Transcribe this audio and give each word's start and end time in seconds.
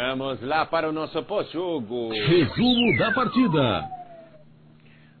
Vamos 0.00 0.42
lá 0.42 0.66
para 0.66 0.88
o 0.90 0.92
nosso 0.92 1.22
pós-jogo. 1.22 2.10
Resumo 2.10 2.98
da 2.98 3.12
partida. 3.12 3.88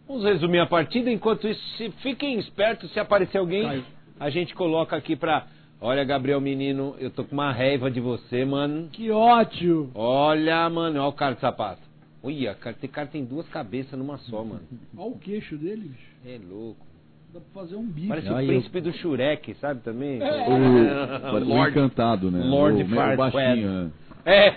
Vamos 0.06 0.22
resumir 0.24 0.58
a 0.58 0.66
partida, 0.66 1.10
enquanto 1.10 1.48
isso, 1.48 1.60
se 1.78 1.90
fiquem 2.02 2.38
espertos, 2.38 2.92
se 2.92 3.00
aparecer 3.00 3.38
alguém, 3.38 3.62
Cai. 3.62 3.84
a 4.20 4.28
gente 4.30 4.54
coloca 4.54 4.94
aqui 4.94 5.16
pra... 5.16 5.46
Olha, 5.80 6.04
Gabriel 6.04 6.40
Menino, 6.42 6.94
eu 6.98 7.10
tô 7.10 7.24
com 7.24 7.32
uma 7.32 7.52
raiva 7.52 7.90
de 7.90 8.00
você, 8.00 8.44
mano. 8.44 8.88
Que 8.92 9.10
ótimo! 9.10 9.90
Olha, 9.94 10.68
mano, 10.68 11.00
olha 11.00 11.08
o 11.08 11.12
cara 11.12 11.34
de 11.34 11.40
sapato. 11.40 11.80
Olha, 12.22 12.54
cara, 12.54 12.76
tem 12.78 12.88
cara 12.90 13.06
tem 13.06 13.24
duas 13.24 13.48
cabeças 13.48 13.98
numa 13.98 14.18
só, 14.18 14.44
mano. 14.44 14.60
Olha 14.96 15.08
o 15.10 15.18
queixo 15.18 15.56
dele, 15.56 15.88
bicho. 15.88 16.10
É 16.26 16.38
louco. 16.50 16.84
Dá 17.32 17.40
pra 17.40 17.62
fazer 17.62 17.76
um 17.76 17.86
bife. 17.86 18.08
Parece 18.08 18.28
Aí 18.28 18.34
o 18.34 18.40
eu- 18.40 18.46
príncipe 18.46 18.80
do 18.82 18.92
Shurek, 18.92 19.54
sabe 19.54 19.80
também? 19.80 20.18
O, 20.22 21.34
o 21.34 21.38
Lorde. 21.44 21.70
encantado, 21.78 22.30
né? 22.30 22.42
Lorde 22.44 22.82
o, 22.82 22.88
Farquaad. 22.88 23.32
baixinho, 23.32 23.70
né? 23.84 23.90
É, 24.28 24.56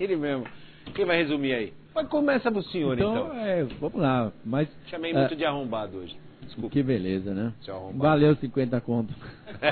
ele 0.00 0.16
mesmo. 0.16 0.46
Quem 0.94 1.04
vai 1.04 1.18
resumir 1.22 1.54
aí? 1.54 1.72
Mas 1.94 2.08
começa 2.08 2.50
do 2.50 2.60
senhor, 2.64 2.98
então. 2.98 3.14
Então, 3.28 3.38
é, 3.38 3.62
vamos 3.80 4.00
lá. 4.00 4.32
Mas 4.44 4.68
Chamei 4.86 5.12
é, 5.12 5.14
muito 5.14 5.36
de 5.36 5.44
arrombado 5.44 5.98
hoje. 5.98 6.16
Desculpa. 6.42 6.70
que 6.70 6.82
beleza, 6.82 7.32
né? 7.32 7.52
Valeu 7.94 8.34
50 8.36 8.80
conto. 8.80 9.14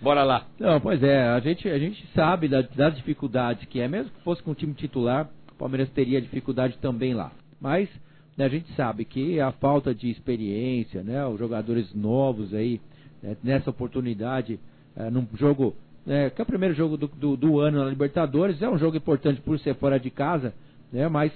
Bora 0.00 0.22
lá. 0.24 0.46
Não, 0.58 0.80
pois 0.80 1.02
é, 1.02 1.28
a 1.28 1.38
gente, 1.40 1.68
a 1.68 1.78
gente 1.78 2.06
sabe 2.14 2.48
da- 2.48 2.62
das 2.62 2.96
dificuldades 2.96 3.66
que 3.68 3.80
é, 3.80 3.88
mesmo 3.88 4.10
que 4.10 4.20
fosse 4.22 4.42
com 4.42 4.52
o 4.52 4.54
time 4.54 4.72
titular, 4.72 5.28
o 5.52 5.54
Palmeiras 5.56 5.90
teria 5.90 6.20
dificuldade 6.22 6.78
também 6.78 7.12
lá. 7.12 7.32
Mas 7.60 7.86
né, 8.36 8.46
a 8.46 8.48
gente 8.48 8.72
sabe 8.74 9.04
que 9.04 9.38
a 9.40 9.52
falta 9.52 9.94
de 9.94 10.08
experiência, 10.10 11.02
né, 11.02 11.26
os 11.26 11.38
jogadores 11.38 11.92
novos 11.94 12.54
aí, 12.54 12.80
né, 13.22 13.36
nessa 13.44 13.68
oportunidade, 13.68 14.58
é, 14.96 15.10
num 15.10 15.26
jogo, 15.34 15.76
né, 16.04 16.30
que 16.30 16.40
é 16.40 16.44
o 16.44 16.46
primeiro 16.46 16.74
jogo 16.74 16.96
do, 16.96 17.06
do, 17.06 17.36
do 17.36 17.60
ano 17.60 17.84
na 17.84 17.90
Libertadores, 17.90 18.60
é 18.62 18.68
um 18.68 18.78
jogo 18.78 18.96
importante 18.96 19.40
por 19.40 19.58
ser 19.58 19.74
fora 19.76 19.98
de 19.98 20.10
casa, 20.10 20.54
né, 20.92 21.08
mas 21.08 21.32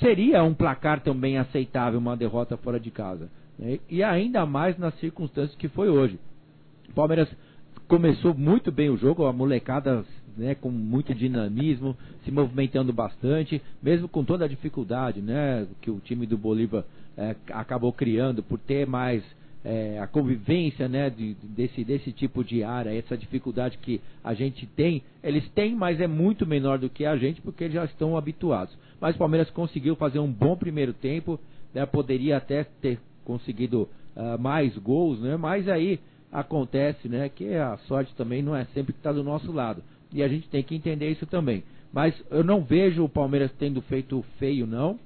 seria 0.00 0.42
um 0.42 0.54
placar 0.54 1.00
também 1.00 1.38
aceitável 1.38 1.98
uma 1.98 2.16
derrota 2.16 2.56
fora 2.56 2.80
de 2.80 2.90
casa. 2.90 3.30
né, 3.58 3.78
e 3.88 4.02
ainda 4.02 4.44
mais 4.44 4.76
nas 4.78 4.94
circunstâncias 4.98 5.56
que 5.56 5.68
foi 5.68 5.88
hoje. 5.88 6.18
O 6.88 6.92
Palmeiras 6.92 7.28
começou 7.86 8.34
muito 8.34 8.72
bem 8.72 8.90
o 8.90 8.96
jogo, 8.96 9.26
a 9.26 9.32
molecada 9.32 10.04
né, 10.36 10.54
com 10.54 10.70
muito 10.70 11.14
dinamismo, 11.14 11.96
se 12.24 12.30
movimentando 12.30 12.92
bastante, 12.92 13.62
mesmo 13.82 14.08
com 14.08 14.24
toda 14.24 14.44
a 14.44 14.48
dificuldade 14.48 15.20
né, 15.20 15.66
que 15.80 15.90
o 15.90 16.00
time 16.00 16.26
do 16.26 16.36
Bolívar 16.36 16.84
eh, 17.16 17.36
acabou 17.52 17.92
criando 17.92 18.42
por 18.42 18.58
ter 18.58 18.86
mais 18.86 19.22
eh, 19.64 19.98
a 19.98 20.06
convivência 20.06 20.88
né, 20.88 21.08
de- 21.08 21.34
desse, 21.42 21.82
desse 21.84 22.12
tipo 22.12 22.44
de 22.44 22.62
área, 22.62 22.96
essa 22.96 23.16
dificuldade 23.16 23.78
que 23.78 24.00
a 24.22 24.34
gente 24.34 24.66
tem, 24.66 25.02
eles 25.22 25.48
têm, 25.50 25.74
mas 25.74 26.00
é 26.00 26.06
muito 26.06 26.46
menor 26.46 26.78
do 26.78 26.90
que 26.90 27.06
a 27.06 27.16
gente 27.16 27.40
porque 27.40 27.64
eles 27.64 27.74
já 27.74 27.84
estão 27.84 28.16
habituados. 28.16 28.76
Mas 29.00 29.14
o 29.14 29.18
Palmeiras 29.18 29.50
conseguiu 29.50 29.96
fazer 29.96 30.18
um 30.18 30.30
bom 30.30 30.56
primeiro 30.56 30.92
tempo, 30.92 31.40
né, 31.72 31.86
poderia 31.86 32.36
até 32.36 32.64
ter 32.64 33.00
conseguido 33.24 33.88
ah, 34.14 34.36
mais 34.38 34.76
gols, 34.78 35.20
né, 35.20 35.36
mas 35.36 35.68
aí 35.68 35.98
acontece, 36.30 37.08
né, 37.08 37.28
que 37.28 37.54
a 37.54 37.76
sorte 37.88 38.14
também 38.16 38.42
não 38.42 38.54
é 38.54 38.64
sempre 38.66 38.92
que 38.92 38.98
está 38.98 39.12
do 39.12 39.24
nosso 39.24 39.50
lado. 39.50 39.82
E 40.12 40.22
a 40.22 40.28
gente 40.28 40.48
tem 40.48 40.62
que 40.62 40.74
entender 40.74 41.10
isso 41.10 41.26
também. 41.26 41.64
Mas 41.92 42.14
eu 42.30 42.42
não 42.42 42.62
vejo 42.62 43.04
o 43.04 43.08
Palmeiras 43.08 43.52
tendo 43.58 43.80
feito 43.82 44.24
feio, 44.38 44.66
não. 44.66 44.98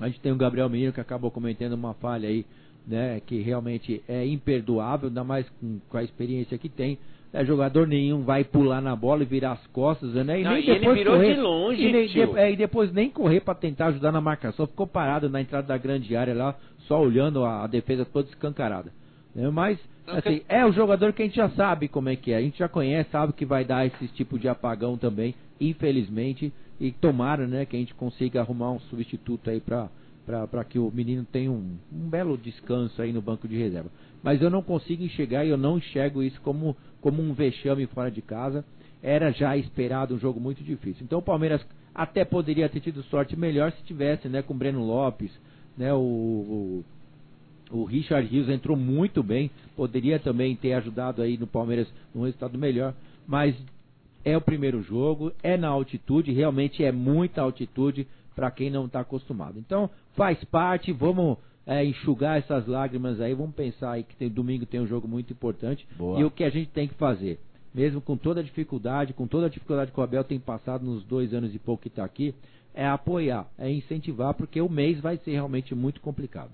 A 0.00 0.08
gente 0.08 0.20
tem 0.20 0.32
o 0.32 0.36
Gabriel 0.36 0.68
Menino 0.68 0.92
que 0.92 1.00
acabou 1.00 1.30
cometendo 1.30 1.74
uma 1.74 1.94
falha 1.94 2.28
aí, 2.28 2.44
né, 2.86 3.20
que 3.26 3.40
realmente 3.40 4.02
é 4.08 4.26
imperdoável, 4.26 5.08
ainda 5.08 5.24
mais 5.24 5.48
com, 5.60 5.78
com 5.88 5.96
a 5.96 6.02
experiência 6.02 6.58
que 6.58 6.68
tem. 6.68 6.98
É, 7.32 7.44
jogador 7.44 7.86
nenhum 7.88 8.22
vai 8.22 8.44
pular 8.44 8.80
na 8.80 8.94
bola 8.94 9.22
e 9.22 9.26
virar 9.26 9.52
as 9.52 9.66
costas, 9.68 10.12
né? 10.14 10.40
E 10.40 10.44
Não, 10.44 10.52
nem 10.52 10.62
e 10.64 10.70
ele 10.70 10.78
depois 10.78 10.98
virou 10.98 11.14
correr, 11.16 11.34
de 11.34 11.40
longe, 11.40 11.82
e, 11.82 11.92
nem- 11.92 12.06
tio. 12.08 12.36
é, 12.36 12.52
e 12.52 12.56
depois 12.56 12.92
nem 12.92 13.10
correr 13.10 13.40
para 13.40 13.54
tentar 13.56 13.86
ajudar 13.86 14.12
na 14.12 14.20
marcação, 14.20 14.66
ficou 14.68 14.86
parado 14.86 15.28
na 15.28 15.40
entrada 15.40 15.66
da 15.66 15.76
grande 15.76 16.14
área 16.14 16.32
lá, 16.32 16.54
só 16.86 17.00
olhando 17.02 17.44
a, 17.44 17.64
a 17.64 17.66
defesa 17.66 18.04
toda 18.04 18.28
escancarada. 18.28 18.92
né? 19.34 19.50
Mas, 19.50 19.80
assim, 20.06 20.42
é 20.48 20.64
o 20.64 20.70
jogador 20.70 21.12
que 21.12 21.22
a 21.22 21.24
gente 21.24 21.34
já 21.34 21.48
sabe 21.50 21.88
como 21.88 22.08
é 22.08 22.14
que 22.14 22.30
é, 22.30 22.36
a 22.36 22.40
gente 22.40 22.58
já 22.58 22.68
conhece, 22.68 23.10
sabe 23.10 23.32
que 23.32 23.44
vai 23.44 23.64
dar 23.64 23.84
esse 23.84 24.06
tipo 24.08 24.38
de 24.38 24.46
apagão 24.48 24.96
também, 24.96 25.34
infelizmente, 25.60 26.52
e 26.80 26.92
tomara, 26.92 27.48
né, 27.48 27.64
que 27.66 27.74
a 27.74 27.78
gente 27.80 27.94
consiga 27.94 28.40
arrumar 28.40 28.70
um 28.70 28.78
substituto 28.80 29.50
aí 29.50 29.58
para 29.60 29.88
para 30.24 30.64
que 30.64 30.78
o 30.78 30.90
menino 30.90 31.26
tenha 31.30 31.50
um, 31.50 31.76
um 31.92 32.08
belo 32.08 32.36
descanso 32.38 33.00
aí 33.00 33.12
no 33.12 33.20
banco 33.20 33.46
de 33.46 33.56
reserva. 33.56 33.90
Mas 34.22 34.40
eu 34.40 34.48
não 34.48 34.62
consigo 34.62 35.02
enxergar 35.02 35.44
e 35.44 35.50
eu 35.50 35.56
não 35.56 35.78
enxergo 35.78 36.22
isso 36.22 36.40
como, 36.40 36.76
como 37.00 37.22
um 37.22 37.34
vexame 37.34 37.86
fora 37.86 38.10
de 38.10 38.22
casa. 38.22 38.64
Era 39.02 39.30
já 39.30 39.56
esperado 39.56 40.14
um 40.14 40.18
jogo 40.18 40.40
muito 40.40 40.64
difícil. 40.64 41.04
Então 41.04 41.18
o 41.18 41.22
Palmeiras 41.22 41.64
até 41.94 42.24
poderia 42.24 42.68
ter 42.68 42.80
tido 42.80 43.02
sorte 43.04 43.36
melhor 43.36 43.70
se 43.72 43.82
tivesse, 43.84 44.28
né, 44.28 44.42
com 44.42 44.54
o 44.54 44.56
Breno 44.56 44.84
Lopes, 44.84 45.30
né, 45.76 45.92
o, 45.92 45.98
o, 45.98 46.84
o 47.70 47.84
Richard 47.84 48.26
Rios 48.26 48.48
entrou 48.48 48.76
muito 48.76 49.22
bem, 49.22 49.50
poderia 49.76 50.18
também 50.18 50.56
ter 50.56 50.72
ajudado 50.72 51.22
aí 51.22 51.38
no 51.38 51.46
Palmeiras 51.46 51.86
num 52.14 52.22
resultado 52.22 52.58
melhor, 52.58 52.94
mas 53.26 53.54
é 54.24 54.36
o 54.36 54.40
primeiro 54.40 54.82
jogo, 54.82 55.32
é 55.42 55.56
na 55.56 55.68
altitude, 55.68 56.32
realmente 56.32 56.82
é 56.82 56.90
muita 56.90 57.42
altitude 57.42 58.08
para 58.34 58.50
quem 58.50 58.70
não 58.70 58.86
está 58.86 59.00
acostumado. 59.00 59.58
Então 59.58 59.88
faz 60.16 60.42
parte, 60.44 60.92
vamos 60.92 61.38
é, 61.66 61.84
enxugar 61.84 62.38
essas 62.38 62.66
lágrimas 62.66 63.20
aí, 63.20 63.34
vamos 63.34 63.54
pensar 63.54 63.92
aí 63.92 64.02
que 64.02 64.16
tem, 64.16 64.28
domingo 64.28 64.66
tem 64.66 64.80
um 64.80 64.86
jogo 64.86 65.08
muito 65.08 65.32
importante 65.32 65.86
Boa. 65.96 66.20
e 66.20 66.24
o 66.24 66.30
que 66.30 66.44
a 66.44 66.50
gente 66.50 66.70
tem 66.70 66.88
que 66.88 66.94
fazer, 66.94 67.38
mesmo 67.74 68.00
com 68.00 68.16
toda 68.16 68.40
a 68.40 68.44
dificuldade, 68.44 69.12
com 69.12 69.26
toda 69.26 69.46
a 69.46 69.50
dificuldade 69.50 69.90
que 69.90 69.98
o 69.98 70.02
Abel 70.02 70.24
tem 70.24 70.38
passado 70.38 70.84
nos 70.84 71.04
dois 71.04 71.32
anos 71.32 71.54
e 71.54 71.58
pouco 71.58 71.82
que 71.82 71.88
está 71.88 72.04
aqui, 72.04 72.34
é 72.74 72.86
apoiar, 72.86 73.46
é 73.58 73.70
incentivar, 73.70 74.34
porque 74.34 74.60
o 74.60 74.68
mês 74.68 75.00
vai 75.00 75.16
ser 75.18 75.32
realmente 75.32 75.74
muito 75.74 76.00
complicado. 76.00 76.50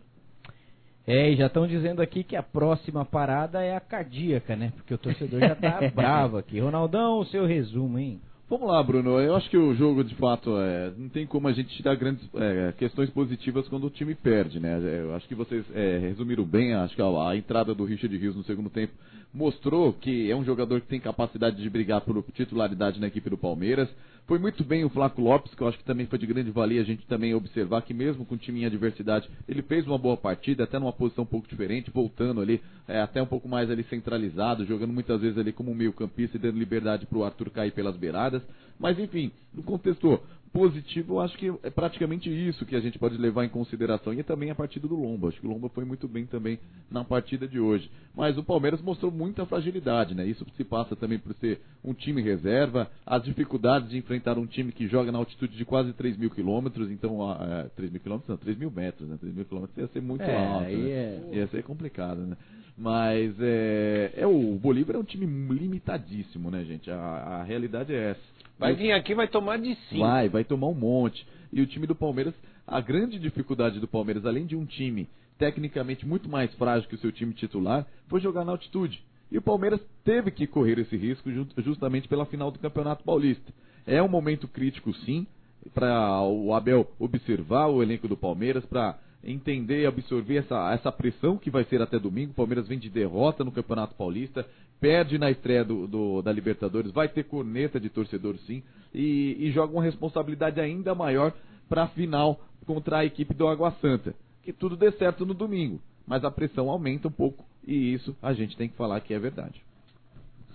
É, 1.07 1.31
e 1.31 1.37
já 1.37 1.47
estão 1.47 1.67
dizendo 1.67 2.03
aqui 2.03 2.23
que 2.23 2.37
a 2.37 2.43
próxima 2.43 3.05
parada 3.05 3.63
é 3.63 3.75
a 3.75 3.81
cardíaca, 3.81 4.55
né? 4.55 4.73
Porque 4.77 4.95
o 4.95 4.99
torcedor 4.99 5.41
já 5.41 5.57
tá 5.57 5.81
bravo 5.93 6.37
aqui. 6.37 6.61
Ronaldão, 6.61 7.19
o 7.19 7.25
seu 7.25 7.47
resumo, 7.47 7.99
hein? 7.99 8.21
Vamos 8.51 8.67
lá, 8.67 8.83
Bruno. 8.83 9.21
Eu 9.21 9.37
acho 9.37 9.49
que 9.49 9.57
o 9.57 9.73
jogo, 9.77 10.03
de 10.03 10.17
fato, 10.17 10.59
é, 10.59 10.93
não 10.99 11.09
tem 11.09 11.25
como 11.25 11.47
a 11.47 11.53
gente 11.53 11.73
tirar 11.77 11.95
grandes 11.95 12.29
é, 12.35 12.73
questões 12.77 13.09
positivas 13.11 13.69
quando 13.69 13.87
o 13.87 13.91
time 13.91 14.13
perde, 14.13 14.59
né? 14.59 14.77
Eu 14.83 15.15
acho 15.15 15.29
que 15.29 15.37
vocês 15.37 15.65
é, 15.73 15.99
resumiram 15.99 16.45
bem. 16.45 16.75
Acho 16.75 16.97
que 16.97 17.01
a, 17.01 17.29
a 17.29 17.37
entrada 17.37 17.73
do 17.77 17.85
Richard 17.85 18.15
Rios 18.17 18.35
no 18.35 18.43
segundo 18.43 18.69
tempo 18.69 18.93
mostrou 19.33 19.93
que 19.93 20.31
é 20.31 20.37
um 20.37 20.45
jogador 20.45 20.81
que 20.81 20.89
tem 20.89 21.01
capacidade 21.01 21.63
de 21.63 21.71
brigar 21.71 22.01
por 22.01 22.23
titularidade 22.33 23.01
na 23.01 23.07
equipe 23.07 23.31
do 23.31 23.39
Palmeiras. 23.39 23.89
Foi 24.27 24.39
muito 24.39 24.63
bem 24.63 24.85
o 24.85 24.89
Flaco 24.89 25.21
Lopes, 25.21 25.55
que 25.55 25.63
eu 25.63 25.69
acho 25.69 25.79
que 25.79 25.85
também 25.85 26.07
foi 26.07 26.19
de 26.19 26.27
grande 26.27 26.51
valia 26.51 26.81
a 26.81 26.85
gente 26.85 27.05
também 27.07 27.35
observar 27.35 27.83
que 27.83 27.93
mesmo 27.93 28.25
com 28.25 28.37
o 28.37 28.39
time 28.39 28.63
em 28.63 28.65
adversidade, 28.65 29.29
ele 29.49 29.63
fez 29.63 29.87
uma 29.87 29.99
boa 29.99 30.17
partida, 30.17 30.65
até 30.65 30.79
numa 30.79 30.93
posição 30.93 31.25
um 31.25 31.27
pouco 31.27 31.49
diferente, 31.49 31.91
voltando 31.91 32.41
ali, 32.41 32.61
é, 32.87 33.01
até 33.01 33.21
um 33.21 33.27
pouco 33.27 33.49
mais 33.49 33.71
ali 33.71 33.83
centralizado, 33.85 34.65
jogando 34.67 34.93
muitas 34.93 35.21
vezes 35.21 35.37
ali 35.37 35.53
como 35.53 35.75
meio 35.75 35.93
campista 35.93 36.37
e 36.37 36.41
dando 36.41 36.59
liberdade 36.59 37.07
para 37.07 37.19
o 37.19 37.25
Arthur 37.25 37.51
cair 37.51 37.73
pelas 37.73 37.97
beiradas. 37.97 38.43
Mas 38.79 38.99
enfim, 38.99 39.33
no 39.53 39.63
contexto 39.63 40.21
positivo, 40.53 41.15
eu 41.15 41.21
acho 41.21 41.37
que 41.39 41.53
é 41.63 41.71
praticamente 41.71 42.29
isso 42.29 42.67
que 42.67 42.75
a 42.75 42.81
gente 42.81 42.99
pode 42.99 43.17
levar 43.17 43.45
em 43.45 43.49
consideração. 43.49 44.13
E 44.13 44.23
também 44.23 44.51
a 44.51 44.55
partida 44.55 44.89
do 44.89 44.97
Lomba. 44.97 45.29
Acho 45.29 45.41
que 45.41 45.47
o 45.47 45.51
Lomba 45.51 45.69
foi 45.69 45.85
muito 45.85 46.09
bem 46.09 46.27
também 46.27 46.59
na 46.91 47.05
partida 47.05 47.47
de 47.47 47.61
hoje. 47.61 47.91
Mas 48.15 48.37
o 48.37 48.43
Palmeiras 48.43 48.81
mostrou 48.83 49.13
muita 49.13 49.47
fragilidade, 49.47 50.15
né? 50.15 50.27
Isso 50.27 50.45
se 50.57 50.65
passa 50.65 50.97
também 50.97 51.19
por 51.19 51.35
ser 51.35 51.61
um 51.85 51.95
time 51.95 52.21
reserva, 52.21 52.91
as 53.07 53.23
dificuldades 53.23 53.89
de 53.91 53.97
enfrentar 53.99 54.39
um 54.39 54.47
time 54.47 54.73
que 54.73 54.89
joga 54.89 55.13
na 55.13 55.19
altitude 55.19 55.57
de 55.57 55.65
quase 55.65 55.93
3 55.93 56.17
mil 56.17 56.31
quilômetros. 56.31 56.91
Então, 56.91 57.31
a, 57.31 57.69
3 57.77 57.91
mil 57.93 58.01
quilômetros, 58.01 58.29
não, 58.29 58.37
3 58.37 58.59
mil 58.59 58.71
metros, 58.71 59.09
né? 59.09 59.17
3 59.21 59.35
mil 59.35 59.45
quilômetros 59.45 59.79
ia 59.79 59.87
ser 59.89 60.03
muito 60.03 60.23
É, 60.23 60.37
alto. 60.37 60.65
né? 60.77 60.91
é- 60.91 61.29
Ia 61.33 61.47
ser 61.49 61.63
complicado, 61.63 62.23
né? 62.23 62.37
Mas 62.77 63.35
é, 63.41 64.13
é 64.17 64.27
o 64.27 64.59
Bolívar 64.59 64.97
é 64.97 64.99
um 64.99 65.05
time 65.05 65.27
limitadíssimo, 65.55 66.51
né, 66.51 66.65
gente? 66.65 66.91
A, 66.91 66.97
a 66.97 67.43
realidade 67.45 67.93
é 67.95 68.11
essa. 68.13 68.40
Vai 68.61 68.75
vir 68.75 68.93
aqui, 68.93 69.15
vai 69.15 69.27
tomar 69.27 69.59
de 69.59 69.75
cinco. 69.89 70.01
Vai, 70.01 70.29
vai 70.29 70.45
tomar 70.45 70.69
um 70.69 70.75
monte. 70.75 71.27
E 71.53 71.61
o 71.61 71.67
time 71.67 71.87
do 71.87 71.95
Palmeiras, 71.95 72.35
a 72.67 72.81
grande 72.81 73.19
dificuldade 73.19 73.81
do 73.81 73.89
Palmeiras, 73.89 74.25
além 74.25 74.47
de 74.47 74.55
um 74.55 74.65
time 74.65 75.09
tecnicamente 75.39 76.07
muito 76.07 76.29
mais 76.29 76.53
frágil 76.55 76.89
que 76.89 76.95
o 76.95 76.99
seu 76.99 77.11
time 77.11 77.33
titular, 77.33 77.87
foi 78.09 78.21
jogar 78.21 78.45
na 78.45 78.53
altitude. 78.53 79.03
E 79.33 79.39
o 79.39 79.43
Palmeiras 79.43 79.81
teve 80.05 80.31
que 80.31 80.47
correr 80.47 80.79
esse 80.79 80.97
risco 80.97 81.31
ju- 81.31 81.47
justamente 81.59 82.07
pela 82.07 82.27
final 82.27 82.51
do 82.51 82.59
Campeonato 82.59 83.03
Paulista. 83.03 83.53
É 83.87 84.03
um 84.03 84.09
momento 84.09 84.47
crítico, 84.47 84.93
sim, 84.93 85.27
para 85.73 86.21
o 86.23 86.53
Abel 86.53 86.87
observar 86.99 87.69
o 87.69 87.83
elenco 87.83 88.07
do 88.07 88.17
Palmeiras, 88.17 88.65
para 88.67 88.99
entender 89.25 89.83
e 89.83 89.87
absorver 89.87 90.37
essa, 90.37 90.73
essa 90.73 90.93
pressão 90.93 91.39
que 91.39 91.51
vai 91.51 91.65
ser 91.65 91.81
até 91.81 91.99
domingo. 91.99 92.33
O 92.33 92.35
Palmeiras 92.35 92.69
vem 92.69 92.79
de 92.79 92.91
derrota 92.91 93.45
no 93.45 93.53
Campeonato 93.53 93.95
Paulista, 93.95 94.47
perde 94.81 95.19
na 95.19 95.31
estreia 95.31 95.65
do, 95.65 95.87
do- 95.87 96.23
da 96.23 96.33
Libertadores, 96.33 96.91
vai 96.91 97.09
ter 97.09 97.25
corneta 97.25 97.79
de 97.79 97.89
torcedor 97.91 98.37
sim, 98.47 98.63
e, 98.95 99.37
e 99.39 99.51
joga 99.53 99.73
uma 99.75 99.83
responsabilidade 99.83 100.61
ainda 100.61 100.95
maior 100.95 101.33
para 101.69 101.85
a 101.85 101.89
final 101.89 102.41
contra 102.67 102.99
a 102.99 103.05
equipe 103.05 103.35
do 103.35 103.47
Água 103.47 103.71
Santa. 103.81 104.15
Que 104.43 104.53
tudo 104.53 104.77
dê 104.77 104.91
certo 104.93 105.27
no 105.27 105.35
domingo, 105.35 105.81
mas 106.07 106.25
a 106.25 106.31
pressão 106.31 106.71
aumenta 106.71 107.09
um 107.09 107.13
pouco, 107.13 107.45
e 107.67 107.93
isso 107.93 108.17
a 108.23 108.33
gente 108.33 108.57
tem 108.57 108.69
que 108.69 108.77
falar 108.77 109.01
que 109.01 109.13
é 109.15 109.19
verdade. 109.19 109.61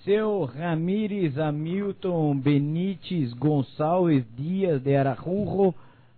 Seu 0.04 0.44
Ramírez 0.46 1.38
Hamilton 1.38 2.36
Benítez 2.38 3.34
Gonçalves 3.34 4.24
Dias 4.38 4.82
de 4.82 4.96
Araújo, 4.96 5.74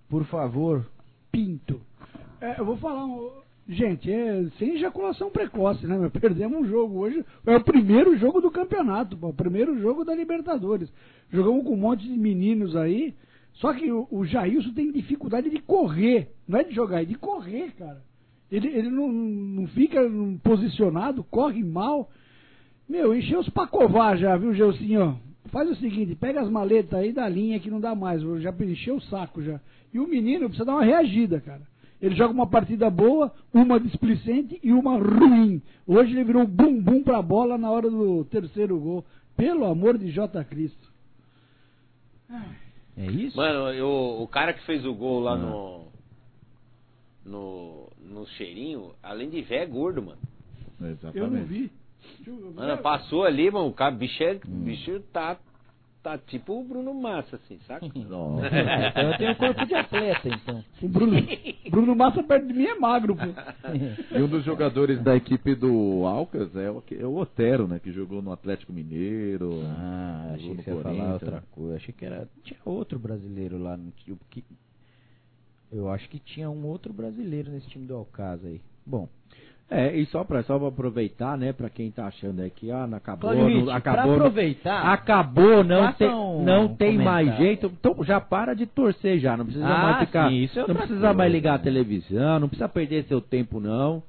por 0.09 0.25
favor. 0.25 0.85
Pinto. 1.31 1.79
É, 2.41 2.59
eu 2.59 2.65
vou 2.65 2.77
falar. 2.77 3.05
um- 3.05 3.46
Gente, 3.69 4.09
é 4.09 4.45
sem 4.57 4.75
ejaculação 4.75 5.29
precoce, 5.29 5.85
né? 5.85 6.09
Perdemos 6.21 6.61
um 6.61 6.65
jogo 6.65 6.99
hoje. 6.99 7.23
É 7.45 7.55
o 7.57 7.63
primeiro 7.63 8.17
jogo 8.17 8.39
do 8.39 8.49
campeonato, 8.49 9.17
pô, 9.17 9.27
o 9.29 9.33
primeiro 9.33 9.77
jogo 9.79 10.05
da 10.05 10.15
Libertadores. 10.15 10.91
Jogamos 11.29 11.65
com 11.65 11.73
um 11.73 11.77
monte 11.77 12.07
de 12.07 12.17
meninos 12.17 12.75
aí. 12.75 13.13
Só 13.55 13.73
que 13.73 13.91
o, 13.91 14.07
o 14.09 14.25
Jailson 14.25 14.71
tem 14.73 14.91
dificuldade 14.91 15.49
de 15.49 15.59
correr. 15.59 16.29
Não 16.47 16.59
é 16.59 16.63
de 16.63 16.73
jogar, 16.73 17.01
é 17.01 17.05
de 17.05 17.15
correr, 17.15 17.71
cara. 17.71 18.01
Ele, 18.49 18.67
ele 18.67 18.89
não, 18.89 19.11
não 19.11 19.67
fica 19.67 19.99
posicionado, 20.43 21.23
corre 21.25 21.63
mal. 21.63 22.09
Meu, 22.87 23.13
encheu 23.13 23.39
os 23.39 23.49
pra 23.49 23.67
covar 23.67 24.17
já, 24.17 24.37
viu, 24.37 24.53
Gelsinho? 24.53 25.19
Faz 25.47 25.69
o 25.69 25.75
seguinte, 25.75 26.15
pega 26.15 26.39
as 26.39 26.49
maletas 26.49 26.93
aí 26.93 27.11
da 27.11 27.27
linha 27.27 27.59
que 27.59 27.69
não 27.69 27.81
dá 27.81 27.93
mais. 27.93 28.21
Já 28.41 28.53
encheu 28.61 28.95
o 28.95 29.01
saco 29.01 29.41
já. 29.41 29.59
E 29.93 29.99
o 29.99 30.07
menino 30.07 30.47
precisa 30.47 30.65
dar 30.65 30.75
uma 30.75 30.85
reagida, 30.85 31.41
cara. 31.41 31.63
Ele 32.01 32.15
joga 32.15 32.33
uma 32.33 32.47
partida 32.47 32.89
boa, 32.89 33.33
uma 33.53 33.79
displicente 33.79 34.59
e 34.63 34.71
uma 34.71 34.97
ruim. 34.97 35.61
Hoje 35.85 36.11
ele 36.11 36.23
virou 36.23 36.45
bum-bum 36.45 37.01
pra 37.03 37.21
bola 37.21 37.57
na 37.57 37.71
hora 37.71 37.89
do 37.89 38.23
terceiro 38.25 38.79
gol. 38.79 39.03
Pelo 39.35 39.65
amor 39.65 39.97
de 39.97 40.11
J. 40.11 40.43
Cristo. 40.45 40.91
É 42.97 43.05
isso? 43.05 43.37
Mano, 43.37 43.71
eu- 43.73 44.21
o 44.21 44.27
cara 44.27 44.53
que 44.53 44.63
fez 44.65 44.85
o 44.85 44.93
gol 44.93 45.19
lá 45.21 45.35
no. 45.37 45.87
No. 47.25 47.87
No 48.09 48.25
cheirinho, 48.29 48.93
além 49.03 49.29
de 49.29 49.41
velho, 49.41 49.63
é 49.63 49.65
gordo, 49.65 50.01
mano. 50.01 50.17
Exatamente. 50.81 51.17
Eu 51.17 51.27
não 51.29 51.43
vi. 51.43 51.71
Mano, 52.55 52.77
passou 52.81 53.25
ali, 53.25 53.51
mano, 53.51 53.67
o 53.67 53.73
cara, 53.73 53.91
bicho, 53.91 54.23
é, 54.23 54.35
bicho 54.45 54.99
tá. 55.11 55.37
Tá 56.07 56.17
tipo 56.19 56.57
o 56.57 56.63
Bruno 56.63 56.93
Massa, 56.93 57.35
assim, 57.35 57.59
saca? 57.67 57.85
Nossa. 58.07 58.47
É, 58.47 58.87
então 58.87 59.11
eu 59.11 59.17
tenho 59.17 59.35
corpo 59.35 59.65
de 59.65 59.75
atleta, 59.75 60.29
então. 60.29 60.63
O 60.81 60.87
Bruno, 60.87 61.17
Bruno 61.69 61.95
Massa 61.97 62.23
perto 62.23 62.47
de 62.47 62.53
mim 62.53 62.63
é 62.63 62.79
magro, 62.79 63.13
pô. 63.13 63.25
E 64.17 64.21
um 64.21 64.29
dos 64.29 64.45
jogadores 64.45 65.03
da 65.03 65.17
equipe 65.17 65.53
do 65.53 66.05
Alcas 66.05 66.55
é 66.55 66.71
o, 66.71 66.81
é 66.97 67.05
o 67.05 67.17
Otero, 67.17 67.67
né? 67.67 67.77
Que 67.77 67.91
jogou 67.91 68.21
no 68.21 68.31
Atlético 68.31 68.71
Mineiro. 68.71 69.61
Ah, 69.65 70.31
achei 70.35 70.55
que 70.55 70.63
você 70.63 70.71
ia 70.71 70.81
falar 70.81 71.13
outra 71.15 71.43
coisa. 71.51 71.75
Achei 71.75 71.93
que 71.93 72.05
era. 72.05 72.25
Tinha 72.41 72.59
outro 72.63 72.97
brasileiro 72.97 73.57
lá. 73.57 73.75
No, 73.75 73.91
time 73.91 74.17
que, 74.29 74.45
eu 75.69 75.91
acho 75.91 76.07
que 76.07 76.19
tinha 76.19 76.49
um 76.49 76.65
outro 76.67 76.93
brasileiro 76.93 77.51
nesse 77.51 77.67
time 77.67 77.85
do 77.85 77.95
Alcasa 77.95 78.47
aí. 78.47 78.61
Bom, 78.85 79.09
É, 79.69 79.93
e 79.97 80.05
só 80.05 80.23
pra, 80.23 80.41
só 80.43 80.57
pra 80.57 80.69
aproveitar, 80.69 81.37
né, 81.37 81.51
pra 81.51 81.69
quem 81.69 81.91
tá 81.91 82.05
achando 82.07 82.41
aí 82.41 82.49
que 82.49 82.71
ah, 82.71 82.87
não 82.87 82.97
acabou, 82.97 83.31
Cláudio 83.31 83.65
não, 83.65 83.73
acabou, 83.73 84.05
não- 84.05 84.13
aproveitar. 84.15 84.93
acabou, 84.93 85.61
não 85.63 85.91
tem, 85.91 86.07
não 86.07 86.65
um 86.67 86.75
tem 86.75 86.97
mais 86.97 87.35
jeito, 87.35 87.65
então 87.77 88.01
já 88.05 88.21
para 88.21 88.53
de 88.53 88.65
torcer 88.65 89.19
já, 89.19 89.35
não 89.35 89.43
precisa 89.43 89.67
Ah, 89.67 89.81
mais 89.83 89.99
ficar, 90.07 90.29
sim, 90.29 90.37
isso 90.37 90.57
é 90.57 90.65
não 90.65 90.73
precisa 90.73 90.99
coisa, 90.99 91.13
mais 91.13 91.31
ligar 91.33 91.55
a 91.55 91.57
né? 91.57 91.63
televisão, 91.65 92.39
não 92.39 92.47
precisa 92.47 92.69
perder 92.69 93.03
seu 93.09 93.19
tempo 93.19 93.59
não, 93.59 94.01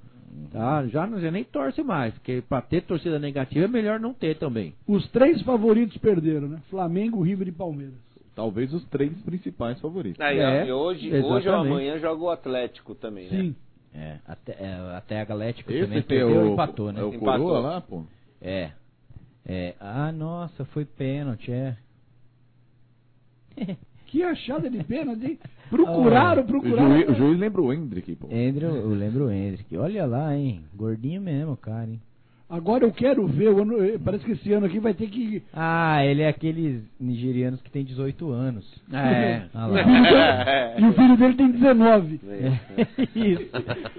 tá? 0.52 0.86
Já 0.86 1.08
não 1.08 1.20
já 1.20 1.30
nem 1.32 1.42
torce 1.42 1.82
mais, 1.82 2.14
porque 2.14 2.40
pra 2.48 2.60
ter 2.62 2.82
torcida 2.82 3.18
negativa 3.18 3.64
é 3.64 3.68
melhor 3.68 3.98
não 3.98 4.14
ter 4.14 4.36
também. 4.36 4.74
Os 4.86 5.08
três 5.10 5.42
favoritos 5.42 5.96
perderam, 5.96 6.46
né? 6.46 6.58
Flamengo, 6.70 7.20
River 7.20 7.48
e 7.48 7.52
Palmeiras. 7.52 7.94
Talvez 8.36 8.72
os 8.72 8.84
três 8.84 9.10
principais 9.22 9.80
favoritos. 9.80 10.20
Aí, 10.20 10.38
É, 10.38 10.66
e 10.68 10.72
hoje, 10.72 11.12
hoje 11.20 11.48
ou 11.48 11.56
amanhã 11.56 11.98
joga 11.98 12.22
o 12.22 12.30
Atlético 12.30 12.94
também, 12.94 13.28
né? 13.28 13.52
É, 13.94 14.18
até, 14.26 14.52
é, 14.52 14.96
até 14.96 15.20
a 15.20 15.24
Galético 15.24 15.72
Esse 15.72 15.82
também 15.86 16.02
perdeu 16.02 16.30
e 16.46 16.48
o, 16.48 16.52
empatou, 16.52 16.92
né? 16.92 17.00
é 17.00 17.04
o 17.04 17.14
Empatou. 17.14 17.46
Coroa 17.46 17.60
lá, 17.60 17.80
pô. 17.80 18.04
É. 18.40 18.70
É. 19.46 19.74
Ah, 19.80 20.12
nossa, 20.12 20.64
foi 20.66 20.84
pênalti, 20.84 21.50
é. 21.50 21.76
Que 24.06 24.22
achada 24.22 24.70
de 24.70 24.82
pênalti, 24.84 25.22
hein? 25.26 25.38
Procuraram, 25.68 26.42
O 26.42 26.46
procuraram. 26.46 26.92
juiz, 26.94 27.08
o 27.10 27.14
juiz 27.14 27.38
lembra 27.38 27.60
o 27.60 27.70
Hendrick, 27.72 28.14
pô. 28.16 28.26
Andrew, 28.28 28.74
eu 28.74 28.88
lembro 28.94 29.26
o 29.26 29.30
Hendrick. 29.30 29.76
Olha 29.76 30.06
lá, 30.06 30.34
hein? 30.34 30.64
Gordinho 30.74 31.20
mesmo, 31.20 31.54
cara, 31.58 31.90
hein? 31.90 32.00
Agora 32.50 32.84
eu 32.84 32.90
quero 32.92 33.26
ver, 33.26 33.48
ano- 33.48 33.76
parece 34.02 34.24
que 34.24 34.32
esse 34.32 34.50
ano 34.54 34.64
aqui 34.64 34.78
vai 34.78 34.94
ter 34.94 35.08
que. 35.08 35.42
Ah, 35.52 36.02
ele 36.04 36.22
é 36.22 36.28
aqueles 36.28 36.82
nigerianos 36.98 37.60
que 37.60 37.70
tem 37.70 37.84
18 37.84 38.30
anos. 38.30 38.64
É. 38.90 39.42
Ah 39.54 39.68
e 40.78 40.84
o 40.86 40.92
filho 40.94 41.16
dele 41.18 41.34
tem 41.34 41.50
19. 41.50 42.20
Isso. 43.14 43.50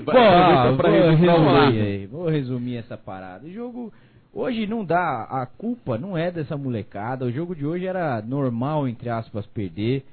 Bom, 0.03 0.77
vou 0.77 0.91
resumir 1.15 1.81
aí, 1.81 2.05
vou 2.07 2.27
resumir 2.27 2.77
essa 2.77 2.97
parada. 2.97 3.45
O 3.45 3.51
jogo 3.51 3.93
hoje 4.33 4.65
não 4.65 4.83
dá, 4.83 5.27
a 5.29 5.45
culpa 5.45 5.97
não 5.99 6.17
é 6.17 6.31
dessa 6.31 6.57
molecada. 6.57 7.25
O 7.25 7.31
jogo 7.31 7.55
de 7.55 7.65
hoje 7.65 7.85
era 7.85 8.19
normal, 8.21 8.87
entre 8.87 9.09
aspas, 9.09 9.45
perder. 9.45 10.03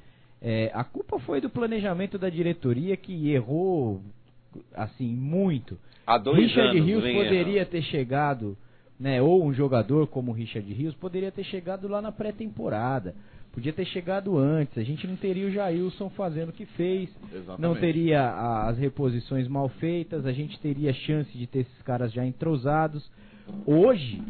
É, 0.42 0.70
a 0.74 0.84
culpa 0.84 1.18
foi 1.20 1.40
do 1.40 1.48
planejamento 1.48 2.18
da 2.18 2.28
diretoria 2.28 2.96
que 2.98 3.30
errou 3.30 4.02
assim 4.74 5.08
muito. 5.14 5.78
Há 6.06 6.18
dois 6.18 6.38
Richard 6.38 6.78
anos 6.78 6.86
Rios 6.86 7.02
poderia 7.02 7.66
ter 7.66 7.82
chegado, 7.82 8.56
né, 8.98 9.20
ou 9.20 9.44
um 9.44 9.52
jogador 9.52 10.06
como 10.06 10.30
o 10.30 10.34
Richard 10.34 10.72
Rios 10.72 10.94
poderia 10.94 11.32
ter 11.32 11.44
chegado 11.44 11.88
lá 11.88 12.00
na 12.00 12.12
pré-temporada. 12.12 13.14
Podia 13.52 13.72
ter 13.72 13.86
chegado 13.86 14.36
antes. 14.36 14.76
A 14.76 14.82
gente 14.82 15.06
não 15.06 15.16
teria 15.16 15.46
o 15.46 15.50
Jailson 15.50 16.10
fazendo 16.10 16.50
o 16.50 16.52
que 16.52 16.66
fez. 16.66 17.08
Exatamente. 17.32 17.60
Não 17.62 17.74
teria 17.74 18.66
as 18.68 18.76
reposições 18.76 19.48
mal 19.48 19.70
feitas, 19.70 20.26
a 20.26 20.32
gente 20.32 20.60
teria 20.60 20.92
chance 20.92 21.36
de 21.36 21.46
ter 21.46 21.60
esses 21.60 21.82
caras 21.82 22.12
já 22.12 22.24
entrosados. 22.24 23.10
Hoje, 23.64 24.22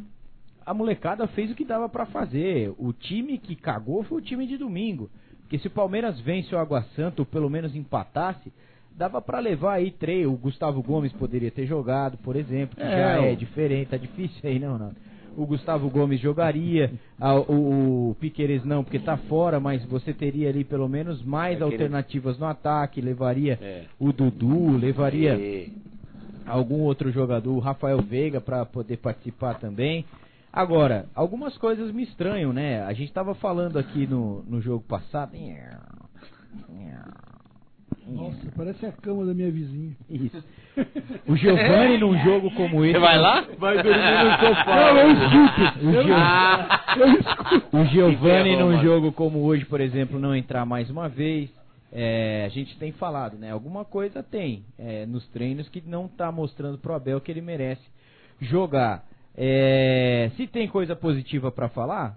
a 0.65 0.73
molecada 0.73 1.27
fez 1.27 1.51
o 1.51 1.57
que 1.57 1.65
dava 1.65 1.89
pra 1.89 2.07
fazer. 2.07 2.73
O 2.79 2.93
time 2.93 3.37
que 3.37 3.57
cagou 3.57 4.05
foi 4.05 4.19
o 4.19 4.23
time 4.23 4.47
de 4.47 4.57
domingo. 4.57 5.11
Porque 5.41 5.59
se 5.59 5.67
o 5.67 5.71
Palmeiras 5.73 6.21
vence 6.21 6.55
o 6.55 6.59
Água 6.59 6.83
Santa, 6.95 7.23
ou 7.23 7.27
pelo 7.27 7.51
menos 7.51 7.75
empatasse, 7.75 8.53
dava 8.97 9.21
pra 9.21 9.39
levar 9.39 9.75
aí 9.75 9.91
três. 9.91 10.27
O 10.27 10.33
Gustavo 10.33 10.83
Gomes 10.83 11.13
poderia 11.13 11.51
ter 11.51 11.67
jogado, 11.67 12.17
por 12.19 12.35
exemplo, 12.37 12.77
que 12.77 12.83
É, 12.83 12.91
já 12.91 13.23
é 13.23 13.35
diferente, 13.35 13.89
tá 13.91 13.97
difícil 13.97 14.39
aí, 14.45 14.59
não, 14.59 14.79
não. 14.79 14.93
O 15.37 15.45
Gustavo 15.45 15.91
Gomes 15.91 16.19
jogaria, 16.19 16.91
a- 17.21 17.35
o, 17.35 18.11
o 18.11 18.15
Piqueires 18.19 18.65
não, 18.65 18.83
porque 18.83 18.99
tá 18.99 19.19
fora, 19.19 19.61
mas 19.61 19.85
você 19.85 20.15
teria 20.15 20.49
ali 20.49 20.65
pelo 20.65 20.89
menos 20.89 21.23
mais 21.23 21.57
Aquele- 21.61 21.73
alternativas 21.75 22.39
no 22.39 22.47
ataque, 22.47 23.03
levaria 23.03 23.59
É. 23.61 23.85
o 24.01 24.13
Dudu, 24.15 24.79
levaria 24.79 25.35
E- 25.37 25.71
algum 26.47 26.81
outro 26.81 27.13
jogador, 27.13 27.53
o 27.55 27.59
Rafael 27.59 28.01
Veiga, 28.01 28.41
para 28.41 28.65
poder 28.65 28.97
participar 28.97 29.59
também. 29.59 30.07
Agora, 30.51 31.05
algumas 31.15 31.59
coisas 31.59 31.93
me 31.93 32.05
estranham, 32.05 32.51
né? 32.51 32.83
A 32.85 32.95
gente 32.95 33.13
tava 33.13 33.35
falando 33.35 33.79
aqui 33.79 34.07
no, 34.07 34.43
no 34.49 34.59
jogo 34.63 34.83
passado. 34.89 35.33
Nossa, 38.09 38.39
parece 38.57 38.87
a 38.87 38.93
cama 38.93 39.25
da 39.27 39.35
minha 39.35 39.51
vizinha. 39.51 39.97
Isso. 40.09 40.45
O 41.27 41.37
Giovanni 41.37 41.99
num 41.99 42.17
jogo 42.23 42.51
como 42.53 42.85
esse. 42.85 42.93
Você 42.95 42.99
vai 43.01 43.19
lá? 43.19 43.47
Vai 43.59 43.83
dormir 43.83 44.25
no 44.25 44.31
sofá. 44.49 44.77
Não, 44.77 44.99
eu 44.99 45.11
escuto. 45.13 45.87
O, 45.87 46.03
Gio- 46.05 46.15
Ah! 46.15 46.85
Eu 46.97 47.13
escuto. 47.19 47.77
o 47.77 47.85
Giovanni 47.87 48.57
num 48.57 48.71
mano. 48.73 48.83
jogo 48.83 49.13
como 49.13 49.41
hoje, 49.41 49.65
por 49.65 49.81
exemplo, 49.81 50.19
não 50.21 50.35
entrar 50.37 50.65
mais 50.65 50.89
uma 50.91 51.09
vez. 51.09 51.51
É, 51.93 52.45
a 52.45 52.49
gente 52.51 52.77
tem 52.79 52.93
falado, 52.93 53.37
né? 53.39 53.51
Alguma 53.51 53.85
coisa 53.85 54.23
tem 54.23 54.65
é, 54.79 55.07
nos 55.07 55.27
treinos 55.29 55.69
que 55.69 55.83
não 55.87 56.07
tá 56.09 56.31
mostrando 56.31 56.77
pro 56.79 56.95
Abel 56.95 57.21
que 57.21 57.31
ele 57.31 57.41
merece 57.41 57.83
jogar. 58.41 59.05
É, 59.37 60.31
se 60.37 60.47
tem 60.47 60.69
coisa 60.69 60.95
positiva 60.95 61.51
pra 61.51 61.69
falar, 61.69 62.17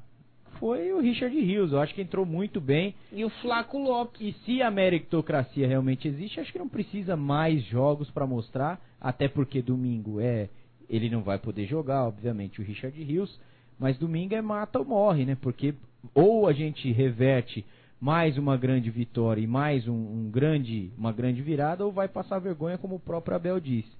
foi 0.60 0.92
o 0.94 1.00
Richard 1.00 1.36
Rios. 1.39 1.72
Eu 1.72 1.80
acho 1.80 1.96
que 1.96 2.01
entrou 2.01 2.25
muito 2.25 2.60
bem. 2.60 2.94
E 3.12 3.24
o 3.24 3.30
Flaco 3.30 3.78
Lopes. 3.78 4.22
E 4.22 4.34
se 4.44 4.62
a 4.62 4.70
meritocracia 4.70 5.68
realmente 5.68 6.08
existe, 6.08 6.39
acho 6.39 6.51
que 6.51 6.60
não 6.60 6.70
precisa 6.70 7.16
mais 7.16 7.63
jogos 7.63 8.12
pra 8.12 8.28
mostrar, 8.28 8.80
até 9.00 9.28
porque 9.28 9.62
domingo 9.62 10.20
é 10.20 10.50
ele 10.89 11.10
não 11.10 11.22
vai 11.22 11.38
poder 11.38 11.68
jogar, 11.68 12.06
obviamente, 12.06 12.60
o 12.60 12.63
Richard 12.63 13.01
Rios, 13.01 13.39
mas 13.78 13.98
domingo 13.98 14.34
é 14.34 14.42
mata 14.42 14.80
ou 14.80 14.86
morre, 14.86 15.24
né? 15.24 15.38
Porque 15.39 15.75
ou 16.16 16.48
a 16.48 16.54
gente 16.54 16.92
reverte 16.92 17.63
mais 18.01 18.38
uma 18.38 18.58
grande 18.58 18.89
vitória 18.89 19.42
e 19.42 19.48
mais 19.48 19.88
um, 19.88 19.94
um 19.94 20.32
grande, 20.32 20.92
uma 20.98 21.12
grande 21.12 21.42
virada, 21.42 21.86
ou 21.86 21.92
vai 21.92 22.08
passar 22.08 22.39
vergonha, 22.39 22.78
como 22.78 22.96
o 22.96 23.00
próprio 23.00 23.36
Abel 23.36 23.60
disse. 23.60 23.92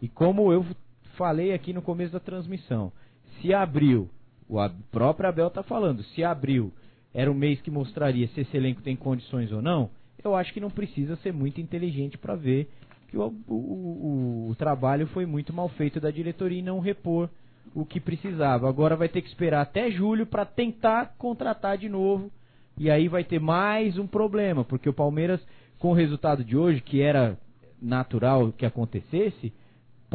E 0.00 0.08
como 0.08 0.52
eu 0.52 0.64
falei 1.16 1.52
aqui 1.52 1.72
no 1.72 1.82
começo 1.82 2.12
da 2.12 2.20
transmissão, 2.20 2.92
se 3.40 3.52
abril, 3.52 4.08
o 4.48 4.68
próprio 4.90 5.28
Abel 5.28 5.48
está 5.48 5.62
falando, 5.62 6.02
se 6.02 6.22
abril 6.24 6.72
era 7.12 7.30
o 7.30 7.34
mês 7.34 7.60
que 7.62 7.70
mostraria 7.70 8.28
se 8.28 8.40
esse 8.42 8.56
elenco 8.56 8.82
tem 8.82 8.94
condições 8.94 9.50
ou 9.50 9.62
não, 9.62 9.90
eu 10.22 10.34
acho 10.34 10.52
que 10.52 10.60
não 10.60 10.70
precisa 10.70 11.16
ser 11.16 11.32
muito 11.32 11.60
inteligente 11.60 12.18
para 12.18 12.34
ver 12.34 12.68
que 13.08 13.16
o- 13.16 13.34
o- 13.48 14.48
o 14.50 14.54
trabalho 14.56 15.06
foi 15.08 15.24
muito 15.24 15.52
mal 15.52 15.68
feito 15.70 16.00
da 16.00 16.10
diretoria 16.10 16.58
e 16.58 16.62
não 16.62 16.80
repor 16.80 17.28
o 17.74 17.84
que 17.84 18.00
precisava. 18.00 18.68
Agora 18.68 18.96
vai 18.96 19.08
ter 19.08 19.22
que 19.22 19.28
esperar 19.28 19.62
até 19.62 19.90
julho 19.90 20.26
para 20.26 20.44
tentar 20.44 21.14
contratar 21.18 21.78
de 21.78 21.88
novo. 21.88 22.30
E 22.78 22.90
aí 22.90 23.08
vai 23.08 23.24
ter 23.24 23.40
mais 23.40 23.96
um 23.98 24.06
problema, 24.06 24.64
porque 24.64 24.88
o 24.88 24.92
Palmeiras, 24.92 25.40
com 25.78 25.90
o 25.90 25.94
resultado 25.94 26.44
de 26.44 26.56
hoje, 26.56 26.80
que 26.82 27.00
era 27.00 27.38
natural 27.80 28.52
que 28.52 28.66
acontecesse, 28.66 29.52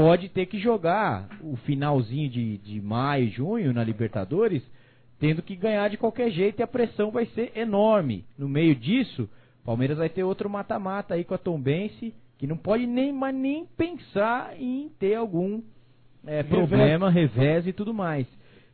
pode 0.01 0.29
ter 0.29 0.47
que 0.47 0.59
jogar 0.59 1.29
o 1.41 1.55
finalzinho 1.57 2.29
de, 2.29 2.57
de 2.57 2.81
maio, 2.81 3.29
junho 3.29 3.73
na 3.73 3.83
Libertadores, 3.83 4.63
tendo 5.19 5.41
que 5.43 5.55
ganhar 5.55 5.89
de 5.89 5.97
qualquer 5.97 6.31
jeito 6.31 6.59
e 6.59 6.63
a 6.63 6.67
pressão 6.67 7.11
vai 7.11 7.25
ser 7.27 7.51
enorme. 7.55 8.25
No 8.37 8.49
meio 8.49 8.75
disso, 8.75 9.29
Palmeiras 9.63 9.99
vai 9.99 10.09
ter 10.09 10.23
outro 10.23 10.49
mata-mata 10.49 11.13
aí 11.13 11.23
com 11.23 11.35
a 11.35 11.37
Tombense, 11.37 12.13
que 12.39 12.47
não 12.47 12.57
pode 12.57 12.87
nem 12.87 13.13
mais 13.13 13.35
nem 13.35 13.65
pensar 13.77 14.59
em 14.59 14.89
ter 14.99 15.15
algum 15.15 15.61
é, 16.25 16.41
problema, 16.41 17.09
revés 17.09 17.67
e 17.67 17.73
tudo 17.73 17.93
mais. 17.93 18.25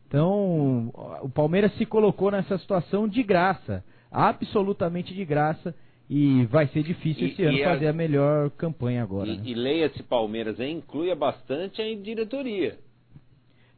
Então, 0.08 0.94
o 1.22 1.30
Palmeiras 1.30 1.76
se 1.76 1.86
colocou 1.86 2.32
nessa 2.32 2.58
situação 2.58 3.06
de 3.10 3.22
graça, 3.24 3.84
absolutamente 4.10 5.14
de 5.14 5.26
graça, 5.26 5.76
e 6.10 6.46
vai 6.46 6.68
ser 6.68 6.84
difícil 6.84 7.28
E- 7.28 7.32
esse 7.32 7.44
ano 7.44 7.58
e 7.58 7.64
a- 7.64 7.70
fazer 7.72 7.88
a 7.88 7.94
melhor 7.94 8.50
campanha 8.52 9.04
agora. 9.04 9.28
né? 9.34 9.42
E, 9.44 9.52
e 9.52 9.54
leia-se 9.54 10.02
Palmeiras, 10.04 10.60
hein? 10.60 10.78
inclui 10.78 11.14
bastante 11.16 11.82
a 11.82 11.96
diretoria. 11.96 12.78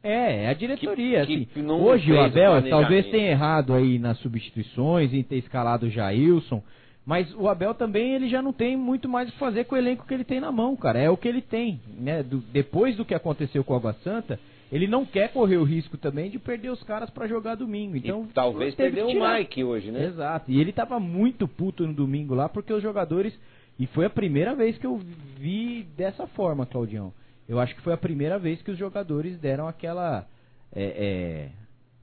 É, 0.02 0.44
é 0.44 0.48
a 0.48 0.54
diretoria. 0.54 1.26
Que- 1.26 1.34
assim. 1.34 1.44
que 1.44 1.60
Hoje 1.60 2.12
o 2.12 2.20
Abel 2.20 2.62
talvez 2.70 3.06
tenha 3.10 3.30
errado 3.30 3.74
aí 3.74 3.98
nas 3.98 4.18
substituições, 4.18 5.12
em 5.12 5.22
ter 5.22 5.36
escalado 5.36 5.86
o 5.86 5.90
Jailson. 5.90 6.62
Mas 7.04 7.34
o 7.34 7.48
Abel 7.48 7.74
também 7.74 8.14
ele 8.14 8.28
já 8.28 8.40
não 8.40 8.52
tem 8.52 8.76
muito 8.76 9.08
mais 9.08 9.28
o 9.28 9.32
que 9.32 9.38
fazer 9.38 9.64
com 9.64 9.74
o 9.74 9.78
elenco 9.78 10.06
que 10.06 10.14
ele 10.14 10.24
tem 10.24 10.38
na 10.40 10.52
mão, 10.52 10.76
cara. 10.76 10.98
É 10.98 11.10
o 11.10 11.16
que 11.16 11.26
ele 11.28 11.42
tem. 11.42 11.80
Né? 11.98 12.22
Do- 12.22 12.38
depois 12.52 12.96
do 12.96 13.04
que 13.04 13.14
aconteceu 13.14 13.64
com 13.64 13.72
o 13.74 13.76
Água 13.76 13.92
Santa, 14.04 14.38
ele 14.70 14.86
não 14.86 15.04
quer 15.04 15.32
correr 15.32 15.56
o 15.56 15.64
risco 15.64 15.96
também 15.96 16.30
de 16.30 16.38
perder 16.38 16.70
os 16.70 16.82
caras 16.82 17.10
pra 17.10 17.26
jogar 17.26 17.56
domingo. 17.56 17.96
Então, 17.96 18.24
e 18.24 18.32
talvez 18.32 18.74
perdeu 18.74 19.08
o. 19.08 19.36
Mike 19.36 19.64
hoje, 19.64 19.90
né? 19.90 20.06
Exato. 20.06 20.50
E 20.50 20.60
ele 20.60 20.72
tava 20.72 21.00
muito 21.00 21.48
puto 21.48 21.86
no 21.86 21.92
domingo 21.92 22.34
lá 22.34 22.48
porque 22.48 22.72
os 22.72 22.82
jogadores. 22.82 23.36
E 23.78 23.86
foi 23.86 24.04
a 24.04 24.10
primeira 24.10 24.54
vez 24.54 24.76
que 24.76 24.86
eu 24.86 25.00
vi 25.38 25.84
dessa 25.96 26.26
forma, 26.28 26.66
Claudião. 26.66 27.12
Eu 27.48 27.58
acho 27.58 27.74
que 27.74 27.80
foi 27.80 27.92
a 27.92 27.96
primeira 27.96 28.38
vez 28.38 28.60
que 28.62 28.70
os 28.70 28.78
jogadores 28.78 29.38
deram 29.38 29.66
aquela. 29.66 30.26
é, 30.72 30.82
é, 30.82 31.48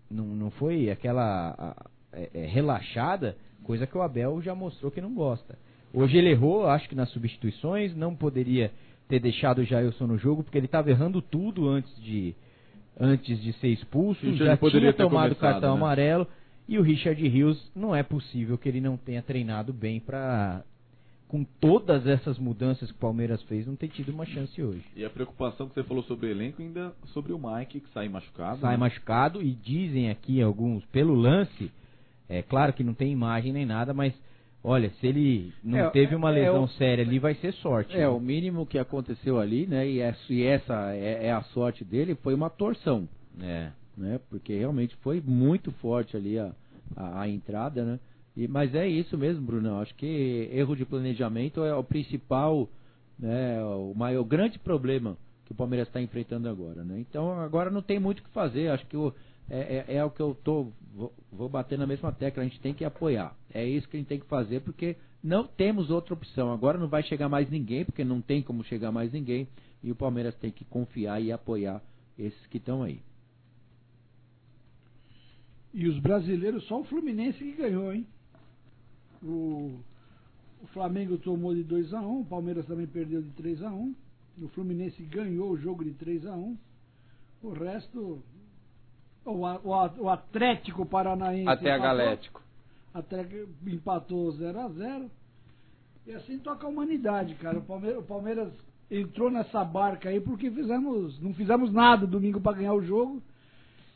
não, 0.10 0.26
não 0.26 0.52
foi 0.52 0.90
aquela 0.90 1.76
é, 2.12 2.30
é, 2.34 2.46
relaxada, 2.46 3.38
coisa 3.64 3.86
que 3.86 3.98
o 3.98 4.02
Abel 4.02 4.42
já 4.42 4.56
mostrou 4.56 4.92
que 4.92 5.02
não 5.02 5.14
gosta. 5.14 5.58
Hoje 5.94 6.18
ele 6.18 6.32
errou, 6.32 6.68
acho 6.68 6.88
que 6.90 6.96
nas 6.96 7.10
substituições, 7.12 7.96
não 7.96 8.16
poderia 8.16 8.72
ter 9.08 9.20
deixado 9.20 9.60
o 9.60 9.64
Jailson 9.64 10.08
no 10.08 10.18
jogo, 10.18 10.44
porque 10.44 10.58
ele 10.58 10.66
estava 10.66 10.90
errando 10.90 11.22
tudo 11.22 11.68
antes 11.68 11.96
de, 12.02 12.36
antes 13.00 13.42
de 13.42 13.54
ser 13.54 13.70
expulso, 13.70 14.34
já 14.36 14.58
tinha 14.58 14.94
tomado 14.94 15.36
cartão 15.36 15.76
né? 15.76 15.82
amarelo. 15.82 16.28
E 16.68 16.78
o 16.78 16.82
Richard 16.82 17.26
Rios, 17.28 17.72
não 17.74 17.96
é 17.96 18.04
possível 18.04 18.58
que 18.58 18.68
ele 18.68 18.82
não 18.82 18.98
tenha 18.98 19.22
treinado 19.22 19.72
bem 19.72 20.00
para 20.00 20.64
com 21.28 21.44
todas 21.44 22.08
essas 22.08 22.40
mudanças 22.40 22.90
que 22.90 22.98
o 22.98 23.02
Palmeiras 23.02 23.42
fez, 23.44 23.68
não 23.68 23.76
ter 23.76 23.90
tido 23.90 24.10
uma 24.10 24.26
chance 24.26 24.62
hoje. 24.62 24.84
E 24.96 25.04
a 25.04 25.10
preocupação 25.10 25.68
que 25.68 25.74
você 25.74 25.84
falou 25.84 26.02
sobre 26.04 26.28
o 26.28 26.30
elenco, 26.30 26.62
ainda 26.62 26.94
sobre 27.08 27.34
o 27.34 27.40
Mike, 27.40 27.82
que 27.82 27.90
sai 27.90 28.08
machucado. 28.08 28.62
Sai 28.62 28.72
né? 28.72 28.78
machucado 28.78 29.42
e 29.42 29.52
dizem 29.52 30.10
aqui 30.10 30.42
alguns, 30.42 30.86
pelo 30.86 31.14
lance, 31.14 31.70
é 32.30 32.42
claro 32.42 32.72
que 32.72 32.84
não 32.84 32.94
tem 32.94 33.12
imagem 33.12 33.52
nem 33.52 33.66
nada, 33.66 33.94
mas 33.94 34.14
olha, 34.64 34.90
se 35.00 35.08
ele 35.08 35.54
não 35.64 35.78
É, 35.80 35.90
teve 35.92 36.16
uma 36.16 36.30
é, 36.36 36.40
é 36.40 36.46
lesão 36.46 36.64
o- 36.64 36.68
séria 36.70 37.04
ali, 37.04 37.20
vai 37.20 37.36
ser 37.36 37.54
sorte. 37.54 37.96
É, 37.96 38.00
né? 38.00 38.08
o 38.10 38.20
mínimo 38.20 38.66
que 38.66 38.78
aconteceu 38.78 39.40
ali, 39.40 39.66
né? 39.68 39.88
E 39.88 40.00
essa, 40.00 40.34
e 40.34 40.44
essa 40.44 40.94
é, 40.94 41.28
é 41.28 41.32
a 41.32 41.42
sorte 41.44 41.84
dele, 41.86 42.16
foi 42.16 42.34
uma 42.34 42.50
torção, 42.50 43.08
É. 43.42 43.72
né? 43.98 44.20
Porque 44.30 44.58
realmente 44.58 44.96
foi 44.98 45.22
muito 45.26 45.72
forte 45.74 46.16
ali 46.18 46.38
a, 46.38 46.52
a, 46.96 47.22
a 47.22 47.30
entrada, 47.30 47.84
né? 47.84 48.00
E, 48.36 48.48
mas 48.48 48.74
é 48.76 48.88
isso 48.88 49.18
mesmo, 49.18 49.42
Bruno. 49.46 49.80
Acho 49.80 49.96
que 49.96 50.50
erro 50.54 50.76
de 50.76 50.86
planejamento 50.86 51.64
é 51.64 51.74
o 51.74 51.84
principal, 51.84 52.70
né? 53.18 53.64
O 53.64 53.94
maior, 53.96 54.22
o 54.22 54.26
grande 54.26 54.60
problema 54.60 55.18
que 55.46 55.52
o 55.54 55.56
Palmeiras 55.56 55.88
está 55.88 56.02
enfrentando 56.02 56.48
agora, 56.50 56.84
né? 56.84 57.00
Então 57.00 57.40
agora 57.40 57.72
não 57.72 57.82
tem 57.82 58.00
muito 58.00 58.20
o 58.20 58.24
que 58.24 58.30
fazer. 58.32 58.70
Acho 58.70 58.86
que 58.86 58.98
o, 58.98 59.14
é, 59.50 59.86
é, 59.88 59.96
é 59.96 60.04
o 60.04 60.12
que 60.12 60.22
eu 60.22 60.36
tô 60.36 60.72
vou, 60.94 61.14
vou 61.32 61.48
bater 61.48 61.78
na 61.78 61.86
mesma 61.86 62.12
tecla. 62.12 62.44
A 62.44 62.46
gente 62.46 62.60
tem 62.60 62.74
que 62.74 62.84
apoiar. 62.84 63.36
É 63.54 63.66
isso 63.66 63.88
que 63.88 63.96
a 63.96 64.00
gente 64.00 64.10
tem 64.10 64.20
que 64.20 64.26
fazer 64.26 64.62
porque 64.62 64.98
não 65.24 65.46
temos 65.46 65.90
outra 65.90 66.14
opção. 66.14 66.52
Agora 66.52 66.78
não 66.78 66.88
vai 66.88 67.04
chegar 67.04 67.30
mais 67.30 67.50
ninguém 67.50 67.86
porque 67.86 68.04
não 68.04 68.22
tem 68.22 68.42
como 68.42 68.64
chegar 68.64 68.92
mais 68.92 69.12
ninguém 69.12 69.48
e 69.84 69.92
o 69.92 69.96
Palmeiras 69.96 70.36
tem 70.36 70.52
que 70.52 70.66
confiar 70.66 71.22
e 71.22 71.32
apoiar 71.32 71.82
esses 72.18 72.46
que 72.48 72.58
estão 72.58 72.82
aí. 72.82 73.00
E 75.74 75.88
os 75.88 76.00
brasileiros, 76.00 76.66
só 76.66 76.82
o 76.82 76.86
Fluminense 76.86 77.38
que 77.38 77.52
ganhou, 77.52 77.94
hein? 77.94 78.08
O, 79.22 79.80
o 80.64 80.68
Flamengo 80.74 81.18
tomou 81.20 81.54
de 81.54 81.64
2x1, 81.64 82.22
o 82.22 82.26
Palmeiras 82.26 82.66
também 82.66 82.88
perdeu 82.88 83.22
de 83.22 83.30
3x1. 83.32 83.94
O 84.42 84.48
Fluminense 84.50 85.02
ganhou 85.04 85.52
o 85.52 85.58
jogo 85.58 85.84
de 85.84 85.92
3x1. 85.92 86.58
O 87.44 87.50
resto. 87.52 88.24
O, 89.30 89.46
A- 89.46 89.60
o, 89.64 89.74
A- 89.74 89.94
o 90.00 90.10
Atlético 90.10 90.86
Paranaense. 90.86 91.48
Até 91.50 91.72
a 91.72 91.76
empatou. 91.78 91.98
Galético. 91.98 92.42
Atlético 92.94 93.50
empatou 93.68 94.32
0x0. 94.34 95.10
E 96.06 96.12
assim 96.14 96.40
toca 96.40 96.66
a 96.66 96.70
humanidade, 96.70 97.36
cara. 97.36 97.60
O 97.60 97.62
Palmeiras, 97.64 98.00
o 98.00 98.04
Palmeiras 98.04 98.54
entrou 98.90 99.30
nessa 99.30 99.64
barca 99.66 100.08
aí 100.10 100.20
porque 100.22 100.50
fizemos, 100.50 101.20
não 101.22 101.34
fizemos 101.34 101.72
nada 101.74 102.08
domingo 102.08 102.40
para 102.40 102.58
ganhar 102.58 102.74
o 102.74 102.84
jogo. 102.84 103.22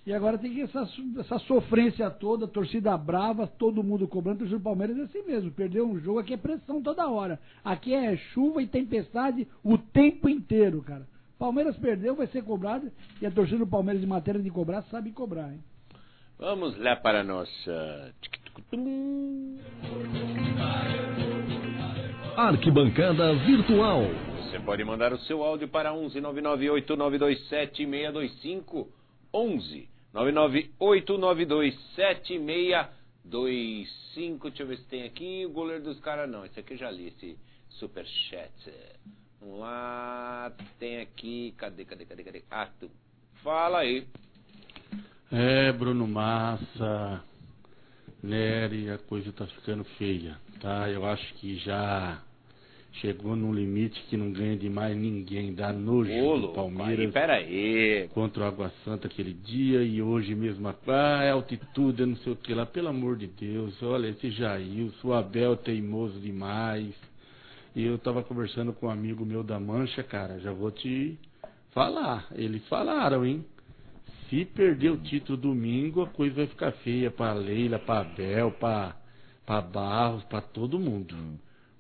E 0.05 0.11
agora 0.11 0.38
tem 0.38 0.51
que 0.53 0.61
essa, 0.61 0.88
essa 1.19 1.38
sofrência 1.39 2.09
toda, 2.09 2.47
torcida 2.47 2.97
brava, 2.97 3.45
todo 3.47 3.83
mundo 3.83 4.07
cobrando. 4.07 4.39
Torcida 4.39 4.57
do 4.59 4.63
Palmeiras 4.63 4.97
é 4.97 5.03
assim 5.03 5.21
mesmo. 5.23 5.51
Perdeu 5.51 5.88
um 5.88 6.00
jogo, 6.00 6.19
aqui 6.19 6.33
é 6.33 6.38
pressão 6.38 6.81
toda 6.81 7.07
hora. 7.07 7.39
Aqui 7.63 7.93
é 7.93 8.17
chuva 8.17 8.61
e 8.63 8.67
tempestade 8.67 9.47
o 9.63 9.77
tempo 9.77 10.27
inteiro, 10.27 10.81
cara. 10.81 11.07
Palmeiras 11.41 11.75
perdeu, 11.77 12.15
vai 12.15 12.27
ser 12.27 12.43
cobrado. 12.43 12.91
E 13.19 13.25
a 13.25 13.31
torcida 13.31 13.57
do 13.57 13.65
Palmeiras, 13.65 14.00
de 14.00 14.07
matéria 14.07 14.39
de 14.39 14.51
cobrar, 14.51 14.83
sabe 14.83 15.12
cobrar, 15.12 15.51
hein? 15.51 15.63
Vamos 16.38 16.77
lá 16.77 16.95
para 16.95 17.21
a 17.21 17.24
nossa. 17.24 18.13
Arquibancada 22.38 23.33
Virtual. 23.43 24.03
Você 24.38 24.60
pode 24.60 24.83
mandar 24.83 25.12
o 25.13 25.17
seu 25.21 25.41
áudio 25.41 25.67
para 25.67 25.91
11 25.91 26.21
998927625 26.21 28.88
11 29.33 29.89
998927625 30.13 32.88
Deixa 34.43 34.62
eu 34.62 34.67
ver 34.67 34.77
se 34.77 34.86
tem 34.86 35.05
aqui 35.05 35.43
o 35.48 35.50
goleiro 35.50 35.86
dos 35.86 36.00
caras 36.01 36.29
não. 36.29 36.45
Esse 36.45 36.60
aqui 36.60 36.74
eu 36.74 36.77
já 36.77 36.91
li 36.91 37.07
esse 37.07 37.36
superchat. 37.69 38.51
Vamos 39.41 39.60
lá, 39.60 40.51
tem 40.77 41.01
aqui, 41.01 41.51
cadê, 41.57 41.83
cadê, 41.83 42.05
cadê, 42.05 42.24
cadê? 42.24 42.43
Tu. 42.79 42.91
Fala 43.43 43.79
aí. 43.79 44.05
É, 45.31 45.71
Bruno 45.71 46.07
Massa, 46.07 47.24
Nery, 48.21 48.91
a 48.91 49.00
coisa 49.00 49.33
tá 49.33 49.48
ficando 49.48 49.83
feia, 49.98 50.38
tá? 50.60 50.88
Eu 50.91 51.03
acho 51.05 51.33
que 51.36 51.57
já 51.57 52.21
chegou 52.93 53.36
num 53.36 53.51
limite 53.51 54.00
que 54.10 54.17
não 54.17 54.31
ganha 54.31 54.55
de 54.55 54.69
mais 54.69 54.95
ninguém, 54.95 55.55
dá 55.55 55.74
nojo 55.74 56.12
Ô, 56.12 56.53
Palmeiras 56.53 57.12
pera 57.12 57.36
aí. 57.36 58.07
contra 58.13 58.43
o 58.43 58.48
Água 58.48 58.71
Santa 58.86 59.07
aquele 59.07 59.33
dia 59.33 59.81
e 59.81 60.03
hoje 60.03 60.36
mesmo, 60.36 60.67
ah, 60.67 61.24
é 61.24 61.31
altitude, 61.31 62.05
não 62.05 62.17
sei 62.17 62.33
o 62.33 62.36
que 62.36 62.53
lá, 62.53 62.67
pelo 62.67 62.89
amor 62.89 63.17
de 63.17 63.25
Deus, 63.25 63.81
olha, 63.81 64.07
esse 64.10 64.29
Jailson, 64.29 65.07
o 65.07 65.13
Abel 65.13 65.53
é 65.53 65.55
teimoso 65.55 66.19
demais. 66.19 66.93
E 67.74 67.86
eu 67.86 67.98
tava 67.98 68.22
conversando 68.22 68.74
com 68.74 68.88
um 68.88 68.90
amigo 68.90 69.25
meu 69.25 69.44
da 69.44 69.60
Mancha, 69.60 70.04
cara, 70.04 70.40
já 70.40 70.51
vou 70.51 70.72
te 70.72 71.18
falar, 71.72 72.28
eles 72.36 72.68
falaram, 72.68 73.25
hein? 73.25 73.46
Se 74.30 74.44
perder 74.44 74.90
o 74.90 74.98
título 74.98 75.38
domingo, 75.38 76.01
a 76.01 76.08
coisa 76.08 76.36
vai 76.36 76.48
ficar 76.48 76.72
feia 76.84 77.10
pra 77.10 77.34
Leila, 77.34 77.80
pra 77.80 78.00
Abel, 78.01 78.51
pra, 78.51 78.96
pra 79.46 79.62
Barros, 79.62 80.24
pra 80.25 80.42
todo 80.42 80.80
mundo. 80.80 81.16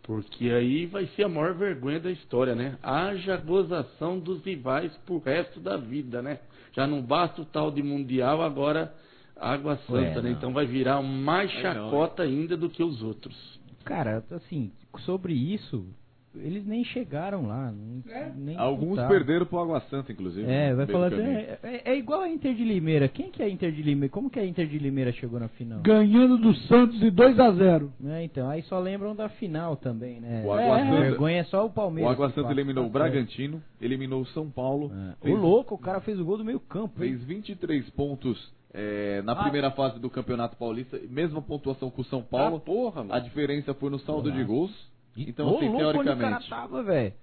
Porque 0.03 0.49
aí 0.49 0.85
vai 0.85 1.05
ser 1.07 1.23
a 1.23 1.29
maior 1.29 1.53
vergonha 1.53 1.99
da 1.99 2.11
história, 2.11 2.55
né? 2.55 2.77
Haja 2.81 3.37
gozação 3.37 4.17
dos 4.17 4.43
rivais 4.43 4.91
pro 5.05 5.19
resto 5.19 5.59
da 5.59 5.77
vida, 5.77 6.21
né? 6.21 6.39
Já 6.73 6.87
não 6.87 7.01
basta 7.01 7.41
o 7.41 7.45
tal 7.45 7.69
de 7.69 7.83
Mundial, 7.83 8.41
agora 8.41 8.93
Água 9.35 9.77
Santa, 9.87 10.19
Ué, 10.19 10.21
né? 10.21 10.31
Então 10.31 10.53
vai 10.53 10.65
virar 10.65 11.01
mais 11.01 11.51
chacota 11.51 12.23
ainda 12.23 12.55
do 12.55 12.69
que 12.69 12.83
os 12.83 13.01
outros. 13.01 13.60
Cara, 13.83 14.23
assim, 14.31 14.71
sobre 14.99 15.33
isso, 15.33 15.85
eles 16.33 16.65
nem 16.65 16.81
chegaram 16.85 17.45
lá. 17.45 17.71
Nem, 17.73 18.03
nem 18.37 18.57
Alguns 18.57 18.97
perderam 19.07 19.45
pro 19.45 19.59
Água 19.59 19.81
Santa, 19.89 20.13
inclusive. 20.13 20.49
É, 20.49 20.73
vai 20.73 20.85
falar 20.87 21.07
assim, 21.07 21.21
é, 21.21 21.59
é- 21.61 21.81
é 21.91 21.97
igual 21.97 22.21
a 22.21 22.29
Inter 22.29 22.53
de 22.55 22.63
Limeira. 22.63 23.09
Quem 23.09 23.29
que 23.29 23.43
é 23.43 23.45
a 23.47 23.49
Inter 23.49 23.69
de 23.71 23.81
Limeira? 23.81 24.09
Como 24.13 24.29
que 24.29 24.39
a 24.39 24.45
Inter 24.45 24.65
de 24.65 24.79
Limeira 24.79 25.11
chegou 25.11 25.39
na 25.41 25.49
final? 25.49 25.81
Ganhando 25.81 26.37
do 26.37 26.53
Santos 26.55 26.97
de 26.99 27.11
2x0. 27.11 27.89
É, 28.05 28.23
então, 28.23 28.49
aí 28.49 28.61
só 28.63 28.79
lembram 28.79 29.13
da 29.13 29.27
final 29.27 29.75
também, 29.75 30.21
né? 30.21 30.43
O 30.45 30.53
Água 30.53 30.79
é, 30.79 30.85
Santa- 30.85 30.99
vergonha 31.01 31.37
é 31.39 31.43
só 31.43 31.63
o 31.63 31.67
O 31.67 31.69
Palmeiras. 31.71 32.11
Água 32.13 32.29
que 32.29 32.35
Santa 32.35 32.51
eliminou 32.51 32.85
o 32.85 32.89
Bragantino, 32.89 33.61
eliminou 33.81 34.21
o 34.21 34.25
São 34.27 34.49
Paulo. 34.49 34.89
É. 34.93 35.15
fez- 35.25 35.35
O 35.37 35.41
louco, 35.41 35.75
o 35.75 35.77
cara 35.77 35.99
fez 35.99 36.17
o 36.17 36.23
gol 36.23 36.37
do 36.37 36.45
meio 36.45 36.61
campo. 36.61 37.03
hein? 37.03 37.09
Fez 37.09 37.23
23 37.25 37.89
pontos 37.89 38.53
é, 38.73 39.21
na 39.23 39.33
Ah. 39.33 39.43
primeira 39.43 39.71
fase 39.71 39.99
do 39.99 40.09
Campeonato 40.09 40.55
Paulista, 40.57 40.99
mesma 41.09 41.41
pontuação 41.41 41.89
que 41.91 42.01
o 42.01 42.05
São 42.05 42.21
Paulo. 42.21 42.57
Ah, 42.57 42.59
porra, 42.59 43.05
a 43.09 43.19
diferença 43.19 43.73
foi 43.73 43.89
no 43.89 43.99
saldo 43.99 44.31
de 44.31 44.43
gols. 44.43 44.71
Então, 45.17 45.51
Ô, 45.51 45.57
assim, 45.57 45.67
louco, 45.67 45.83
onde 45.87 45.99
o 45.99 46.03
cara 46.03 46.15
teoricamente. 46.15 46.49
tava, 46.49 46.83
velho. 46.83 47.13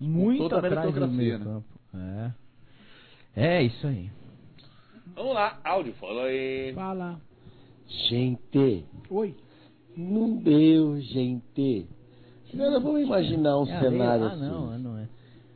Muito 0.00 0.38
toda 0.42 0.56
a 0.56 0.58
atrás 0.58 0.92
do 0.94 1.00
meritocracia, 1.08 1.38
né? 1.38 1.44
campo. 1.44 1.66
É. 1.94 2.32
É 3.58 3.62
isso 3.62 3.86
aí. 3.86 4.10
Vamos 5.14 5.34
lá, 5.34 5.60
áudio, 5.64 5.92
fala 5.94 6.22
aí. 6.24 6.72
Fala. 6.74 7.20
Gente, 8.08 8.84
Oi. 9.10 9.36
não 9.96 10.36
deu, 10.38 11.00
gente. 11.00 11.86
Agora 12.52 12.80
vamos 12.80 13.02
imaginar 13.02 13.58
um 13.58 13.66
É, 13.68 13.80
cenário 13.80 14.24
ah, 14.24 14.32
assim. 14.32 14.40
não, 14.42 14.78
não 14.78 14.98
é. 14.98 15.08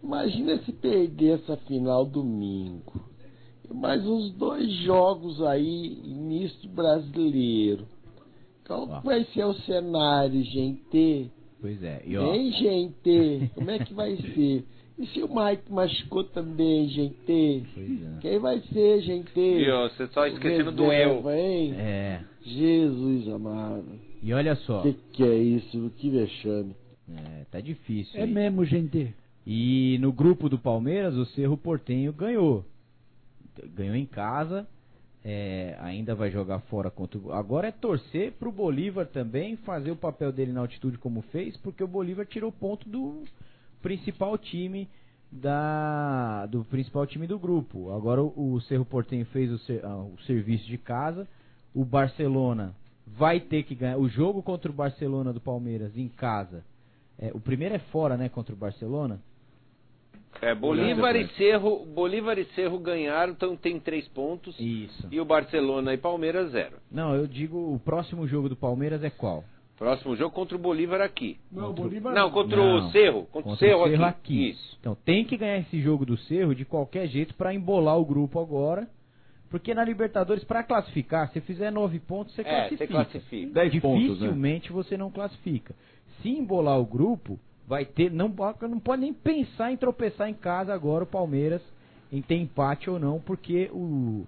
Imagina 0.03 0.59
se 0.59 0.73
perder 0.73 1.41
essa 1.41 1.57
final 1.59 2.05
domingo. 2.07 2.93
Mais 3.75 4.05
uns 4.07 4.33
dois 4.33 4.71
jogos 4.83 5.43
aí, 5.43 5.99
início 6.05 6.69
brasileiro. 6.71 7.87
Qual 8.67 8.89
Ó. 8.89 9.01
vai 9.01 9.25
ser 9.27 9.45
o 9.45 9.55
cenário, 9.55 10.43
gente? 10.43 11.31
Pois 11.61 11.83
é. 11.83 12.03
E 12.05 12.17
ó, 12.17 12.35
Hein, 12.35 12.53
gente? 12.53 13.51
Como 13.55 13.71
é 13.71 13.79
que 13.79 13.95
vai 13.95 14.17
ser? 14.35 14.65
E 14.99 15.07
se 15.09 15.23
o 15.23 15.29
Mike 15.29 15.71
machucou 15.71 16.25
também, 16.25 16.89
gente? 16.89 17.65
pois 17.75 18.03
é. 18.03 18.19
Quem 18.21 18.39
vai 18.39 18.61
ser, 18.73 19.03
gente? 19.03 19.39
E 19.39 19.71
ó, 19.71 19.89
você 19.89 20.07
só 20.09 20.27
esquecendo 20.27 20.73
do 20.73 20.91
eu. 20.93 21.31
Hein? 21.31 21.75
É. 21.77 22.21
Jesus 22.43 23.29
amado. 23.29 23.85
E 24.23 24.33
olha 24.33 24.55
só. 24.57 24.81
O 24.81 24.83
que, 24.83 24.95
que 25.13 25.23
é 25.23 25.37
isso? 25.37 25.91
Que 25.99 26.09
vexame. 26.11 26.75
É, 27.09 27.45
tá 27.51 27.61
difícil. 27.61 28.19
É 28.19 28.25
aí. 28.25 28.31
mesmo, 28.33 28.65
gente. 28.65 29.15
E 29.47 29.99
no 30.01 30.13
grupo 30.13 30.49
do 30.49 30.59
Palmeiras, 30.59 31.15
o 31.15 31.25
Cerro 31.27 31.57
Portenho 31.57 32.13
ganhou. 32.13 32.65
Ganhou 33.75 33.95
em 33.97 34.07
casa. 34.07 34.67
é, 35.25 35.77
ainda 35.81 36.15
vai 36.15 36.31
jogar 36.31 36.61
fora 36.71 36.91
contra 36.91 37.19
o. 37.19 37.33
Agora 37.33 37.67
é 37.69 37.73
torcer 37.73 38.33
pro 38.33 38.53
Bolívar 38.53 39.07
também 39.07 39.57
fazer 39.57 39.91
o 39.91 39.97
papel 39.97 40.31
dele 40.33 40.53
na 40.53 40.61
altitude 40.61 40.99
como 40.99 41.21
fez, 41.33 41.57
porque 41.57 41.83
o 41.83 41.89
Bolívar 41.89 42.25
tirou 42.27 42.53
ponto 42.53 42.89
do 42.89 43.25
principal 43.83 44.39
time 44.39 44.89
da 45.33 46.47
do 46.47 46.65
principal 46.65 47.07
time 47.07 47.27
do 47.27 47.39
grupo. 47.39 47.93
Agora 47.93 48.23
o, 48.23 48.55
o 48.55 48.61
Cerro 48.63 48.85
Portenho 48.85 49.27
fez 49.27 49.51
o, 49.51 49.59
ser- 49.59 49.85
ah, 49.85 49.97
o 49.99 50.17
serviço 50.27 50.65
de 50.67 50.79
casa. 50.79 51.27
O 51.75 51.85
Barcelona 51.85 52.73
vai 53.07 53.41
ter 53.41 53.65
que 53.65 53.75
ganhar 53.75 53.99
o 53.99 54.09
jogo 54.09 54.43
contra 54.43 54.71
o 54.71 54.75
Barcelona 54.75 55.33
do 55.33 55.41
Palmeiras 55.41 55.97
em 55.97 56.09
casa. 56.09 56.65
É, 57.19 57.31
o 57.35 57.41
primeiro 57.41 57.75
é 57.75 57.79
fora, 57.79 58.17
né, 58.17 58.29
contra 58.29 58.55
o 58.55 58.59
Barcelona. 58.59 59.21
É, 60.43 60.55
Bolívar 60.55 61.17
e 61.17 61.27
Cerro, 61.37 61.85
Bolívar 61.87 62.39
e 62.39 62.45
Cerro 62.55 62.79
ganharam, 62.79 63.33
então 63.33 63.57
tem 63.57 63.79
três 63.81 64.07
pontos. 64.09 64.59
Isso. 64.59 65.09
E 65.11 65.21
o 65.21 65.25
Barcelona 65.25 65.95
e 65.95 65.97
Palmeiras 65.99 66.51
zero. 66.53 66.77
Não, 66.91 67.15
eu 67.15 67.27
digo 67.27 67.57
o 67.75 67.79
próximo 67.79 68.27
jogo 68.27 68.49
do 68.49 68.57
Palmeiras 68.57 69.03
é 69.03 69.11
qual? 69.11 69.45
Próximo 69.79 70.17
jogo 70.17 70.35
contra 70.35 70.57
o 70.57 70.59
Bolívar 70.61 71.03
aqui. 71.03 71.39
Não, 71.53 71.73
Bolívar. 71.73 72.15
Não, 72.15 72.31
contra 72.31 72.57
Não. 72.57 72.77
o 72.77 72.91
Cerro. 72.93 73.27
Contra, 73.27 73.53
o 73.53 73.57
Cerro, 73.57 73.85
aqui. 74.05 74.51
Isso. 74.51 74.77
Então 74.81 74.95
tem 75.05 75.25
que 75.25 75.37
ganhar 75.37 75.59
esse 75.59 75.81
jogo 75.83 76.07
do 76.07 76.17
Cerro 76.17 76.55
de 76.55 76.65
qualquer 76.65 77.07
jeito 77.09 77.35
pra 77.35 77.53
embolar 77.55 77.99
o 77.99 78.05
grupo 78.05 78.41
agora. 78.41 78.89
Porque 79.51 79.75
na 79.75 79.85
Libertadores, 79.85 80.43
pra 80.45 80.63
classificar, 80.63 81.31
se 81.31 81.41
fizer 81.41 81.71
nove 81.71 82.01
pontos, 82.01 82.35
você 82.35 82.41
É, 82.41 82.45
classifica. 82.45 82.77
você 82.79 82.87
classifica. 82.87 83.53
10 83.53 83.81
pontos, 83.81 84.03
né? 84.03 84.13
Dificilmente 84.15 84.73
você 84.73 84.97
não 84.97 85.11
classifica. 85.11 85.75
Se 86.21 86.31
embolar 86.31 86.81
o 86.81 86.85
grupo, 86.85 87.39
vai 87.67 87.85
ter. 87.85 88.11
Não, 88.11 88.33
não 88.69 88.81
pode 88.81 89.03
nem 89.03 89.13
pensar 89.13 89.73
em 89.73 89.77
tropeçar 89.77 90.29
em 90.29 90.35
casa 90.35 90.73
agora 90.73 91.05
o 91.05 91.07
Palmeiras, 91.07 91.63
em 92.13 92.23
ter 92.23 92.37
empate 92.37 92.89
ou 92.89 92.99
não, 92.99 93.21
porque 93.21 93.71
o. 93.73 94.27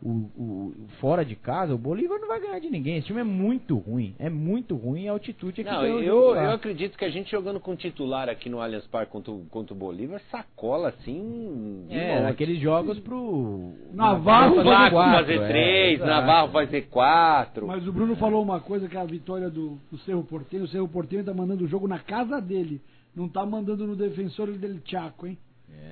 O, 0.00 0.10
o- 0.10 0.74
fora 1.00 1.24
de 1.24 1.34
casa, 1.34 1.74
o 1.74 1.78
Bolívar 1.78 2.20
não 2.20 2.28
vai 2.28 2.38
ganhar 2.40 2.60
de 2.60 2.70
ninguém. 2.70 2.98
Esse 2.98 3.08
time 3.08 3.18
é 3.20 3.24
muito 3.24 3.76
ruim. 3.76 4.14
É 4.18 4.30
muito 4.30 4.76
ruim 4.76 5.08
a 5.08 5.12
altitude 5.12 5.60
é 5.60 5.64
que 5.64 5.70
Não, 5.70 5.84
eu, 5.84 6.36
eu 6.36 6.50
acredito 6.52 6.96
que 6.96 7.04
a 7.04 7.10
gente 7.10 7.28
jogando 7.32 7.58
com 7.58 7.74
titular 7.74 8.28
aqui 8.28 8.48
no 8.48 8.60
Allianz 8.60 8.86
Parque 8.86 9.10
contra, 9.10 9.32
o- 9.32 9.44
contra 9.50 9.74
o 9.74 9.76
Bolívar, 9.76 10.20
sacola 10.30 10.90
assim. 10.90 11.86
É, 11.90 12.14
monte. 12.14 12.22
naqueles 12.22 12.60
jogos 12.60 12.98
pro. 13.00 13.72
Navarro 13.92 14.52
O 14.52 14.64
fazer 14.64 14.90
quatro, 14.90 15.18
fazer 15.18 15.40
é, 15.42 15.48
três, 15.48 15.94
exato. 15.94 16.10
Navarro 16.10 16.48
fazer 16.52 16.82
quatro. 16.82 17.66
Mas 17.66 17.86
o 17.88 17.92
Bruno 17.92 18.14
falou 18.16 18.40
uma 18.42 18.60
coisa 18.60 18.88
que 18.88 18.96
é 18.96 19.00
a 19.00 19.04
vitória 19.04 19.50
do, 19.50 19.78
do 19.90 19.98
Cerro 20.04 20.22
Porteño. 20.22 20.62
O 20.64 20.68
Cerro 20.68 20.86
Porteño 20.88 21.24
tá 21.24 21.34
mandando 21.34 21.64
o 21.64 21.68
jogo 21.68 21.88
na 21.88 21.98
casa 21.98 22.40
dele. 22.40 22.80
Não 23.16 23.28
tá 23.28 23.44
mandando 23.44 23.84
no 23.84 23.96
defensor 23.96 24.46
dele 24.52 24.80
Chaco, 24.84 25.26
hein? 25.26 25.36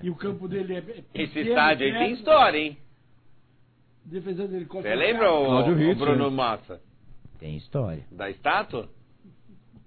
E 0.03 0.09
o 0.11 0.15
campo 0.15 0.47
dele 0.47 0.75
é. 0.75 0.79
é 0.79 1.23
Esse 1.23 1.41
estádio 1.41 1.87
aí 1.87 1.93
é- 1.93 1.99
tem 1.99 2.13
história, 2.13 2.59
hein? 2.59 2.79
O 4.07 4.09
defensor 4.09 4.49
dele 4.49 4.67
Você 4.67 4.95
lembra, 4.95 5.33
o, 5.33 5.45
Cláudio 5.47 5.75
o. 5.75 5.99
Bruno 5.99 6.31
Massa? 6.31 6.81
Tem 7.41 7.57
história. 7.57 8.05
Da 8.13 8.31
estátua? 8.31 8.89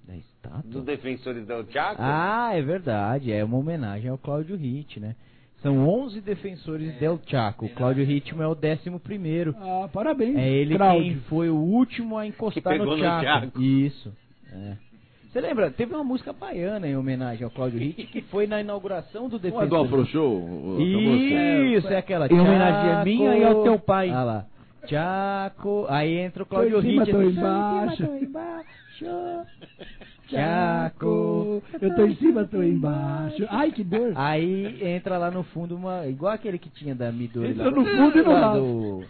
Da 0.05 0.15
estátua? 0.15 0.61
Dos 0.71 0.83
defensores 0.83 1.45
do 1.47 1.65
Chaco? 1.71 2.01
Ah, 2.01 2.51
é 2.53 2.61
verdade. 2.61 3.31
É 3.31 3.43
uma 3.43 3.57
homenagem 3.57 4.09
ao 4.09 4.17
Cláudio 4.17 4.57
Ritt, 4.57 4.99
né? 4.99 5.15
São 5.61 5.87
11 5.87 6.21
defensores 6.21 6.97
del 6.99 7.19
Chaco. 7.25 7.65
O 7.65 7.69
Cláudio 7.69 8.05
Ritmo 8.05 8.41
é 8.41 8.47
o 8.47 8.51
11 8.51 8.99
primeiro. 8.99 9.55
Ah, 9.57 9.89
parabéns. 9.91 10.37
É 10.37 10.49
ele 10.49 10.75
Cláudio. 10.75 11.03
quem 11.03 11.19
foi 11.21 11.49
o 11.49 11.55
último 11.55 12.17
a 12.17 12.25
encostar 12.25 12.63
Que 12.63 12.69
pegou 12.69 12.85
no 12.85 12.97
no 12.97 13.03
Chaco. 13.03 13.25
Chaco. 13.25 13.61
Isso. 13.61 14.13
É. 14.51 14.88
Você 15.31 15.41
lembra? 15.41 15.69
Teve 15.69 15.93
uma 15.93 16.03
música 16.03 16.33
baiana 16.33 16.87
em 16.87 16.97
homenagem 16.97 17.43
ao 17.43 17.51
Cláudio 17.51 17.79
Ritt 17.79 18.03
que 18.07 18.21
foi 18.23 18.47
na 18.47 18.61
inauguração 18.61 19.29
do 19.29 19.37
Não 19.37 19.37
é 19.37 19.41
defensor. 19.41 19.67
do 19.67 19.75
Afro 19.77 20.05
Show? 20.07 20.79
Isso, 20.81 21.87
é 21.87 21.97
aquela. 21.97 22.27
Em 22.27 22.39
homenagem 22.39 22.91
a 22.91 23.05
mim 23.05 23.21
e 23.23 23.43
ao 23.43 23.63
teu 23.63 23.77
pai. 23.77 24.09
Olha 24.09 24.23
lá. 24.23 24.45
Chaco. 24.87 25.85
Aí 25.87 26.17
entra 26.17 26.41
o 26.41 26.45
Cláudio 26.47 26.79
Ritt. 26.79 27.11
tô 27.11 27.17
assim, 27.17 27.29
embaixo. 27.29 28.07
Tô 28.07 28.15
embaixo. 28.15 29.45
Chaco. 30.29 31.61
Chaco. 31.71 31.85
Eu 31.85 31.95
tô 31.95 32.05
em 32.05 32.15
cima, 32.15 32.45
tô 32.45 32.61
embaixo. 32.63 33.45
Ai, 33.49 33.71
que 33.71 33.83
dor. 33.83 34.13
Aí 34.15 34.77
entra 34.81 35.17
lá 35.17 35.29
no 35.31 35.43
fundo 35.43 35.75
uma. 35.75 36.05
Igual 36.07 36.33
aquele 36.33 36.57
que 36.57 36.69
tinha 36.69 36.93
da 36.95 37.11
Midori 37.11 37.49
Entra 37.51 37.65
lá. 37.65 37.71
no 37.71 37.85
fundo 37.85 38.17
e 38.17 38.21
no 38.21 38.31
lá 38.31 38.39
lado. 38.39 38.59
do. 38.61 39.03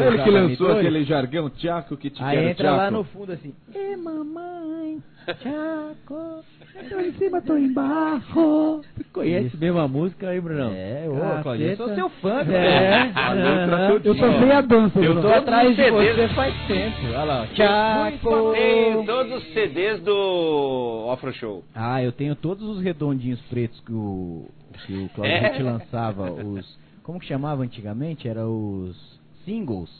Ele 0.00 0.22
que 0.22 0.30
lançou 0.30 0.72
aquele 0.72 1.04
jargão 1.04 1.50
Tchaco 1.50 1.96
que 1.96 2.10
te 2.10 2.22
Aí 2.22 2.36
quero 2.36 2.48
entra 2.50 2.70
lá 2.70 2.78
Tchaco. 2.84 2.92
no 2.92 3.04
fundo 3.04 3.32
assim. 3.32 3.54
E 3.74 3.96
mamãe, 3.96 5.02
Chaco. 5.42 6.44
Tô 6.88 6.98
em 7.00 7.12
cima, 7.12 7.40
tô 7.40 7.56
embaixo. 7.56 8.80
Conhece 9.12 9.56
mesmo 9.56 9.78
a 9.78 9.86
música 9.86 10.28
aí, 10.28 10.40
Brunão? 10.40 10.72
É, 10.74 11.06
ô. 11.08 11.42
Claudio, 11.42 11.66
eu 11.68 11.76
sou 11.76 11.94
seu 11.94 12.08
fã, 12.08 12.40
É, 12.40 12.44
velho. 12.44 13.12
aham. 13.16 14.00
Eu 14.02 14.14
só 14.16 14.38
sei 14.40 14.50
a 14.50 14.60
dança. 14.60 14.98
Eu 14.98 15.20
tô 15.22 15.28
atrás 15.28 15.68
de 15.76 15.76
CDs. 15.76 16.16
você 16.16 16.28
faz 16.34 16.66
tempo. 16.66 16.96
Olha 17.06 17.24
lá. 17.24 17.46
Chaco. 17.54 18.52
Tem 18.52 19.06
todos 19.06 19.32
os 19.34 19.52
CDs 19.54 20.00
do 20.02 21.08
Afro 21.12 21.32
Show. 21.34 21.64
Ah, 21.74 22.02
eu 22.02 22.10
tenho 22.12 22.34
todos 22.34 22.66
os 22.68 22.82
redondinhos 22.82 23.40
pretos 23.42 23.78
que 23.80 23.92
o, 23.92 24.48
que 24.86 24.94
o 24.94 25.08
Claudio 25.10 25.32
É. 25.36 25.62
Lançava. 25.62 26.30
Os. 26.32 26.78
Como 27.04 27.20
que 27.20 27.26
chamava 27.26 27.62
antigamente? 27.62 28.26
Era 28.28 28.46
os 28.46 28.96
singles. 29.44 29.90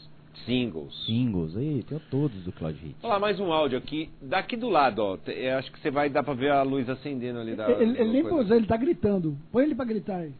Singles. 0.46 0.94
Singles. 1.06 1.56
Aí, 1.56 1.82
tenho 1.88 2.00
todos 2.10 2.36
do 2.44 2.52
Claudio 2.52 2.80
Ritt. 2.82 2.96
Vou 3.00 3.10
lá 3.10 3.18
mais 3.18 3.38
um 3.40 3.52
áudio 3.52 3.78
aqui. 3.78 4.10
Daqui 4.20 4.56
do 4.56 4.68
lado, 4.68 4.98
ó. 5.00 5.18
Eu 5.30 5.58
acho 5.58 5.70
que 5.72 5.78
você 5.80 5.90
vai 5.90 6.08
dar 6.10 6.22
pra 6.22 6.34
ver 6.34 6.50
a 6.50 6.62
luz 6.62 6.88
acendendo 6.88 7.38
ali 7.38 7.54
da. 7.54 7.70
Ele, 7.70 7.98
ele 7.98 8.10
nem 8.12 8.22
pôs, 8.24 8.50
ele 8.50 8.66
tá 8.66 8.76
gritando. 8.76 9.36
Põe 9.52 9.64
ele 9.64 9.74
pra 9.74 9.84
gritar 9.84 10.16
aí. 10.18 10.32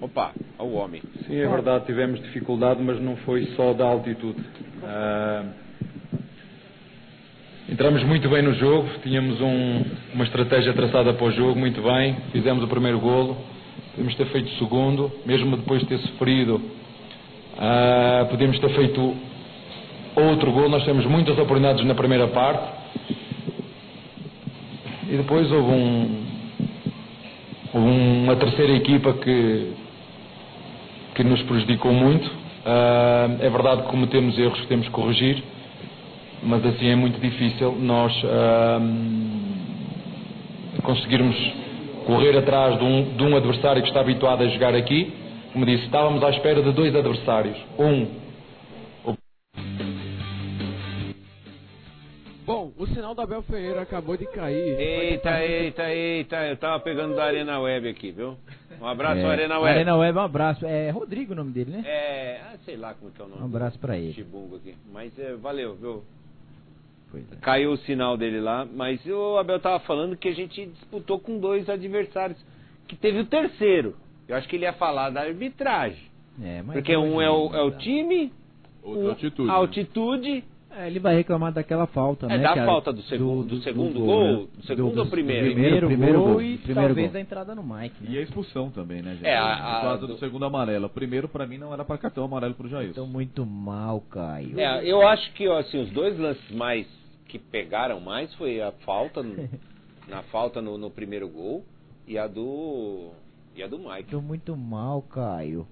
Opa, 0.00 0.32
olha 0.58 0.68
o 0.68 0.74
homem. 0.74 1.02
Sim, 1.26 1.36
é 1.36 1.48
verdade, 1.48 1.86
tivemos 1.86 2.20
dificuldade, 2.22 2.82
mas 2.82 3.00
não 3.00 3.16
foi 3.18 3.46
só 3.56 3.72
da 3.72 3.84
altitude. 3.86 4.42
Ah, 4.82 5.44
entramos 7.68 8.02
muito 8.04 8.28
bem 8.28 8.42
no 8.42 8.54
jogo, 8.54 8.88
tínhamos 9.02 9.40
um- 9.40 9.82
uma 10.14 10.24
estratégia 10.24 10.72
traçada 10.74 11.12
para 11.14 11.26
o 11.26 11.30
jogo, 11.32 11.58
muito 11.58 11.82
bem, 11.82 12.16
fizemos 12.30 12.62
o 12.62 12.68
primeiro 12.68 13.00
golo, 13.00 13.36
podemos 13.92 14.14
ter 14.14 14.26
feito 14.26 14.46
o 14.48 14.58
segundo, 14.58 15.10
mesmo 15.24 15.56
depois 15.56 15.80
de 15.80 15.88
ter 15.88 15.98
sofrido, 16.00 16.60
ah, 17.58 18.26
podemos 18.30 18.58
ter 18.58 18.68
feito 18.70 19.16
outro 20.14 20.52
golo, 20.52 20.68
nós 20.68 20.84
temos 20.84 21.04
muitas 21.06 21.38
oportunidades 21.38 21.84
na 21.84 21.94
primeira 21.94 22.28
parte, 22.28 22.64
e 25.08 25.16
depois 25.16 25.50
houve 25.52 25.70
um, 25.70 26.26
uma 27.74 28.36
terceira 28.36 28.72
equipa 28.72 29.12
que, 29.12 29.72
que 31.14 31.22
nos 31.22 31.40
prejudicou 31.42 31.92
muito. 31.92 32.30
Ah, 32.64 33.28
é 33.40 33.48
verdade 33.48 33.82
que 33.82 33.88
cometemos 33.88 34.36
erros 34.38 34.60
que 34.60 34.66
temos 34.66 34.86
que 34.86 34.92
corrigir, 34.92 35.42
mas 36.42 36.64
assim 36.66 36.88
é 36.88 36.96
muito 36.96 37.20
difícil 37.20 37.76
nós 37.80 38.12
ah, 38.24 38.80
conseguirmos 40.82 41.36
correr 42.06 42.36
atrás 42.38 42.78
de 42.78 42.84
um, 42.84 43.16
de 43.16 43.24
um 43.24 43.36
adversário 43.36 43.82
que 43.82 43.88
está 43.88 44.00
habituado 44.00 44.42
a 44.42 44.48
jogar 44.48 44.74
aqui. 44.74 45.12
Como 45.56 45.64
disse, 45.64 45.86
estávamos 45.86 46.22
à 46.22 46.28
espera 46.28 46.62
de 46.62 46.70
dois 46.70 46.94
adversários. 46.94 47.56
Um, 47.78 49.16
Bom, 52.44 52.74
o 52.76 52.86
sinal 52.88 53.14
da 53.14 53.22
Abel 53.22 53.40
Ferreira 53.40 53.80
acabou 53.80 54.18
de 54.18 54.26
cair. 54.26 54.78
Eita, 54.78 55.42
eita, 55.42 55.90
eita. 55.90 56.36
Eu 56.46 56.58
tava 56.58 56.78
pegando 56.80 57.16
da 57.16 57.24
Arena 57.24 57.58
Web 57.58 57.88
aqui, 57.88 58.10
viu? 58.10 58.36
Um 58.78 58.86
abraço, 58.86 59.24
Arena 59.26 59.58
Web. 59.58 59.74
Arena 59.78 59.96
Web, 59.96 60.18
um 60.18 60.20
abraço. 60.20 60.66
É 60.66 60.90
Rodrigo 60.90 61.32
o 61.32 61.36
nome 61.36 61.52
dele, 61.52 61.70
né? 61.70 61.84
É. 61.86 62.40
Ah, 62.44 62.56
sei 62.66 62.76
lá 62.76 62.92
como 62.92 63.10
que 63.10 63.22
é 63.22 63.24
o 63.24 63.28
nome. 63.28 63.40
Um 63.40 63.46
abraço 63.46 63.78
pra 63.78 63.94
do 63.94 64.00
ele. 64.00 64.12
Chibungo 64.12 64.56
aqui. 64.56 64.74
Mas 64.92 65.18
é, 65.18 65.36
valeu, 65.36 65.74
viu? 65.74 66.04
É. 67.14 67.36
Caiu 67.40 67.72
o 67.72 67.78
sinal 67.78 68.18
dele 68.18 68.40
lá, 68.40 68.66
mas 68.70 69.00
o 69.06 69.38
Abel 69.38 69.58
tava 69.58 69.80
falando 69.80 70.18
que 70.18 70.28
a 70.28 70.34
gente 70.34 70.66
disputou 70.66 71.18
com 71.18 71.38
dois 71.38 71.66
adversários, 71.70 72.38
que 72.86 72.94
teve 72.94 73.20
o 73.20 73.24
terceiro. 73.24 73.96
Eu 74.28 74.36
acho 74.36 74.48
que 74.48 74.56
ele 74.56 74.64
ia 74.64 74.72
falar 74.72 75.10
da 75.10 75.20
arbitragem. 75.22 76.06
É, 76.42 76.62
mas 76.62 76.74
Porque 76.74 76.96
um 76.96 77.20
é 77.20 77.30
o, 77.30 77.54
é 77.54 77.62
o 77.62 77.70
time, 77.72 78.32
Outra 78.82 79.10
altitude. 79.10 79.50
a 79.50 79.52
altitude. 79.54 80.44
É, 80.78 80.88
ele 80.88 80.98
vai 80.98 81.14
reclamar 81.16 81.50
daquela 81.52 81.86
falta, 81.86 82.26
É 82.26 82.36
né? 82.36 82.38
da 82.42 82.52
que 82.52 82.58
a- 82.58 82.66
falta 82.66 82.92
do 82.92 83.00
segundo, 83.04 83.44
do, 83.48 83.62
segundo 83.62 83.98
gol, 83.98 84.46
do 84.54 84.66
segundo 84.66 84.98
ou 84.98 85.06
primeiro? 85.06 85.46
Primeiro, 85.46 85.86
primeiro 85.86 86.18
gol, 86.18 86.32
gol, 86.32 86.42
e 86.42 86.58
primeiro 86.58 86.88
talvez 86.88 87.10
gol. 87.12 87.18
a 87.18 87.20
entrada 87.22 87.54
no 87.54 87.62
Mike. 87.62 87.94
Né? 88.04 88.10
E 88.10 88.18
a 88.18 88.20
expulsão 88.20 88.68
também, 88.70 89.00
né, 89.00 89.12
gente? 89.14 89.24
É, 89.24 89.34
a- 89.38 89.78
a- 89.78 89.80
causa 89.80 90.06
do- 90.06 90.14
do 90.14 90.18
segundo 90.18 90.44
amarelo. 90.44 90.84
O 90.84 90.90
primeiro, 90.90 91.28
pra 91.28 91.46
mim, 91.46 91.56
não 91.56 91.72
era 91.72 91.82
pra 91.82 91.96
cartão 91.96 92.24
amarelo 92.26 92.52
pro 92.52 92.68
Jair. 92.68 92.90
Estão 92.90 93.06
muito 93.06 93.46
mal, 93.46 94.02
Caio. 94.10 94.60
É, 94.60 94.84
eu 94.84 95.06
acho 95.08 95.32
que 95.32 95.46
assim, 95.48 95.80
os 95.80 95.90
dois 95.92 96.18
lances 96.18 96.50
mais 96.54 96.86
que 97.26 97.38
pegaram 97.38 97.98
mais 97.98 98.34
foi 98.34 98.60
a 98.60 98.70
falta 98.84 99.22
no- 99.22 99.48
na 100.06 100.22
falta 100.24 100.60
no, 100.60 100.76
no 100.76 100.90
primeiro 100.90 101.26
gol 101.26 101.64
e 102.06 102.18
a 102.18 102.26
do 102.26 103.12
e 103.56 103.62
a 103.62 103.66
do 103.66 103.78
Mike. 103.78 104.02
Estão 104.02 104.22
muito 104.22 104.56
mal, 104.56 105.02
Caio. 105.02 105.66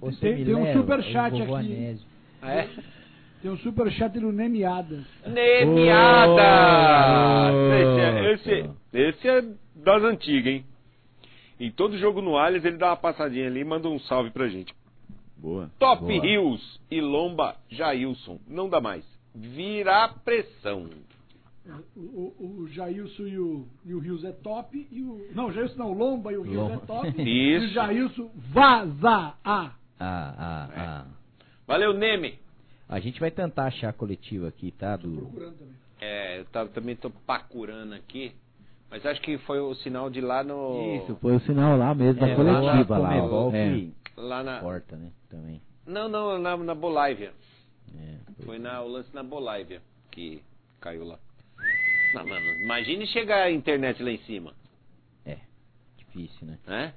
Você 0.00 0.20
tem, 0.20 0.36
me 0.36 0.44
tem 0.44 0.54
um 0.54 0.72
superchat 0.72 1.40
aqui. 1.40 2.00
Ah, 2.40 2.52
é? 2.54 2.68
Tem 3.42 3.50
um 3.50 3.58
superchat 3.58 4.18
do 4.18 4.32
Nemiadas. 4.32 5.04
Nemiada! 5.26 6.42
Oh, 7.52 7.72
esse, 8.32 8.50
esse, 8.50 8.70
esse 8.92 9.28
é 9.28 9.42
das 9.76 10.02
antigas, 10.02 10.54
hein? 10.54 10.64
Em 11.60 11.70
todo 11.70 11.98
jogo 11.98 12.20
no 12.20 12.36
Allianz 12.36 12.64
ele 12.64 12.76
dá 12.76 12.88
uma 12.88 12.96
passadinha 12.96 13.46
ali 13.46 13.60
e 13.60 13.64
manda 13.64 13.88
um 13.88 14.00
salve 14.00 14.30
pra 14.30 14.48
gente. 14.48 14.74
Boa. 15.36 15.70
Top 15.78 16.02
Boa. 16.02 16.22
Rios 16.22 16.80
e 16.90 17.00
Lomba 17.00 17.56
Jailson. 17.68 18.40
Não 18.48 18.68
dá 18.68 18.80
mais. 18.80 19.04
Vira 19.34 20.08
pressão. 20.24 20.88
O, 21.96 22.00
o, 22.00 22.56
o 22.62 22.68
Jailson 22.68 23.22
e 23.26 23.38
o, 23.38 23.66
e 23.84 23.94
o 23.94 23.98
Rios 24.00 24.24
é 24.24 24.32
top. 24.32 24.86
E 24.90 25.00
o, 25.02 25.28
não, 25.34 25.46
o 25.46 25.52
Jailson 25.52 25.78
não, 25.78 25.92
o 25.92 25.94
Lomba 25.94 26.32
e 26.32 26.36
o 26.36 26.42
Rios 26.42 26.56
Lomba. 26.56 26.74
é 26.74 26.86
top. 26.86 27.08
Isso. 27.08 27.20
E 27.22 27.56
o 27.66 27.68
Jailson 27.68 28.30
vaza. 28.34 29.34
Ah, 29.44 29.72
Ah, 30.00 30.34
ah, 30.38 30.68
ah. 30.76 31.06
Valeu, 31.66 31.92
Neme. 31.94 32.38
A 32.88 32.98
gente 32.98 33.20
vai 33.20 33.30
tentar 33.30 33.66
achar 33.66 33.90
a 33.90 33.92
coletiva 33.92 34.48
aqui, 34.48 34.72
tá? 34.72 34.96
Do... 34.96 35.12
procurando 35.16 35.54
também. 35.56 35.74
É, 36.00 36.40
eu 36.40 36.44
tava- 36.46 36.68
também 36.70 36.96
tô 36.96 37.10
pacurando 37.10 37.94
aqui. 37.94 38.32
Mas 38.90 39.06
acho 39.06 39.22
que 39.22 39.38
foi 39.38 39.58
o 39.60 39.74
sinal 39.76 40.10
de 40.10 40.20
lá 40.20 40.42
no. 40.44 40.96
Isso, 40.96 41.16
foi 41.16 41.36
o 41.36 41.40
sinal 41.40 41.78
lá 41.78 41.94
mesmo, 41.94 42.20
da 42.20 42.28
É, 42.28 42.36
lá 42.36 42.44
na 42.44 42.60
coletiva 42.60 42.98
lá. 42.98 43.08
Comebol 43.08 43.48
ó. 43.50 43.54
É. 43.54 43.86
Lá 44.16 44.42
na. 44.42 44.58
corta, 44.60 44.96
né? 44.96 45.10
Também. 45.30 45.62
Não, 45.86 46.08
não, 46.08 46.38
na, 46.38 46.56
na 46.56 46.74
Bolívia. 46.74 47.32
É, 47.96 48.16
Foi 48.44 48.58
na, 48.58 48.82
o 48.82 48.88
lance 48.88 49.08
na 49.14 49.22
Bolívia 49.22 49.80
que 50.10 50.42
caiu 50.80 51.04
lá. 51.06 51.18
Mano, 52.12 52.54
imagine 52.60 53.06
chegar 53.06 53.42
a 53.44 53.50
internet 53.50 54.02
lá 54.02 54.10
em 54.10 54.18
cima, 54.18 54.54
é, 55.24 55.38
difícil, 55.96 56.46
né? 56.46 56.92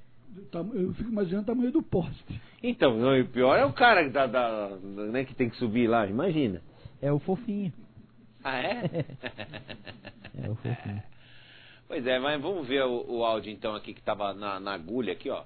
tam- 0.51 0.71
Eu 0.73 0.93
fico 0.93 1.09
imaginando 1.09 1.43
o 1.43 1.45
tamanho 1.45 1.71
do 1.71 1.81
poste. 1.81 2.41
Então, 2.61 2.97
não, 2.97 3.17
o 3.19 3.25
pior 3.27 3.55
é 3.57 3.63
o 3.65 3.71
cara 3.73 4.09
da, 4.09 4.27
da, 4.27 4.69
né, 5.11 5.23
que 5.23 5.33
tem 5.33 5.49
que 5.49 5.55
subir 5.57 5.87
lá, 5.87 6.05
imagina. 6.07 6.61
É 7.01 7.11
o 7.11 7.19
fofinho. 7.19 7.71
Ah, 8.43 8.57
é? 8.59 8.81
É 10.43 10.49
o 10.49 10.55
fofinho. 10.55 11.01
pois 11.87 12.05
é, 12.05 12.19
mas 12.19 12.41
vamos 12.41 12.67
ver 12.67 12.83
o, 12.83 13.05
o 13.19 13.23
áudio 13.23 13.51
então 13.53 13.73
aqui 13.73 13.93
que 13.93 14.01
tava 14.01 14.33
na, 14.33 14.59
na 14.59 14.73
agulha 14.73 15.13
aqui, 15.13 15.29
ó. 15.29 15.43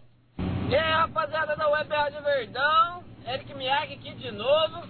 E 0.70 0.76
aí, 0.76 0.92
rapaziada 0.94 1.56
da 1.56 1.70
Web 1.70 1.90
Rádio 1.90 2.24
Verdão, 2.24 3.04
Eric 3.28 3.54
Miyagi 3.54 3.94
aqui 3.94 4.14
de 4.16 4.32
novo. 4.32 4.88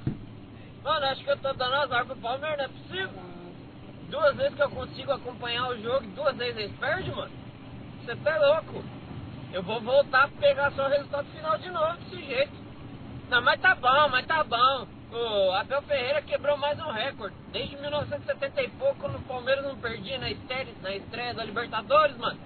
Mano, 0.83 1.05
acho 1.07 1.23
que 1.23 1.29
eu 1.29 1.37
tô 1.37 1.51
dando 1.53 1.73
azar 1.75 2.05
pro 2.05 2.15
Palmeiras, 2.15 2.57
não 2.57 2.65
é 2.65 2.67
possível. 2.69 3.09
Duas 4.09 4.35
vezes 4.35 4.55
que 4.55 4.63
eu 4.63 4.69
consigo 4.71 5.11
acompanhar 5.11 5.69
o 5.69 5.81
jogo, 5.81 6.05
duas 6.15 6.35
vezes 6.35 6.57
eles 6.57 6.77
perdem, 6.77 7.15
mano. 7.15 7.31
Você 8.03 8.15
tá 8.15 8.37
louco. 8.37 8.83
Eu 9.53 9.63
vou 9.63 9.79
voltar 9.81 10.25
a 10.25 10.27
pegar 10.27 10.71
só 10.71 10.85
o 10.85 10.89
resultado 10.89 11.27
final 11.29 11.57
de 11.57 11.69
novo 11.69 11.97
desse 11.97 12.23
jeito. 12.25 12.53
Não, 13.29 13.41
mas 13.41 13.59
tá 13.61 13.75
bom, 13.75 14.09
mas 14.09 14.25
tá 14.25 14.43
bom. 14.43 14.87
O 15.11 15.51
Abel 15.53 15.81
Ferreira 15.83 16.21
quebrou 16.21 16.55
mais 16.57 16.79
um 16.79 16.91
recorde. 16.91 17.35
Desde 17.51 17.75
1970 17.77 18.61
e 18.61 18.69
pouco, 18.69 18.99
quando 18.99 19.17
o 19.17 19.23
Palmeiras 19.23 19.63
não 19.63 19.75
perdia 19.77 20.19
na 20.19 20.29
estreia, 20.29 20.67
na 20.81 20.95
estreia 20.95 21.33
da 21.33 21.43
Libertadores, 21.43 22.15
mano. 22.17 22.39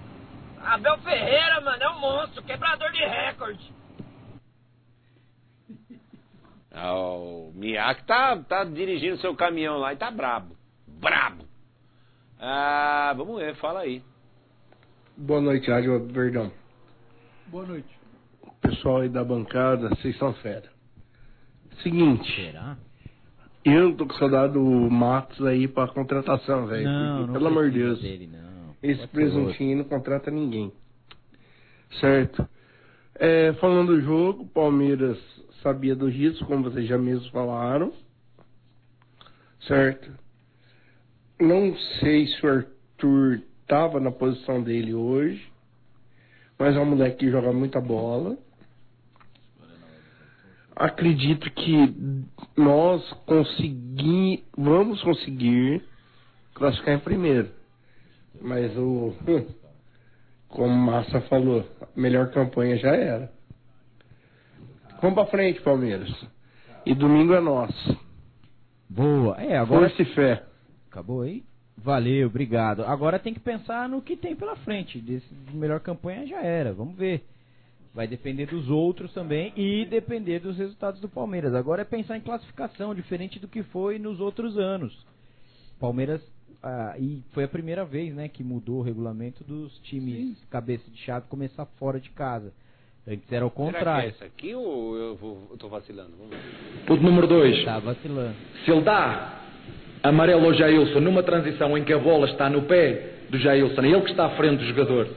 Abel 0.62 0.98
Ferreira, 0.98 1.60
mano, 1.60 1.82
é 1.82 1.88
um 1.90 1.98
monstro, 2.00 2.42
quebrador 2.42 2.90
de 2.92 3.04
recorde. 3.04 3.74
Ah, 6.76 6.92
O 6.92 7.52
Miyake 7.54 8.02
tá, 8.02 8.36
tá 8.48 8.64
dirigindo 8.64 9.16
seu 9.18 9.36
caminhão 9.36 9.78
lá 9.78 9.92
e 9.92 9.96
tá 9.96 10.10
brabo. 10.10 10.56
Brabo. 10.88 11.44
Ah, 12.38 13.14
vamos 13.16 13.38
ver, 13.40 13.54
fala 13.56 13.80
aí. 13.80 14.02
Boa 15.16 15.40
noite, 15.40 15.70
Rádio 15.70 16.06
Verdão. 16.06 16.50
Boa 17.46 17.66
noite. 17.66 17.88
Pessoal 18.60 18.98
aí 18.98 19.08
da 19.08 19.22
bancada, 19.22 19.90
vocês 19.90 20.16
são 20.18 20.32
fera. 20.34 20.68
Seguinte, 21.82 22.34
Será? 22.34 22.76
eu 23.64 23.90
não 23.90 23.96
tô 23.96 24.06
com 24.06 24.14
saudade 24.14 24.54
do 24.54 24.60
Matos 24.60 25.44
aí 25.44 25.68
pra 25.68 25.88
contratação, 25.88 26.66
velho. 26.66 26.84
Não, 26.84 27.16
porque, 27.16 27.26
não 27.26 27.32
Pelo 27.34 27.46
amor 27.46 27.70
de 27.70 27.78
Deus. 27.78 28.00
Dele, 28.00 28.26
não. 28.26 28.74
Esse 28.82 29.00
Pode 29.00 29.12
presuntinho 29.12 29.70
aí 29.70 29.76
não 29.76 29.84
contrata 29.84 30.30
ninguém. 30.30 30.72
Certo. 32.00 32.48
É, 33.14 33.52
falando 33.54 33.94
do 33.94 34.00
jogo, 34.00 34.42
o 34.42 34.48
Palmeiras 34.48 35.18
sabia 35.62 35.94
do 35.94 36.08
risco, 36.08 36.46
como 36.46 36.64
vocês 36.64 36.86
já 36.86 36.98
mesmos 36.98 37.28
falaram. 37.28 37.92
Certo. 39.60 40.23
Não 41.40 41.76
sei 42.00 42.26
se 42.28 42.46
o 42.46 42.50
Arthur 42.50 43.42
estava 43.62 43.98
na 43.98 44.10
posição 44.12 44.62
dele 44.62 44.94
hoje, 44.94 45.44
mas 46.58 46.76
é 46.76 46.80
um 46.80 46.84
moleque 46.86 47.18
que 47.18 47.30
joga 47.30 47.52
muita 47.52 47.80
bola. 47.80 48.36
Acredito 50.76 51.50
que 51.50 51.94
nós 52.56 53.08
consegui, 53.26 54.44
vamos 54.56 55.02
conseguir 55.02 55.82
classificar 56.54 56.94
em 56.94 57.00
primeiro. 57.00 57.50
Mas 58.40 58.76
o. 58.76 59.14
Como 60.48 60.72
Massa 60.72 61.20
falou, 61.22 61.68
a 61.80 62.00
melhor 62.00 62.30
campanha 62.30 62.76
já 62.76 62.94
era. 62.94 63.32
Vamos 65.02 65.14
pra 65.16 65.26
frente, 65.26 65.60
Palmeiras. 65.62 66.08
E 66.86 66.94
domingo 66.94 67.34
é 67.34 67.40
nosso. 67.40 67.98
Boa. 68.88 69.36
É, 69.42 69.58
agora 69.58 69.88
Força 69.88 70.02
e 70.02 70.14
fé. 70.14 70.44
Acabou 70.94 71.22
aí? 71.22 71.42
Valeu, 71.76 72.28
obrigado. 72.28 72.84
Agora 72.84 73.18
tem 73.18 73.34
que 73.34 73.40
pensar 73.40 73.88
no 73.88 74.00
que 74.00 74.16
tem 74.16 74.36
pela 74.36 74.54
frente. 74.58 75.00
Desse 75.00 75.26
de 75.34 75.56
melhor 75.56 75.80
campanha 75.80 76.24
já 76.24 76.40
era. 76.40 76.72
Vamos 76.72 76.96
ver. 76.96 77.24
Vai 77.92 78.06
depender 78.06 78.46
dos 78.46 78.70
outros 78.70 79.12
também 79.12 79.52
e 79.56 79.84
depender 79.86 80.38
dos 80.38 80.56
resultados 80.56 81.00
do 81.00 81.08
Palmeiras. 81.08 81.52
Agora 81.52 81.82
é 81.82 81.84
pensar 81.84 82.16
em 82.16 82.20
classificação, 82.20 82.94
diferente 82.94 83.40
do 83.40 83.48
que 83.48 83.64
foi 83.64 83.98
nos 83.98 84.20
outros 84.20 84.56
anos. 84.56 84.96
Palmeiras 85.80 86.22
ah, 86.62 86.94
e 86.96 87.20
foi 87.32 87.42
a 87.42 87.48
primeira 87.48 87.84
vez, 87.84 88.14
né, 88.14 88.28
que 88.28 88.44
mudou 88.44 88.78
o 88.78 88.82
regulamento 88.82 89.42
dos 89.42 89.76
times 89.80 90.38
cabeça 90.48 90.88
de 90.92 90.98
chave 90.98 91.26
começar 91.28 91.66
fora 91.76 91.98
de 91.98 92.10
casa. 92.10 92.52
Antes 93.06 93.30
era 93.32 93.44
o 93.44 93.50
Será 93.50 93.50
que 93.50 93.62
é 93.62 93.72
contrário. 93.72 94.08
essa 94.10 94.24
aqui 94.26 94.54
ou 94.54 94.96
eu, 94.96 95.16
vou, 95.16 95.48
eu 95.50 95.56
tô 95.56 95.68
vacilando? 95.68 96.12
Vamos 96.16 96.30
ver. 96.30 96.86
Ponto 96.86 97.02
número 97.02 97.26
2. 97.26 97.64
Tá 97.64 97.80
vacilando. 97.80 98.36
Se 98.64 98.70
ele 98.70 98.80
dá 98.80 99.43
amarelo 100.04 100.44
ao 100.44 100.52
Jailson 100.52 101.00
numa 101.00 101.22
transição 101.22 101.76
em 101.76 101.82
que 101.82 101.92
a 101.92 101.98
bola 101.98 102.26
está 102.26 102.50
no 102.50 102.62
pé 102.62 103.14
do 103.30 103.38
Jailson, 103.38 103.80
é 103.82 103.88
ele 103.88 104.02
que 104.02 104.10
está 104.10 104.26
à 104.26 104.30
frente 104.30 104.58
do 104.58 104.66
jogador, 104.66 105.08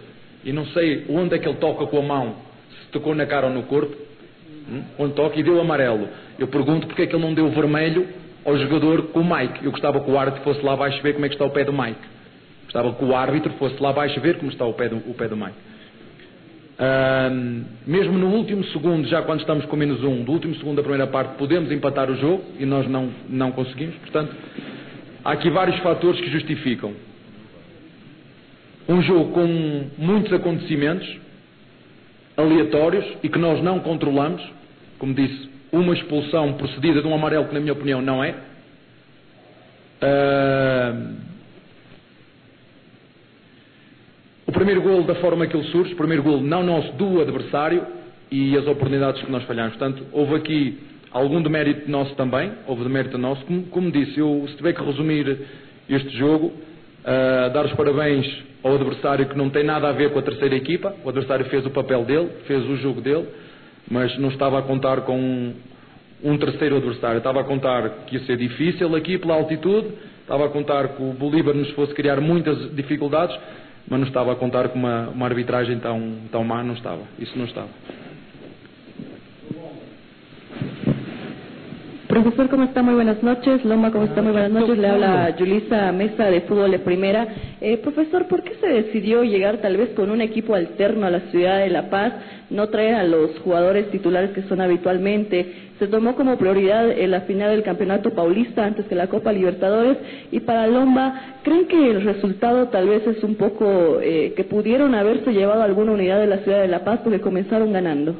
e 0.45 0.53
não 0.53 0.65
sei 0.67 1.05
onde 1.09 1.35
é 1.35 1.37
que 1.37 1.47
ele 1.47 1.57
toca 1.57 1.85
com 1.85 1.99
a 1.99 2.01
mão, 2.01 2.35
se 2.81 2.91
tocou 2.91 3.13
na 3.13 3.25
cara 3.25 3.47
ou 3.47 3.53
no 3.53 3.63
corpo, 3.63 3.93
hum, 4.71 4.81
onde 4.97 5.13
toca 5.13 5.37
e 5.37 5.43
deu 5.43 5.59
amarelo. 5.59 6.07
Eu 6.39 6.47
pergunto 6.47 6.87
porque 6.87 7.01
é 7.01 7.05
que 7.05 7.13
ele 7.13 7.23
não 7.23 7.33
deu 7.33 7.49
vermelho 7.49 8.07
ao 8.45 8.57
jogador 8.57 9.07
com 9.07 9.19
o 9.19 9.25
Mike. 9.25 9.65
Eu 9.65 9.71
gostava 9.71 9.99
que 9.99 10.09
o 10.09 10.17
árbitro 10.17 10.41
fosse 10.43 10.63
lá 10.63 10.73
abaixo 10.73 11.01
ver 11.03 11.13
como 11.13 11.25
é 11.25 11.29
que 11.29 11.35
está 11.35 11.43
o 11.43 11.49
pé 11.49 11.65
do 11.65 11.73
Mike. 11.73 11.99
Gostava 12.63 12.93
que 12.93 13.03
o 13.03 13.13
árbitro 13.13 13.51
fosse 13.53 13.81
lá 13.81 13.89
abaixo 13.89 14.19
ver 14.21 14.37
como 14.37 14.49
está 14.49 14.65
o 14.65 14.73
pé 14.73 14.87
do, 14.87 14.97
o 14.97 15.13
pé 15.13 15.27
do 15.27 15.35
Mike. 15.35 15.57
Ahm, 16.79 17.63
mesmo 17.85 18.17
no 18.17 18.27
último 18.27 18.63
segundo, 18.65 19.07
já 19.07 19.21
quando 19.23 19.39
estamos 19.41 19.65
com 19.65 19.75
menos 19.75 20.01
um, 20.03 20.23
do 20.23 20.31
último 20.31 20.55
segundo 20.55 20.77
da 20.77 20.83
primeira 20.83 21.07
parte, 21.07 21.35
podemos 21.37 21.71
empatar 21.71 22.09
o 22.09 22.15
jogo 22.15 22.43
e 22.59 22.65
nós 22.65 22.87
não, 22.87 23.09
não 23.27 23.51
conseguimos. 23.51 23.95
Portanto, 23.95 24.33
há 25.27 25.33
aqui 25.33 25.49
vários 25.49 25.77
fatores 25.79 26.21
que 26.21 26.29
justificam. 26.29 26.93
Um 28.87 29.01
jogo 29.01 29.33
com 29.33 29.89
muitos 29.97 30.31
acontecimentos 30.31 31.05
aleatórios 32.37 33.05
e 33.21 33.27
que 33.27 33.37
nós 33.37 33.61
não 33.61 33.81
controlamos. 33.81 34.41
Como 34.97 35.13
disse, 35.13 35.49
uma 35.69 35.93
expulsão 35.93 36.53
procedida 36.53 37.01
de 37.01 37.07
um 37.07 37.13
amarelo 37.13 37.45
que, 37.45 37.53
na 37.53 37.59
minha 37.59 37.73
opinião, 37.73 38.01
não 38.01 38.23
é. 38.23 38.35
Ahm, 40.01 41.15
o 44.45 44.51
primeiro 44.53 44.81
gol 44.81 45.03
da 45.03 45.15
forma 45.15 45.45
que 45.45 45.57
ele 45.57 45.67
surge, 45.71 45.91
o 45.91 45.97
primeiro 45.97 46.23
gol 46.23 46.39
não 46.39 46.63
nosso, 46.63 46.93
do 46.93 47.21
adversário 47.21 47.85
e 48.31 48.55
as 48.55 48.65
oportunidades 48.65 49.21
que 49.21 49.29
nós 49.29 49.43
falhamos. 49.43 49.75
Portanto, 49.75 50.05
houve 50.13 50.35
aqui 50.35 50.79
algum 51.11 51.41
demérito 51.41 51.89
nosso 51.89 52.15
também, 52.15 52.51
houve 52.67 52.83
demérito 52.83 53.17
nosso. 53.17 53.45
Como, 53.45 53.63
como 53.63 53.91
disse, 53.91 54.19
eu, 54.19 54.45
se 54.49 54.55
tiver 54.57 54.73
que 54.73 54.83
resumir 54.83 55.37
este 55.89 56.17
jogo, 56.17 56.53
Uh, 57.07 57.49
dar 57.53 57.65
os 57.65 57.71
parabéns 57.71 58.27
ao 58.61 58.75
adversário 58.75 59.27
que 59.27 59.37
não 59.37 59.49
tem 59.49 59.63
nada 59.63 59.87
a 59.87 59.93
ver 59.93 60.11
com 60.11 60.19
a 60.19 60.21
terceira 60.21 60.53
equipa. 60.57 60.93
O 61.05 61.07
adversário 61.07 61.45
fez 61.45 61.65
o 61.65 61.69
papel 61.69 62.03
dele, 62.03 62.29
fez 62.45 62.65
o 62.65 62.75
jogo 62.75 62.99
dele, 62.99 63.25
mas 63.89 64.17
não 64.17 64.27
estava 64.27 64.59
a 64.59 64.61
contar 64.61 64.99
com 65.01 65.17
um, 65.17 65.53
um 66.21 66.37
terceiro 66.37 66.75
adversário. 66.75 67.19
Estava 67.19 67.39
a 67.39 67.43
contar 67.45 67.89
que 68.07 68.17
ia 68.17 68.25
ser 68.25 68.35
difícil 68.35 68.93
aqui 68.93 69.17
pela 69.17 69.35
altitude, 69.35 69.87
estava 70.19 70.47
a 70.47 70.49
contar 70.49 70.89
que 70.89 71.01
o 71.01 71.13
Bolívar 71.13 71.55
nos 71.55 71.69
fosse 71.71 71.93
criar 71.93 72.19
muitas 72.19 72.75
dificuldades, 72.75 73.37
mas 73.89 74.01
não 74.01 74.07
estava 74.07 74.33
a 74.33 74.35
contar 74.35 74.67
com 74.67 74.77
uma, 74.77 75.07
uma 75.07 75.25
arbitragem 75.27 75.79
tão, 75.79 76.13
tão 76.29 76.43
má, 76.43 76.61
não 76.61 76.73
estava. 76.73 77.03
Isso 77.17 77.37
não 77.37 77.45
estava. 77.45 77.69
Profesor, 82.23 82.49
¿cómo 82.49 82.63
está? 82.63 82.81
Muy 82.81 82.95
buenas 82.95 83.21
noches. 83.21 83.63
Loma, 83.63 83.91
¿cómo 83.91 84.05
está? 84.05 84.23
Muy 84.23 84.31
buenas 84.31 84.49
noches. 84.49 84.75
Le 84.75 84.87
habla 84.87 85.35
Julisa 85.37 85.91
Mesa 85.91 86.25
de 86.31 86.41
Fútbol 86.41 86.71
de 86.71 86.79
Primera. 86.79 87.27
Eh, 87.61 87.77
profesor, 87.77 88.27
¿por 88.27 88.41
qué 88.41 88.55
se 88.59 88.67
decidió 88.67 89.23
llegar 89.23 89.57
tal 89.57 89.77
vez 89.77 89.89
con 89.91 90.09
un 90.09 90.21
equipo 90.21 90.55
alterno 90.55 91.05
a 91.05 91.11
la 91.11 91.19
ciudad 91.29 91.59
de 91.59 91.69
La 91.69 91.91
Paz, 91.91 92.13
no 92.49 92.69
traer 92.69 92.95
a 92.95 93.03
los 93.03 93.37
jugadores 93.41 93.91
titulares 93.91 94.31
que 94.31 94.41
son 94.43 94.61
habitualmente? 94.61 95.69
Se 95.77 95.87
tomó 95.87 96.15
como 96.15 96.39
prioridad 96.39 96.89
en 96.89 97.11
la 97.11 97.21
final 97.21 97.51
del 97.51 97.61
Campeonato 97.61 98.09
Paulista 98.09 98.65
antes 98.65 98.87
que 98.87 98.95
la 98.95 99.09
Copa 99.09 99.31
Libertadores. 99.31 99.97
Y 100.31 100.39
para 100.39 100.65
Lomba, 100.65 101.37
¿creen 101.43 101.67
que 101.67 101.91
el 101.91 102.01
resultado 102.01 102.69
tal 102.69 102.89
vez 102.89 103.05
es 103.05 103.23
un 103.23 103.35
poco 103.35 103.99
eh, 104.01 104.33
que 104.35 104.43
pudieron 104.43 104.95
haberse 104.95 105.33
llevado 105.33 105.61
alguna 105.61 105.91
unidad 105.91 106.19
de 106.19 106.25
la 106.25 106.37
ciudad 106.39 106.61
de 106.61 106.67
La 106.67 106.83
Paz 106.83 107.01
porque 107.03 107.21
comenzaron 107.21 107.71
ganando? 107.71 108.15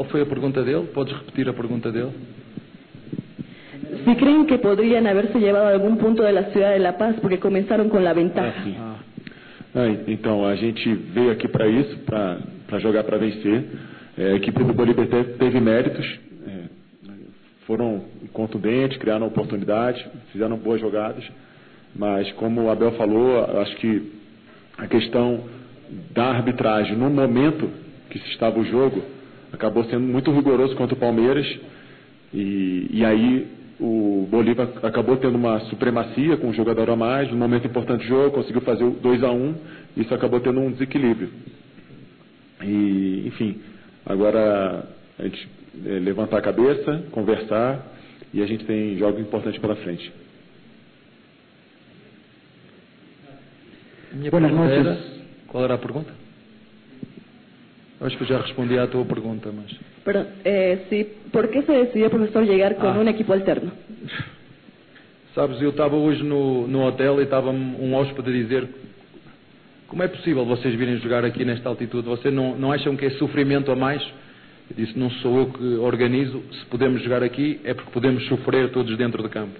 Qual 0.00 0.08
foi 0.08 0.22
a 0.22 0.26
pergunta 0.26 0.62
dele? 0.62 0.86
Podes 0.94 1.14
repetir 1.14 1.46
a 1.46 1.52
pergunta 1.52 1.92
dele? 1.92 2.12
Si 4.02 4.16
creen 4.16 4.46
que 4.46 4.56
podrían 4.56 5.06
haberse 5.06 5.38
llevado 5.38 5.68
algún 5.68 5.98
punto 5.98 6.22
de 6.22 6.32
la 6.32 6.44
ciudad 6.52 6.72
de 6.72 6.78
La 6.78 6.96
Paz 6.96 7.16
porque 7.20 7.38
comenzaron 7.38 7.90
con 7.90 8.02
la 8.02 8.14
ventaja. 8.14 8.64
Ah, 8.78 8.96
ah, 9.74 9.88
então, 10.06 10.46
a 10.46 10.56
gente 10.56 10.94
veio 11.12 11.30
aqui 11.30 11.46
para 11.48 11.68
isso, 11.68 11.98
para 12.06 12.78
jogar 12.78 13.04
para 13.04 13.18
vencer. 13.18 13.62
É, 14.16 14.32
a 14.32 14.36
equipe 14.36 14.64
do 14.64 14.72
Bolívar 14.72 15.06
teve, 15.06 15.34
teve 15.34 15.60
méritos, 15.60 16.18
é, 16.46 16.62
foram 17.66 18.02
contundentes, 18.32 18.96
criaram 18.96 19.26
oportunidades, 19.26 20.02
fizeram 20.32 20.56
boas 20.56 20.80
jogadas, 20.80 21.30
mas 21.94 22.32
como 22.32 22.62
o 22.62 22.70
Abel 22.70 22.92
falou, 22.92 23.60
acho 23.60 23.76
que 23.76 24.10
a 24.78 24.86
questão 24.86 25.44
da 26.14 26.24
arbitragem 26.24 26.96
no 26.96 27.10
momento 27.10 27.68
que 28.08 28.18
se 28.18 28.30
estava 28.30 28.58
o 28.58 28.64
jogo 28.64 29.19
acabou 29.52 29.84
sendo 29.84 30.00
muito 30.00 30.30
rigoroso 30.30 30.74
contra 30.76 30.94
o 30.94 30.98
Palmeiras 30.98 31.46
e, 32.32 32.88
e 32.90 33.04
aí 33.04 33.48
o 33.80 34.28
Bolívar 34.30 34.68
acabou 34.82 35.16
tendo 35.16 35.36
uma 35.36 35.58
supremacia 35.60 36.36
com 36.36 36.48
um 36.48 36.52
jogador 36.52 36.90
a 36.90 36.96
mais, 36.96 37.30
no 37.30 37.36
momento 37.36 37.66
importante 37.66 38.02
do 38.02 38.08
jogo, 38.08 38.32
conseguiu 38.32 38.60
fazer 38.60 38.84
o 38.84 38.90
2 38.90 39.24
a 39.24 39.30
1 39.30 39.34
um, 39.34 39.54
isso 39.96 40.14
acabou 40.14 40.38
tendo 40.40 40.60
um 40.60 40.70
desequilíbrio. 40.70 41.30
E, 42.62 43.24
enfim, 43.26 43.58
agora 44.04 44.86
a 45.18 45.22
gente 45.22 45.48
é, 45.86 45.98
levantar 45.98 46.38
a 46.38 46.42
cabeça, 46.42 47.04
conversar 47.10 47.86
e 48.34 48.42
a 48.42 48.46
gente 48.46 48.64
tem 48.66 48.98
jogos 48.98 49.20
importantes 49.20 49.58
pela 49.60 49.74
frente. 49.76 50.12
Minha 54.12 54.30
pergunta 54.30 54.72
era, 54.72 54.98
qual 55.46 55.64
era 55.64 55.74
a 55.74 55.78
pergunta? 55.78 56.19
Acho 58.00 58.16
que 58.16 58.24
já 58.24 58.38
respondi 58.40 58.78
à 58.78 58.86
tua 58.86 59.04
pergunta, 59.04 59.50
mas. 59.52 59.70
Pero, 60.04 60.26
eh, 60.44 60.86
sí, 60.88 61.06
¿por 61.30 61.50
qué 61.50 61.62
se 61.62 61.72
decidió, 61.72 62.08
profesor, 62.08 62.44
llegar 62.46 62.76
con 62.76 62.96
Ah. 62.96 62.98
un 62.98 63.08
equipo 63.08 63.32
alterno? 63.34 63.70
Sabes, 65.34 65.60
eu 65.60 65.70
estava 65.70 65.94
hoje 65.96 66.22
no, 66.22 66.66
no 66.66 66.82
hotel 66.86 67.20
e 67.20 67.24
estava 67.24 67.50
um 67.50 67.94
hóspede 67.94 68.30
a 68.30 68.32
dizer 68.32 68.68
como 69.86 70.02
é 70.02 70.08
possível 70.08 70.44
vocês 70.44 70.74
virem 70.76 70.96
jogar 70.98 71.24
aqui 71.24 71.44
nesta 71.44 71.68
altitude? 71.68 72.06
Vocês 72.08 72.32
não, 72.32 72.56
não 72.56 72.72
acham 72.72 72.96
que 72.96 73.04
é 73.04 73.10
sofrimento 73.10 73.70
a 73.70 73.76
mais? 73.76 74.00
Eu 74.70 74.76
disse, 74.76 74.96
não 74.98 75.10
sou 75.10 75.38
eu 75.38 75.46
que 75.52 75.64
organizo. 75.78 76.42
Se 76.52 76.64
podemos 76.66 77.02
jogar 77.02 77.22
aqui 77.24 77.60
é 77.64 77.74
porque 77.74 77.90
podemos 77.90 78.24
sofrer 78.28 78.70
todos 78.70 78.96
dentro 78.96 79.20
de 79.22 79.28
campo. 79.28 79.58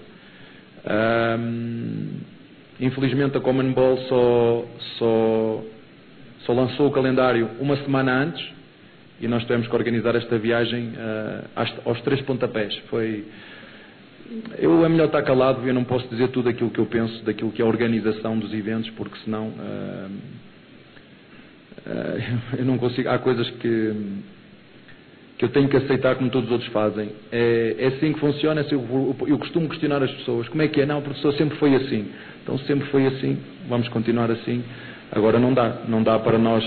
Infelizmente 2.79 3.37
a 3.37 3.41
Common 3.41 3.73
Ball 3.73 3.97
só, 4.09 4.65
só, 4.97 5.63
só 6.45 6.53
lançou 6.53 6.87
o 6.87 6.91
calendário 6.91 7.49
uma 7.59 7.77
semana 7.77 8.13
antes 8.13 8.45
e 9.19 9.27
nós 9.27 9.43
tivemos 9.43 9.67
que 9.67 9.75
organizar 9.75 10.15
esta 10.15 10.37
viagem 10.37 10.93
às- 11.55 11.73
aos 11.85 12.01
três 12.01 12.21
pontapés. 12.21 12.75
Foi, 12.89 13.23
eu 14.57 14.83
é 14.83 14.89
melhor 14.89 15.05
estar 15.05 15.21
calado, 15.21 15.67
eu 15.67 15.73
não 15.73 15.83
posso 15.83 16.07
dizer 16.07 16.29
tudo 16.29 16.49
aquilo 16.49 16.71
que 16.71 16.79
eu 16.79 16.85
penso 16.87 17.23
daquilo 17.23 17.51
que 17.51 17.61
é 17.61 17.65
a 17.65 17.67
organização 17.67 18.39
dos 18.39 18.51
eventos, 18.53 18.89
porque 18.91 19.17
senão 19.23 19.53
ah, 19.59 20.07
ah, 21.85 22.55
eu 22.57 22.65
não 22.65 22.77
consigo. 22.77 23.09
Há 23.09 23.19
coisas 23.19 23.49
que, 23.51 23.93
que 25.37 25.45
eu 25.45 25.49
tenho 25.49 25.67
que 25.69 25.77
aceitar 25.77 26.15
como 26.15 26.29
todos 26.29 26.47
os 26.47 26.53
outros 26.53 26.71
fazem. 26.71 27.09
É, 27.31 27.75
é 27.77 27.87
assim 27.87 28.13
que 28.13 28.19
funciona. 28.19 28.61
é 28.61 28.63
assim, 28.63 28.75
eu, 28.75 29.15
eu 29.27 29.37
costumo 29.37 29.67
questionar 29.69 30.01
as 30.01 30.11
pessoas: 30.11 30.47
como 30.49 30.61
é 30.61 30.67
que 30.67 30.81
é? 30.81 30.85
Não, 30.85 30.99
o 30.99 31.01
professor 31.01 31.33
sempre 31.33 31.57
foi 31.57 31.75
assim. 31.75 32.07
Então, 32.43 32.57
sempre 32.59 32.87
foi 32.87 33.05
assim, 33.05 33.37
vamos 33.67 33.87
continuar 33.89 34.31
assim. 34.31 34.63
Agora 35.11 35.39
não 35.39 35.53
dá, 35.53 35.73
não 35.87 36.01
dá 36.03 36.17
para 36.19 36.37
nós 36.37 36.63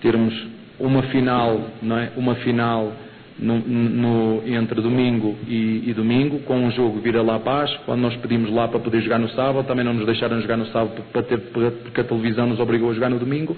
termos 0.00 0.34
uma 0.78 1.02
final, 1.04 1.60
não 1.82 1.98
é? 1.98 2.10
Uma 2.16 2.34
final 2.36 2.92
no, 3.38 3.58
no- 3.58 4.42
entre 4.46 4.80
domingo 4.80 5.36
e, 5.46 5.84
e 5.86 5.94
domingo, 5.94 6.40
com 6.40 6.56
um 6.56 6.70
jogo 6.72 7.00
vir 7.00 7.16
a 7.16 7.22
La 7.22 7.38
Paz, 7.38 7.70
quando 7.86 8.00
nós 8.00 8.14
pedimos 8.16 8.50
lá 8.50 8.68
para 8.68 8.78
poder 8.80 9.00
jogar 9.00 9.18
no 9.18 9.28
sábado, 9.30 9.66
também 9.66 9.84
não 9.84 9.94
nos 9.94 10.06
deixaram 10.06 10.40
jogar 10.40 10.56
no 10.56 10.66
sábado 10.66 11.02
para 11.12 11.22
ter, 11.22 11.38
porque 11.38 12.00
a 12.00 12.04
televisão 12.04 12.46
nos 12.46 12.60
obrigou 12.60 12.90
a 12.90 12.94
jogar 12.94 13.08
no 13.10 13.18
domingo. 13.18 13.56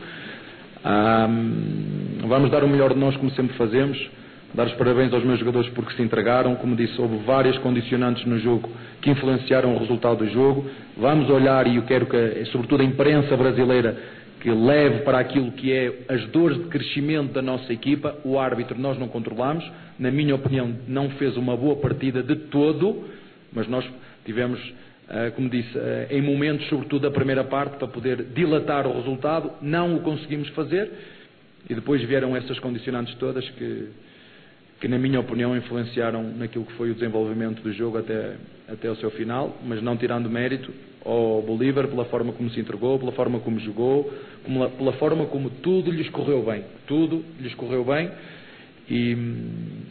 Ahm, 0.85 2.27
vamos 2.27 2.51
dar 2.51 2.63
o 2.65 2.69
melhor 2.69 2.93
de 2.95 2.99
nós, 3.01 3.17
como 3.17 3.31
sempre 3.33 3.57
fazemos. 3.57 3.99
Dar 4.53 4.67
os 4.67 4.73
parabéns 4.73 5.13
aos 5.13 5.23
meus 5.25 5.39
jogadores 5.39 5.69
porque 5.71 5.95
se 5.95 6.03
entregaram. 6.03 6.57
Como 6.57 6.75
disse, 6.75 7.01
houve 7.01 7.19
várias 7.25 7.57
condicionantes 7.59 8.25
no 8.27 8.39
jogo 8.39 8.69
que 9.01 9.09
influenciaram 9.11 9.75
o 9.77 9.79
resultado 9.79 10.19
do 10.25 10.31
jogo. 10.31 10.67
Vamos 10.97 11.31
olhar, 11.31 11.67
e 11.69 11.77
eu 11.77 11.83
quero 11.83 12.07
que, 12.07 12.45
sobretudo, 12.47 12.81
a 12.83 12.85
imprensa 12.85 13.37
brasileira 13.37 13.97
que 14.41 14.51
leve 14.51 15.01
para 15.01 15.19
aquilo 15.19 15.53
que 15.53 15.71
é 15.71 15.93
as 16.09 16.27
dores 16.29 16.59
de 16.59 16.65
crescimento 16.65 17.33
da 17.33 17.43
nossa 17.43 17.73
equipa. 17.73 18.17
O 18.25 18.39
árbitro 18.39 18.79
nós 18.79 18.99
não 18.99 19.07
controlamos. 19.07 19.65
Na 19.99 20.11
minha 20.11 20.35
opinião, 20.35 20.75
não 20.89 21.11
fez 21.11 21.37
uma 21.37 21.57
boa 21.57 21.77
partida 21.77 22.23
de 22.23 22.35
todo, 22.35 23.05
mas 23.53 23.69
nós 23.69 23.87
tivemos, 24.25 24.59
ah, 25.09 25.31
como 25.37 25.49
disse, 25.49 25.79
ah, 25.79 26.07
em 26.11 26.23
momentos, 26.23 26.67
sobretudo 26.69 27.03
da 27.03 27.11
primeira 27.11 27.45
parte, 27.45 27.77
para 27.77 27.87
poder 27.87 28.25
dilatar 28.35 28.87
o 28.87 28.97
resultado. 28.97 29.53
Não 29.61 29.97
o 29.97 30.01
conseguimos 30.01 30.49
fazer. 30.51 30.91
E 31.69 31.75
depois 31.75 32.03
vieram 32.03 32.35
essas 32.35 32.59
condicionantes 32.59 33.15
todas 33.17 33.47
que, 33.51 33.89
que 34.81 34.89
na 34.89 34.99
minha 34.99 35.21
opinião 35.21 35.55
influenciaram 35.55 36.23
naquilo 36.23 36.65
que 36.65 36.73
foi 36.73 36.91
o 36.91 36.95
desenvolvimento 36.95 37.63
do 37.63 37.71
jogo 37.73 37.99
até, 37.99 38.37
até 38.67 38.91
o 38.91 38.97
seu 38.97 39.11
final, 39.11 39.59
mas 39.65 39.83
não 39.83 39.97
tirando 39.97 40.31
mérito 40.31 40.73
ao 41.05 41.43
Bolívar 41.43 41.87
pela 41.87 42.07
forma 42.07 42.33
como 42.33 42.51
se 42.51 42.61
entregou, 42.61 42.99
pela 42.99 43.13
forma 43.13 43.41
como 43.41 43.59
jogou, 43.61 44.11
pela 44.79 44.93
forma 44.95 45.27
como 45.27 45.51
tudo 45.51 45.91
lhes 45.91 46.09
correu 46.09 46.43
bem. 46.43 46.65
Tudo 46.87 47.23
lhes 47.39 47.55
correu 47.55 47.85
bem 47.85 48.11
e, 48.89 49.17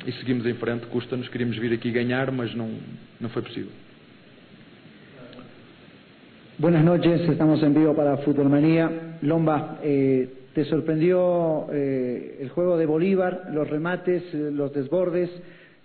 e 0.07 0.11
seguimos 0.13 0.45
em 0.47 0.55
frente. 0.55 0.87
Custa-nos, 0.87 1.27
queríamos 1.29 1.57
vir 1.57 1.71
aqui 1.71 1.91
ganhar, 1.91 2.31
mas 2.31 2.53
não, 2.55 2.69
não 3.21 3.29
foi 3.29 3.43
possível. 3.43 3.71
Buenas 6.57 6.83
noches, 6.83 7.21
estamos 7.29 7.63
en 7.63 7.73
vivo 7.73 7.93
para 7.93 8.17
Futbolmanía. 8.17 9.17
Lomba, 9.21 9.79
eh, 9.81 10.27
¿te 10.53 10.65
sorprendió 10.65 11.67
eh, 11.71 12.37
el 12.41 12.49
juego 12.49 12.77
de 12.77 12.85
Bolívar, 12.85 13.49
los 13.53 13.69
remates, 13.69 14.23
eh, 14.33 14.51
los 14.51 14.73
desbordes? 14.73 15.29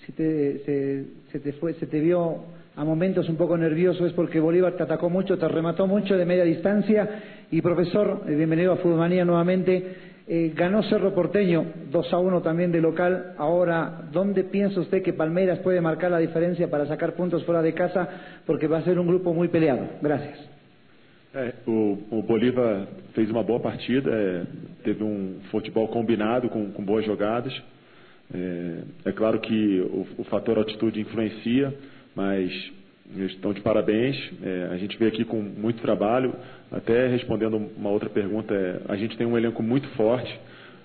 Si 0.06 0.12
te, 0.12 1.06
se, 1.30 1.40
te 1.40 1.52
fue, 1.54 1.74
se 1.74 1.86
te 1.86 2.00
vio 2.00 2.44
a 2.76 2.84
momentos 2.84 3.28
un 3.28 3.36
poco 3.36 3.56
nervioso, 3.56 4.06
es 4.06 4.12
porque 4.12 4.40
Bolívar 4.40 4.74
te 4.74 4.82
atacó 4.82 5.08
mucho, 5.08 5.38
te 5.38 5.48
remató 5.48 5.86
mucho 5.86 6.16
de 6.16 6.24
media 6.24 6.44
distancia. 6.44 7.08
Y 7.50 7.62
profesor, 7.62 8.22
eh, 8.26 8.34
bienvenido 8.34 8.72
a 8.72 8.76
Futbolmanía 8.76 9.24
nuevamente. 9.24 10.12
Eh, 10.26 10.52
ganó 10.56 10.82
Cerro 10.84 11.14
Porteño 11.14 11.66
2 11.90 12.12
a 12.12 12.18
1 12.18 12.42
también 12.42 12.72
de 12.72 12.80
local. 12.80 13.34
Ahora, 13.36 14.08
¿dónde 14.10 14.44
piensa 14.44 14.80
usted 14.80 15.02
que 15.02 15.12
Palmeiras 15.12 15.58
puede 15.58 15.82
marcar 15.82 16.10
la 16.10 16.18
diferencia 16.18 16.70
para 16.70 16.86
sacar 16.86 17.14
puntos 17.14 17.44
fuera 17.44 17.60
de 17.60 17.74
casa? 17.74 18.08
Porque 18.46 18.66
va 18.66 18.78
a 18.78 18.84
ser 18.84 18.98
un 18.98 19.06
grupo 19.06 19.34
muy 19.34 19.48
peleado. 19.48 19.86
Gracias. 20.00 20.53
É, 21.34 21.52
o, 21.66 21.98
o 22.12 22.22
Bolívar 22.22 22.86
fez 23.12 23.28
uma 23.28 23.42
boa 23.42 23.58
partida, 23.58 24.08
é, 24.08 24.44
teve 24.84 25.02
um 25.02 25.40
futebol 25.50 25.88
combinado 25.88 26.48
com, 26.48 26.70
com 26.70 26.84
boas 26.84 27.04
jogadas. 27.04 27.52
É, 28.32 28.78
é 29.06 29.12
claro 29.12 29.40
que 29.40 29.80
o, 29.80 30.06
o 30.18 30.24
fator 30.24 30.58
altitude 30.58 31.00
influencia, 31.00 31.74
mas 32.14 32.52
estão 33.16 33.52
de 33.52 33.60
parabéns. 33.62 34.16
É, 34.44 34.68
a 34.70 34.76
gente 34.76 34.96
veio 34.96 35.10
aqui 35.10 35.24
com 35.24 35.42
muito 35.42 35.82
trabalho. 35.82 36.32
Até 36.70 37.08
respondendo 37.08 37.56
uma 37.76 37.90
outra 37.90 38.08
pergunta, 38.08 38.54
é, 38.54 38.82
a 38.88 38.94
gente 38.94 39.16
tem 39.16 39.26
um 39.26 39.36
elenco 39.36 39.60
muito 39.60 39.88
forte. 39.96 40.32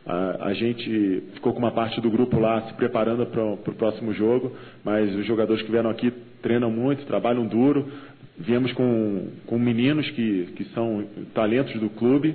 A, 0.03 0.47
a 0.47 0.53
gente 0.55 1.23
ficou 1.35 1.53
com 1.53 1.59
uma 1.59 1.71
parte 1.71 2.01
do 2.01 2.09
grupo 2.09 2.39
lá 2.39 2.63
se 2.63 2.73
preparando 2.73 3.23
para 3.27 3.43
o 3.43 3.75
próximo 3.77 4.13
jogo, 4.13 4.51
mas 4.83 5.13
os 5.13 5.27
jogadores 5.27 5.61
que 5.61 5.71
vieram 5.71 5.91
aqui 5.91 6.11
treinam 6.41 6.71
muito, 6.71 7.05
trabalham 7.05 7.45
duro. 7.45 7.87
Viemos 8.39 8.71
com, 8.71 9.27
com 9.45 9.59
meninos 9.59 10.09
que, 10.11 10.45
que 10.55 10.63
são 10.73 11.05
talentos 11.33 11.77
do 11.77 11.89
clube 11.89 12.33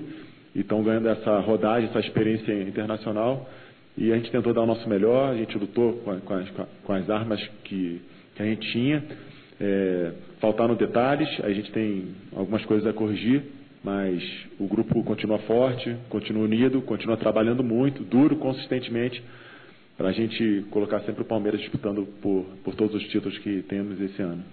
e 0.54 0.60
estão 0.60 0.82
ganhando 0.82 1.08
essa 1.08 1.40
rodagem, 1.40 1.88
essa 1.88 2.00
experiência 2.00 2.52
internacional. 2.62 3.48
E 3.96 4.12
a 4.12 4.16
gente 4.16 4.30
tentou 4.30 4.52
dar 4.52 4.62
o 4.62 4.66
nosso 4.66 4.86
melhor, 4.86 5.30
a 5.30 5.36
gente 5.36 5.56
lutou 5.56 5.94
com, 6.04 6.20
com, 6.20 6.34
as, 6.34 6.50
com 6.84 6.92
as, 6.92 7.08
armas 7.08 7.40
que, 7.64 8.02
que, 8.34 8.42
a 8.42 8.44
gente 8.44 8.70
tinha. 8.70 9.02
É, 9.58 10.12
faltaram 10.40 10.74
detalhes, 10.74 11.28
a 11.42 11.50
gente 11.50 11.72
tem 11.72 12.08
algumas 12.36 12.62
coisas 12.66 12.86
a 12.86 12.92
corrigir, 12.92 13.42
mas 13.82 14.22
o 14.58 14.66
grupo 14.66 15.02
continua 15.04 15.38
forte, 15.40 15.96
continua 16.10 16.44
unido, 16.44 16.82
continua 16.82 17.16
trabalhando 17.16 17.64
muito, 17.64 18.02
duro, 18.02 18.36
consistentemente, 18.36 19.22
para 19.96 20.08
a 20.08 20.12
gente 20.12 20.66
colocar 20.70 21.00
sempre 21.00 21.22
o 21.22 21.24
Palmeiras 21.24 21.60
disputando 21.60 22.06
por, 22.20 22.44
por 22.62 22.74
todos 22.74 22.94
os 22.94 23.08
títulos 23.08 23.38
que 23.38 23.62
temos 23.62 23.98
esse 24.00 24.20
ano. 24.20 24.44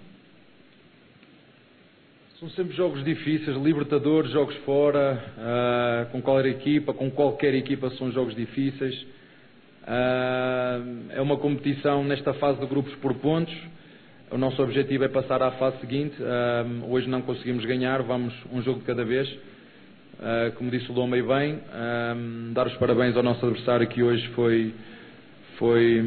São 2.42 2.50
sempre 2.50 2.74
jogos 2.74 3.04
difíceis, 3.04 3.56
Libertadores, 3.56 4.32
jogos 4.32 4.56
fora, 4.64 5.22
uh, 5.38 6.10
com 6.10 6.20
qualquer 6.20 6.48
equipa, 6.48 6.92
com 6.92 7.08
qualquer 7.08 7.54
equipa 7.54 7.88
são 7.90 8.10
jogos 8.10 8.34
difíceis. 8.34 9.00
Uh, 9.84 11.10
é 11.10 11.20
uma 11.20 11.36
competição 11.36 12.02
nesta 12.02 12.34
fase 12.34 12.58
de 12.58 12.66
grupos 12.66 12.92
por 12.96 13.14
pontos. 13.14 13.56
O 14.28 14.36
nosso 14.36 14.60
objetivo 14.60 15.04
é 15.04 15.08
passar 15.08 15.40
à 15.40 15.52
fase 15.52 15.78
seguinte. 15.78 16.20
Uh, 16.20 16.90
hoje 16.92 17.08
não 17.08 17.22
conseguimos 17.22 17.64
ganhar, 17.64 18.02
vamos 18.02 18.34
um 18.52 18.60
jogo 18.60 18.80
de 18.80 18.86
cada 18.86 19.04
vez. 19.04 19.32
como 20.56 20.68
disse 20.68 20.90
o 20.90 20.94
Loma 20.94 21.16
e 21.16 21.22
bem, 21.22 21.60
dar 22.52 22.66
os 22.66 22.74
parabéns 22.74 23.16
ao 23.16 23.22
nosso 23.22 23.46
adversário 23.46 23.86
que 23.86 24.02
hoje 24.02 24.26
foi 24.34 24.74
foi, 25.58 26.02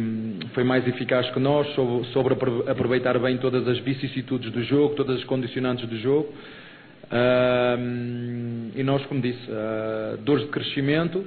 foi 0.54 0.64
mais 0.64 0.88
eficaz 0.88 1.30
que 1.32 1.40
nós, 1.40 1.68
sobre 2.14 2.36
aproveitar 2.68 3.18
bem 3.20 3.38
todas 3.38 3.68
as 3.68 3.80
vicissitudes 3.80 4.52
do 4.52 4.64
jogo, 4.64 4.96
todas 4.96 5.18
as 5.18 5.24
condicionantes 5.24 5.88
do 5.88 5.98
jogo. 5.98 6.34
Uh, 7.06 8.72
e 8.76 8.84
nós, 8.84 9.06
como 9.06 9.22
disse, 9.22 9.50
uh, 9.50 10.18
dores 10.24 10.44
de 10.46 10.50
crescimento, 10.50 11.24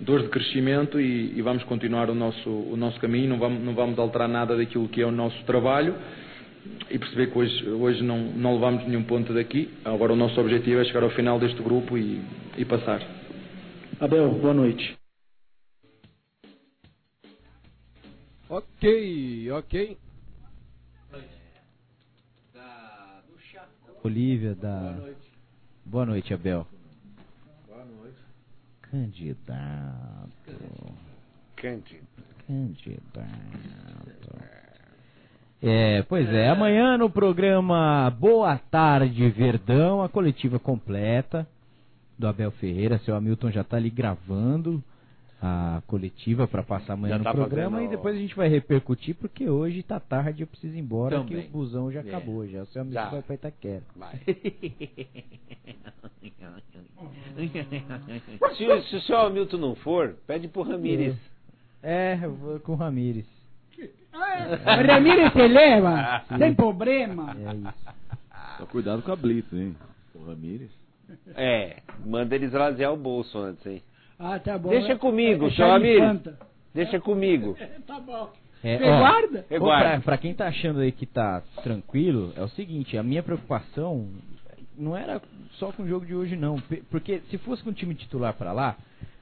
dores 0.00 0.24
de 0.24 0.30
crescimento 0.30 1.00
e, 1.00 1.34
e, 1.36 1.42
vamos 1.42 1.62
continuar 1.64 2.08
o 2.08 2.14
nosso, 2.14 2.48
o 2.48 2.76
nosso 2.76 2.98
caminho, 2.98 3.28
não 3.28 3.38
vamos, 3.38 3.62
não 3.62 3.74
vamos 3.74 3.98
alterar 3.98 4.28
nada 4.28 4.56
daquilo 4.56 4.88
que 4.88 5.02
é 5.02 5.06
o 5.06 5.10
nosso 5.10 5.42
trabalho 5.44 5.94
e 6.90 6.98
perceber 6.98 7.30
que 7.30 7.38
hoje, 7.38 7.68
hoje 7.68 8.02
não, 8.02 8.18
não 8.18 8.54
levamos 8.54 8.86
nenhum 8.86 9.02
ponto 9.02 9.32
daqui. 9.32 9.70
Agora 9.84 10.12
o 10.12 10.16
nosso 10.16 10.40
objetivo 10.40 10.80
é 10.80 10.84
chegar 10.84 11.02
ao 11.02 11.10
final 11.10 11.38
deste 11.38 11.62
grupo 11.62 11.98
e, 11.98 12.20
e 12.56 12.64
passar. 12.64 13.02
Abel, 14.00 14.30
boa 14.30 14.54
noite. 14.54 14.97
Ok, 18.50 19.50
ok. 19.52 19.98
Da, 22.54 23.22
Olívia, 24.02 24.54
da. 24.54 24.78
Boa 24.78 24.92
noite. 24.96 25.32
Boa 25.84 26.06
noite, 26.06 26.32
Abel. 26.34 26.66
Boa 27.66 27.84
noite. 27.84 28.16
Candidato. 28.80 30.28
Candidato. 31.56 32.06
Candidato. 32.46 33.28
É, 35.60 36.02
pois 36.04 36.26
é, 36.30 36.48
amanhã 36.48 36.96
no 36.96 37.10
programa 37.10 38.08
Boa 38.18 38.56
Tarde 38.56 39.28
Verdão, 39.28 40.02
a 40.02 40.08
coletiva 40.08 40.58
completa 40.58 41.46
do 42.18 42.26
Abel 42.26 42.50
Ferreira. 42.52 42.98
Seu 43.00 43.14
Hamilton 43.14 43.50
já 43.50 43.60
está 43.60 43.76
ali 43.76 43.90
gravando 43.90 44.82
a 45.40 45.80
coletiva 45.86 46.48
para 46.48 46.64
passar 46.64 46.94
amanhã 46.94 47.12
já 47.12 47.18
no 47.18 47.24
tá 47.24 47.32
programa 47.32 47.76
fazendo... 47.76 47.92
e 47.92 47.96
depois 47.96 48.16
a 48.16 48.18
gente 48.18 48.34
vai 48.34 48.48
repercutir 48.48 49.14
porque 49.14 49.48
hoje 49.48 49.84
tá 49.84 50.00
tarde 50.00 50.42
eu 50.42 50.46
preciso 50.48 50.76
ir 50.76 50.80
embora 50.80 51.18
Também. 51.18 51.42
que 51.42 51.48
o 51.48 51.50
busão 51.50 51.92
já 51.92 52.00
é. 52.00 52.02
acabou 52.02 52.46
já. 52.48 52.62
O 52.62 52.66
seu 52.66 52.82
amigo 52.82 52.94
já. 52.94 53.08
vai 53.08 53.22
para 53.22 53.34
Itaquera. 53.36 53.82
Vai. 53.94 54.18
se, 58.56 58.82
se, 58.88 58.96
o 58.96 59.00
seu 59.02 59.18
Hamilton 59.18 59.56
não 59.58 59.76
for, 59.76 60.16
pede 60.26 60.48
pro 60.48 60.62
Ramires. 60.62 61.16
É, 61.82 62.18
eu 62.20 62.34
vou 62.34 62.58
com 62.60 62.72
o 62.72 62.76
Ramires. 62.76 63.26
Ah, 64.12 64.74
Ramires 64.82 65.32
se 65.32 65.46
leva, 65.46 66.24
sem 66.36 66.52
problema. 66.54 67.36
É 67.38 67.54
isso. 67.54 67.74
Só 68.58 68.66
cuidado 68.66 69.02
com 69.02 69.12
a 69.12 69.16
Blitz, 69.16 69.52
hein? 69.52 69.76
O 70.14 70.24
Ramires. 70.24 70.70
É, 71.36 71.80
manda 72.04 72.34
eles 72.34 72.48
esvaziar 72.48 72.92
o 72.92 72.96
bolso 72.96 73.38
antes, 73.38 73.64
hein? 73.64 73.80
Ah, 74.18 74.38
tá 74.38 74.58
bom. 74.58 74.70
Deixa 74.70 74.92
é, 74.92 74.96
comigo, 74.96 75.46
é, 75.46 75.50
seu 75.52 75.70
amigo. 75.70 76.20
Deixa 76.74 77.00
comigo. 77.00 77.56
tá 77.86 78.00
bom. 78.00 78.30
É? 78.62 78.76
Ó, 79.60 79.78
pra, 79.78 80.00
pra, 80.00 80.18
quem 80.18 80.34
tá 80.34 80.48
achando 80.48 80.80
aí 80.80 80.90
que 80.90 81.06
tá 81.06 81.42
tranquilo, 81.62 82.32
é 82.36 82.42
o 82.42 82.48
seguinte, 82.48 82.98
a 82.98 83.02
minha 83.02 83.22
preocupação 83.22 84.08
não 84.76 84.96
era 84.96 85.20
só 85.52 85.70
com 85.70 85.84
o 85.84 85.88
jogo 85.88 86.04
de 86.04 86.14
hoje 86.14 86.36
não, 86.36 86.56
porque 86.90 87.20
se 87.30 87.38
fosse 87.38 87.62
com 87.62 87.70
o 87.70 87.74
time 87.74 87.94
titular 87.94 88.34
para 88.34 88.52
lá, 88.52 88.76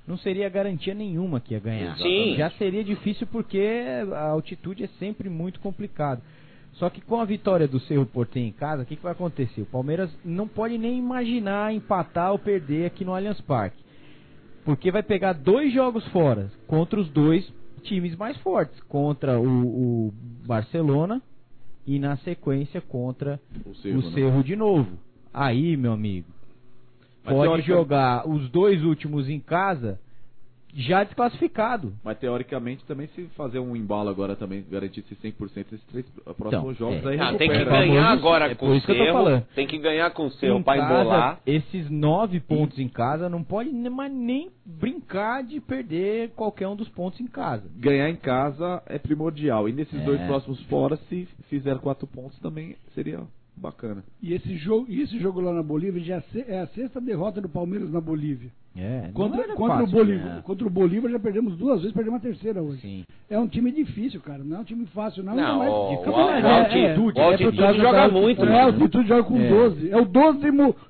não 0.06 0.16
seria 0.16 0.48
garantia 0.48 0.94
nenhuma 0.94 1.40
que 1.40 1.52
ia 1.52 1.61
ganhar. 1.61 1.96
Sim. 1.98 2.35
Já 2.37 2.50
seria 2.52 2.85
difícil 2.85 3.26
porque 3.26 3.62
a 4.14 4.28
altitude 4.28 4.85
é 4.85 4.88
sempre 4.98 5.28
muito 5.28 5.61
complicado. 5.61 6.22
Só 6.74 6.90
que 6.90 7.00
com 7.00 7.20
a 7.20 7.24
vitória 7.24 7.66
do 7.66 7.80
Cerro 7.80 8.06
Porteño 8.06 8.48
em 8.48 8.52
casa, 8.52 8.82
o 8.82 8.87
que, 8.87 8.96
que 8.96 9.02
vai 9.02 9.12
acontecer? 9.12 9.62
O 9.62 9.66
Palmeiras 9.66 10.11
não 10.24 10.46
pode 10.46 10.76
nem 10.76 10.98
imaginar 10.98 11.72
empatar 11.72 12.32
ou 12.32 12.38
perder 12.38 12.87
aqui 12.87 13.04
no 13.04 13.14
Allianz 13.14 13.40
Parque. 13.40 13.86
Porque 14.66 14.90
vai 14.90 15.02
pegar 15.05 15.33
dois 15.33 15.72
jogos 15.72 16.05
fora 16.09 16.50
contra 16.66 17.00
os 17.00 17.09
dois 17.09 17.48
times 17.85 18.16
mais 18.16 18.37
fortes. 18.38 18.79
Contra 18.88 19.38
o, 19.40 20.09
o 20.09 20.12
Barcelona 20.44 21.22
e 21.87 22.00
na 22.00 22.16
sequência 22.16 22.81
contra 22.81 23.40
o 23.64 23.72
Cerro, 23.76 24.00
o 24.00 24.02
né? 24.02 24.11
Cerro 24.11 24.42
de 24.42 24.57
novo. 24.57 24.98
Aí, 25.33 25.76
meu 25.76 25.92
amigo, 25.92 26.26
Mas 27.24 27.33
pode 27.33 27.62
jogar 27.62 28.29
os 28.29 28.50
dois 28.50 28.83
últimos 28.83 29.29
em 29.29 29.38
casa 29.38 30.00
já 30.76 31.02
desclassificado. 31.02 31.94
Mas 32.04 32.18
teoricamente 32.18 32.84
também 32.84 33.08
se 33.08 33.24
fazer 33.36 33.58
um 33.58 33.74
embalo 33.74 34.10
agora 34.10 34.36
também 34.36 34.64
garantisse 34.70 35.14
100% 35.16 35.66
esses 35.72 35.82
três 35.86 36.06
próximos 36.36 36.74
então, 36.74 36.74
jogos 36.74 37.04
é. 37.06 37.08
aí 37.08 37.20
ah, 37.20 37.34
tem 37.34 37.48
que 37.48 37.64
ganhar 37.64 38.10
agora 38.10 38.50
é 38.50 38.54
com 38.54 38.68
o 38.68 38.80
Cerro, 38.82 39.40
tem 39.54 39.66
que 39.66 39.78
ganhar 39.78 40.10
com 40.10 40.26
o 40.26 40.30
Cerro 40.32 40.62
para 40.62 40.84
embolar. 40.84 41.40
Esses 41.46 41.88
nove 41.88 42.40
pontos 42.40 42.78
em 42.78 42.88
casa 42.88 43.28
não 43.28 43.42
pode 43.42 43.70
mais 43.70 44.12
nem 44.12 44.50
brincar 44.64 45.42
de 45.42 45.60
perder 45.60 46.30
qualquer 46.30 46.68
um 46.68 46.76
dos 46.76 46.88
pontos 46.90 47.18
em 47.20 47.26
casa. 47.26 47.64
Ganhar 47.76 48.10
em 48.10 48.16
casa 48.16 48.82
é 48.86 48.98
primordial 48.98 49.68
e 49.68 49.72
nesses 49.72 49.98
é. 49.98 50.04
dois 50.04 50.20
próximos 50.22 50.60
fora 50.64 50.96
se 51.08 51.26
fizer 51.48 51.78
quatro 51.78 52.06
pontos 52.06 52.38
também 52.40 52.76
seria 52.94 53.20
bacana. 53.56 54.04
E 54.22 54.34
esse 54.34 54.56
jogo, 54.56 54.86
e 54.88 55.00
esse 55.00 55.18
jogo 55.18 55.40
lá 55.40 55.52
na 55.52 55.62
Bolívia 55.62 56.02
já 56.02 56.22
é 56.46 56.60
a 56.60 56.66
sexta 56.68 57.00
derrota 57.00 57.40
do 57.40 57.48
Palmeiras 57.48 57.90
na 57.90 58.00
Bolívia. 58.00 58.50
É, 58.78 59.10
contra, 59.14 59.42
contra, 59.54 59.78
fácil, 59.78 59.88
o 59.88 60.04
Bolívar, 60.04 60.34
né? 60.34 60.42
contra 60.44 60.66
o 60.66 60.70
Bolívar 60.70 61.10
já 61.10 61.18
perdemos 61.18 61.56
duas 61.56 61.80
vezes, 61.80 61.94
perdemos 61.94 62.18
a 62.18 62.22
terceira 62.22 62.62
hoje. 62.62 62.82
Sim. 62.82 63.04
É 63.30 63.38
um 63.38 63.48
time 63.48 63.72
difícil, 63.72 64.20
cara. 64.20 64.44
Não 64.44 64.58
é 64.58 64.60
um 64.60 64.64
time 64.64 64.84
fácil, 64.88 65.22
não. 65.22 65.34
Não, 65.34 65.58
mais, 65.58 65.70
o, 65.70 65.74
o, 65.74 66.10
o, 66.10 66.14
altitude, 66.14 67.18
é, 67.18 67.22
é, 67.22 67.24
altitude 67.24 67.62
é 67.62 67.74
joga 67.74 68.08
muito. 68.08 68.44
É, 68.44 68.50
o 68.50 68.66
altitude 68.66 69.08
joga 69.08 69.24
com 69.24 69.40
é. 69.40 69.48
12. 69.48 69.90
É 69.90 69.96
o 69.96 70.04
12 70.04 70.40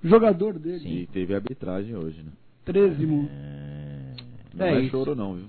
jogador 0.02 0.58
dele. 0.58 0.80
Sim. 0.80 0.88
E 0.88 1.06
teve 1.06 1.32
arbitragem 1.32 1.94
hoje, 1.94 2.20
né? 2.22 2.32
13. 2.64 3.04
É... 3.04 4.14
Não 4.52 4.66
é, 4.66 4.84
é 4.84 4.88
choro 4.88 5.14
não, 5.14 5.34
viu? 5.34 5.46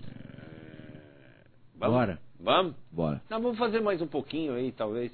Vamos? 1.80 1.95
Bora. 1.95 2.19
Vamos? 2.39 2.73
Bora. 2.91 3.21
Não, 3.32 3.41
vamos 3.41 3.58
fazer 3.58 3.82
mais 3.82 3.99
um 3.99 4.08
pouquinho 4.08 4.53
aí, 4.53 4.71
talvez. 4.71 5.12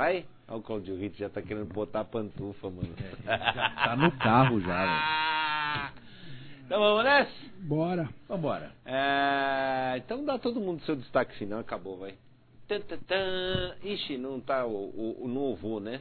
Vai? 0.00 0.24
Olha 0.48 0.56
o 0.56 0.62
Claudio 0.62 0.96
Rito 0.96 1.18
já 1.18 1.28
tá 1.28 1.42
querendo 1.42 1.66
botar 1.74 2.00
a 2.00 2.04
pantufa, 2.06 2.70
mano. 2.70 2.88
É, 3.26 3.36
já 3.36 3.70
tá 3.84 3.96
no 3.96 4.10
carro 4.12 4.58
já, 4.58 4.86
velho. 5.92 6.64
Então 6.64 6.80
vamos 6.80 7.04
nessa? 7.04 7.30
Bora. 7.58 8.08
Vambora. 8.26 8.72
É, 8.86 9.98
então 9.98 10.24
dá 10.24 10.38
todo 10.38 10.58
mundo 10.58 10.82
seu 10.84 10.96
destaque 10.96 11.36
final, 11.36 11.58
acabou, 11.58 11.98
vai. 11.98 12.14
Ixi, 13.84 14.16
não 14.16 14.40
tá 14.40 14.64
o, 14.64 14.70
o, 14.70 15.24
o 15.24 15.28
novo, 15.28 15.78
né? 15.80 16.00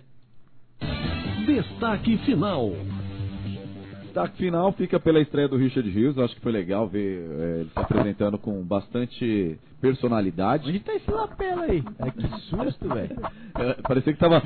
Destaque 1.46 2.20
final. 2.20 2.72
Destaque 4.20 4.38
final 4.38 4.72
fica 4.74 5.00
pela 5.00 5.22
estreia 5.22 5.48
do 5.48 5.56
Richard 5.56 5.90
Rios. 5.90 6.18
Acho 6.18 6.36
que 6.36 6.42
foi 6.42 6.52
legal 6.52 6.88
ver 6.88 7.22
é, 7.22 7.60
ele 7.62 7.70
se 7.70 7.80
apresentando 7.80 8.38
com 8.38 8.62
bastante 8.64 9.58
personalidade. 9.80 10.68
Onde 10.68 10.80
tá 10.82 10.94
esse 10.94 11.10
lapela 11.10 11.64
aí? 11.64 11.82
É, 12.00 12.12
que 12.12 12.28
susto, 12.42 12.90
velho. 12.90 13.16
É, 13.60 13.74
parecia 13.82 14.14
que 14.14 14.20
tava 14.20 14.38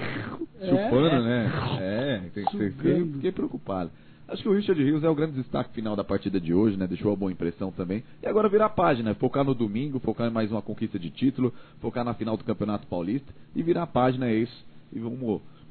é, 0.59 0.65
chupando, 0.65 1.07
é. 1.07 1.21
né? 1.21 1.51
É, 1.79 2.21
fiquei, 2.33 2.71
fiquei 2.71 3.31
preocupado. 3.31 3.91
Acho 4.27 4.41
que 4.41 4.49
o 4.49 4.53
Richard 4.53 4.81
Rios 4.81 5.03
é 5.03 5.09
o 5.09 5.13
grande 5.13 5.33
destaque 5.33 5.71
final 5.73 5.95
da 5.95 6.03
partida 6.03 6.39
de 6.39 6.51
hoje, 6.51 6.77
né? 6.77 6.87
Deixou 6.87 7.11
uma 7.11 7.17
boa 7.17 7.31
impressão 7.31 7.71
também. 7.71 8.03
E 8.23 8.27
agora 8.27 8.49
virar 8.49 8.67
a 8.67 8.69
página, 8.69 9.13
focar 9.13 9.43
no 9.43 9.53
domingo, 9.53 9.99
focar 9.99 10.27
em 10.27 10.33
mais 10.33 10.49
uma 10.51 10.63
conquista 10.63 10.97
de 10.97 11.11
título, 11.11 11.53
focar 11.79 12.03
na 12.03 12.15
final 12.15 12.35
do 12.37 12.43
Campeonato 12.43 12.87
Paulista 12.87 13.31
e 13.55 13.61
virar 13.61 13.83
a 13.83 13.87
página 13.87 14.27
é 14.27 14.35
isso. 14.35 14.65
E 14.91 14.97
vamos 14.97 15.19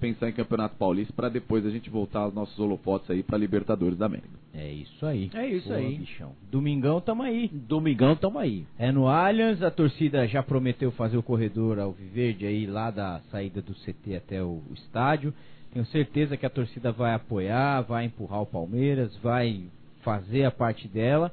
pensar 0.03 0.29
em 0.29 0.33
Campeonato 0.33 0.75
Paulista 0.75 1.13
para 1.13 1.29
depois 1.29 1.65
a 1.65 1.71
gente 1.71 1.89
voltar 1.89 2.23
aos 2.23 2.35
nossos 2.35 2.59
holofotes 2.59 3.09
aí 3.09 3.23
para 3.23 3.39
Libertadores 3.39 3.97
da 3.97 4.07
América. 4.07 4.29
É 4.53 4.69
isso 4.69 5.07
aí. 5.07 5.31
É 5.33 5.47
isso 5.47 5.69
Boa, 5.69 5.79
aí. 5.79 5.95
bichão. 5.95 6.33
Domingão 6.51 7.01
tamo 7.01 7.23
aí. 7.23 7.47
Domingão 7.47 8.17
tamo 8.17 8.41
aí. 8.41 8.67
É 8.77 8.91
no 8.91 9.07
Allianz, 9.07 9.63
a 9.63 9.71
torcida 9.71 10.27
já 10.27 10.43
prometeu 10.43 10.91
fazer 10.91 11.17
o 11.17 11.23
corredor 11.23 11.79
ao 11.79 11.93
Viverde 11.93 12.45
aí 12.45 12.67
lá 12.67 12.91
da 12.91 13.21
saída 13.31 13.63
do 13.63 13.73
CT 13.75 14.17
até 14.17 14.43
o 14.43 14.61
estádio. 14.75 15.33
Tenho 15.73 15.87
certeza 15.87 16.37
que 16.37 16.45
a 16.45 16.51
torcida 16.51 16.91
vai 16.91 17.15
apoiar, 17.15 17.83
vai 17.83 18.05
empurrar 18.05 18.43
o 18.43 18.47
Palmeiras, 18.47 19.17
vai 19.19 19.67
fazer 20.03 20.45
a 20.45 20.51
parte 20.51 20.89
dela. 20.89 21.31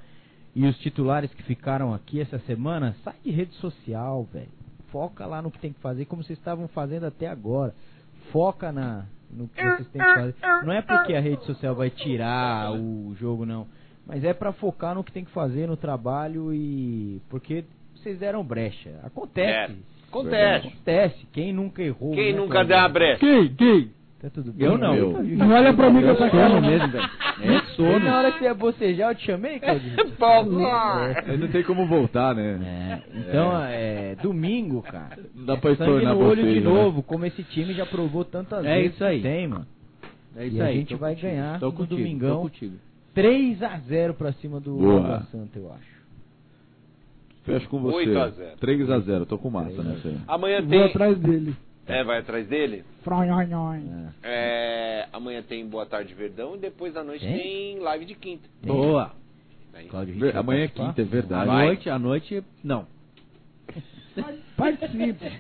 E 0.55 0.63
os 0.67 0.77
titulares 0.77 1.33
que 1.33 1.41
ficaram 1.41 1.91
aqui 1.91 2.21
essa 2.21 2.37
semana, 2.39 2.95
sai 3.03 3.15
de 3.25 3.31
rede 3.31 3.55
social, 3.55 4.29
velho. 4.31 4.47
Foca 4.91 5.25
lá 5.25 5.41
no 5.41 5.49
que 5.49 5.57
tem 5.59 5.73
que 5.73 5.79
fazer, 5.79 6.05
como 6.05 6.23
vocês 6.23 6.37
estavam 6.37 6.67
fazendo 6.67 7.05
até 7.07 7.27
agora. 7.27 7.73
Foca 8.31 8.71
na 8.71 9.05
no 9.31 9.47
que 9.47 9.61
vocês 9.61 9.87
têm 9.89 10.01
que 10.01 10.13
fazer. 10.15 10.35
Não 10.65 10.73
é 10.73 10.81
porque 10.81 11.13
a 11.13 11.19
rede 11.19 11.45
social 11.45 11.75
vai 11.75 11.89
tirar 11.89 12.71
o 12.73 13.15
jogo, 13.15 13.45
não. 13.45 13.67
Mas 14.05 14.23
é 14.23 14.33
pra 14.33 14.51
focar 14.51 14.95
no 14.95 15.03
que 15.03 15.11
tem 15.11 15.23
que 15.23 15.31
fazer 15.31 15.67
no 15.67 15.77
trabalho 15.77 16.53
e. 16.53 17.21
Porque 17.29 17.63
vocês 17.95 18.17
deram 18.17 18.43
brecha. 18.43 18.99
Acontece. 19.03 19.71
É, 19.71 19.75
acontece. 20.07 20.67
Acontece. 20.67 21.27
Quem 21.31 21.53
nunca 21.53 21.83
errou? 21.83 22.11
Quem 22.11 22.33
né, 22.33 22.39
nunca 22.39 22.65
deu 22.65 22.77
uma 22.77 22.89
brecha? 22.89 23.19
Quem? 23.19 23.53
Quem? 23.53 23.91
Tá 24.21 24.29
tudo 24.29 24.51
bem? 24.51 24.67
Eu 24.67 24.77
não. 24.77 24.93
Eu. 24.95 25.23
Não 25.23 25.49
olha 25.49 25.73
pra 25.73 25.89
mim 25.89 26.01
com 26.01 26.09
essa 26.09 26.29
cara. 26.29 26.49
sono 26.49 26.61
mesmo, 26.67 26.87
velho. 26.89 27.09
É 27.41 27.61
sono. 27.75 27.99
Na 27.99 28.17
hora 28.17 28.31
que 28.33 28.39
você 28.39 28.43
ia 28.45 28.53
bocejar, 28.53 29.11
eu 29.11 29.15
te 29.15 29.25
chamei, 29.25 29.59
Claudinho? 29.59 29.95
Aí 31.25 31.37
não 31.37 31.47
tem 31.47 31.63
como 31.63 31.87
voltar, 31.87 32.35
né? 32.35 32.59
É, 32.61 33.19
então, 33.19 33.63
é, 33.63 34.15
domingo, 34.21 34.81
cara. 34.81 35.17
Não 35.33 35.45
dá 35.45 35.55
pra 35.55 35.71
estornar 35.71 36.13
no 36.13 36.19
olho 36.19 36.35
de 36.35 36.41
bocejo, 36.41 36.69
né? 36.69 36.73
novo, 36.83 37.01
como 37.03 37.25
esse 37.25 37.43
time 37.43 37.73
já 37.73 37.85
provou 37.85 38.25
tantas 38.25 38.65
É 38.65 38.75
vezes 38.81 38.95
isso 38.95 39.05
aí. 39.05 39.17
que 39.17 39.23
tem, 39.23 39.47
mano. 39.47 39.65
É 40.35 40.45
isso 40.47 40.57
E 40.57 40.61
a 40.61 40.65
aí. 40.65 40.75
gente 40.79 40.89
tô 40.89 40.97
vai 40.97 41.13
contigo. 41.15 41.31
ganhar 41.31 41.59
Tô 41.59 41.65
no 41.67 41.71
contigo, 41.71 41.95
domingão. 41.95 42.35
Tô 42.35 42.41
contigo. 42.41 42.75
3 43.13 43.63
a 43.63 43.77
0 43.79 44.13
pra 44.15 44.33
cima 44.33 44.59
do. 44.59 44.97
Água 44.97 45.23
Santa, 45.31 45.57
eu 45.57 45.71
acho. 45.71 45.99
Fecho 47.45 47.69
com 47.69 47.79
você. 47.79 47.95
8 48.09 48.17
a 48.19 48.29
0. 48.29 48.57
3 48.59 48.89
a 48.91 48.99
0 48.99 49.25
tô 49.25 49.37
com 49.37 49.49
massa 49.49 49.81
nessa 49.81 50.09
aí. 50.09 50.17
Amanhã 50.27 50.59
Vou 50.59 50.69
tem. 50.69 50.83
atrás 50.83 51.17
dele. 51.17 51.55
É, 51.89 52.03
vai 52.03 52.19
atrás 52.19 52.47
dele? 52.47 52.83
Fronhonhon. 53.03 54.09
É, 54.23 55.07
amanhã 55.11 55.41
tem 55.41 55.65
Boa 55.67 55.85
Tarde 55.85 56.13
Verdão 56.13 56.55
e 56.55 56.59
depois 56.59 56.93
da 56.93 57.03
noite 57.03 57.25
Tem? 57.25 57.37
tem 57.37 57.79
live 57.79 58.05
de 58.05 58.15
quinta. 58.15 58.47
Boa. 58.63 59.11
É 59.73 60.05
Ver- 60.05 60.35
Amanhã 60.37 60.63
é 60.63 60.67
quinta, 60.67 61.01
é 61.01 61.03
À 61.03 61.07
verdade. 61.07 61.45
Vai. 61.47 61.65
noite, 61.67 61.89
à 61.89 61.97
noite, 61.99 62.43
não. 62.63 62.85
Participe. 64.57 65.31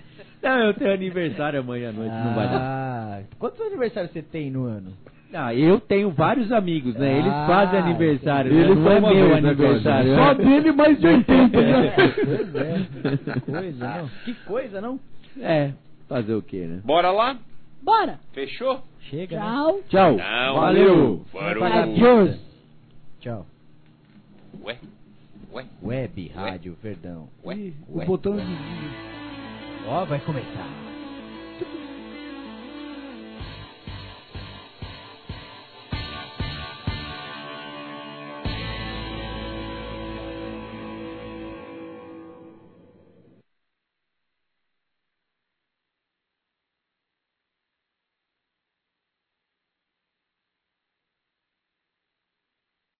Não, 0.41 0.59
eu 0.59 0.73
tenho 0.73 0.93
aniversário 0.93 1.59
amanhã 1.59 1.89
à 1.89 1.91
noite, 1.91 2.13
não 2.15 2.33
vai 2.33 2.47
dar. 2.47 2.59
Ah, 2.61 3.21
quantos 3.37 3.59
aniversários 3.61 4.11
você 4.13 4.21
tem 4.21 4.49
no 4.49 4.65
ano? 4.65 4.93
Ah, 5.33 5.53
eu 5.53 5.79
tenho 5.79 6.09
vários 6.09 6.51
amigos, 6.51 6.95
né? 6.95 7.19
Eles 7.19 7.31
Ah, 7.31 7.45
fazem 7.45 7.79
aniversário, 7.79 8.51
né? 8.51 8.61
Ele 8.61 8.75
não 8.75 8.83
só 8.83 8.91
é 8.93 8.99
meu 9.01 9.09
vez, 9.29 9.43
né, 9.43 9.49
aniversário. 9.49 10.15
Só 10.15 10.33
dele 10.33 10.71
mais 10.71 10.99
de 10.99 11.07
80 11.07 11.61
já. 11.61 11.93
Pois 12.25 12.55
é, 12.55 12.85
que 13.33 13.41
coisa, 13.51 13.97
não? 13.97 14.09
Que 14.25 14.33
coisa, 14.45 14.81
não? 14.81 14.99
É, 15.41 15.71
fazer 16.09 16.33
o 16.33 16.41
quê, 16.41 16.65
né? 16.65 16.81
Bora 16.83 17.11
lá? 17.11 17.37
Bora. 17.81 18.19
Fechou? 18.33 18.81
Chega, 19.09 19.39
né? 19.39 19.45
Tchau. 19.45 19.79
Tchau. 19.87 20.17
Não. 20.17 20.55
Valeu. 20.55 21.25
Adiós. 21.63 22.37
Tchau. 23.21 23.45
Ué? 24.63 24.77
Ué? 25.53 25.65
Web 25.81 26.31
Rádio 26.35 26.75
Verdão. 26.83 27.29
Ué? 27.45 27.55
Ih, 27.55 27.73
O 27.87 27.99
Ué. 27.99 28.05
botão 28.05 28.35
de... 28.35 28.43
Ó, 29.87 30.03
vai 30.05 30.19
começar. 30.19 30.88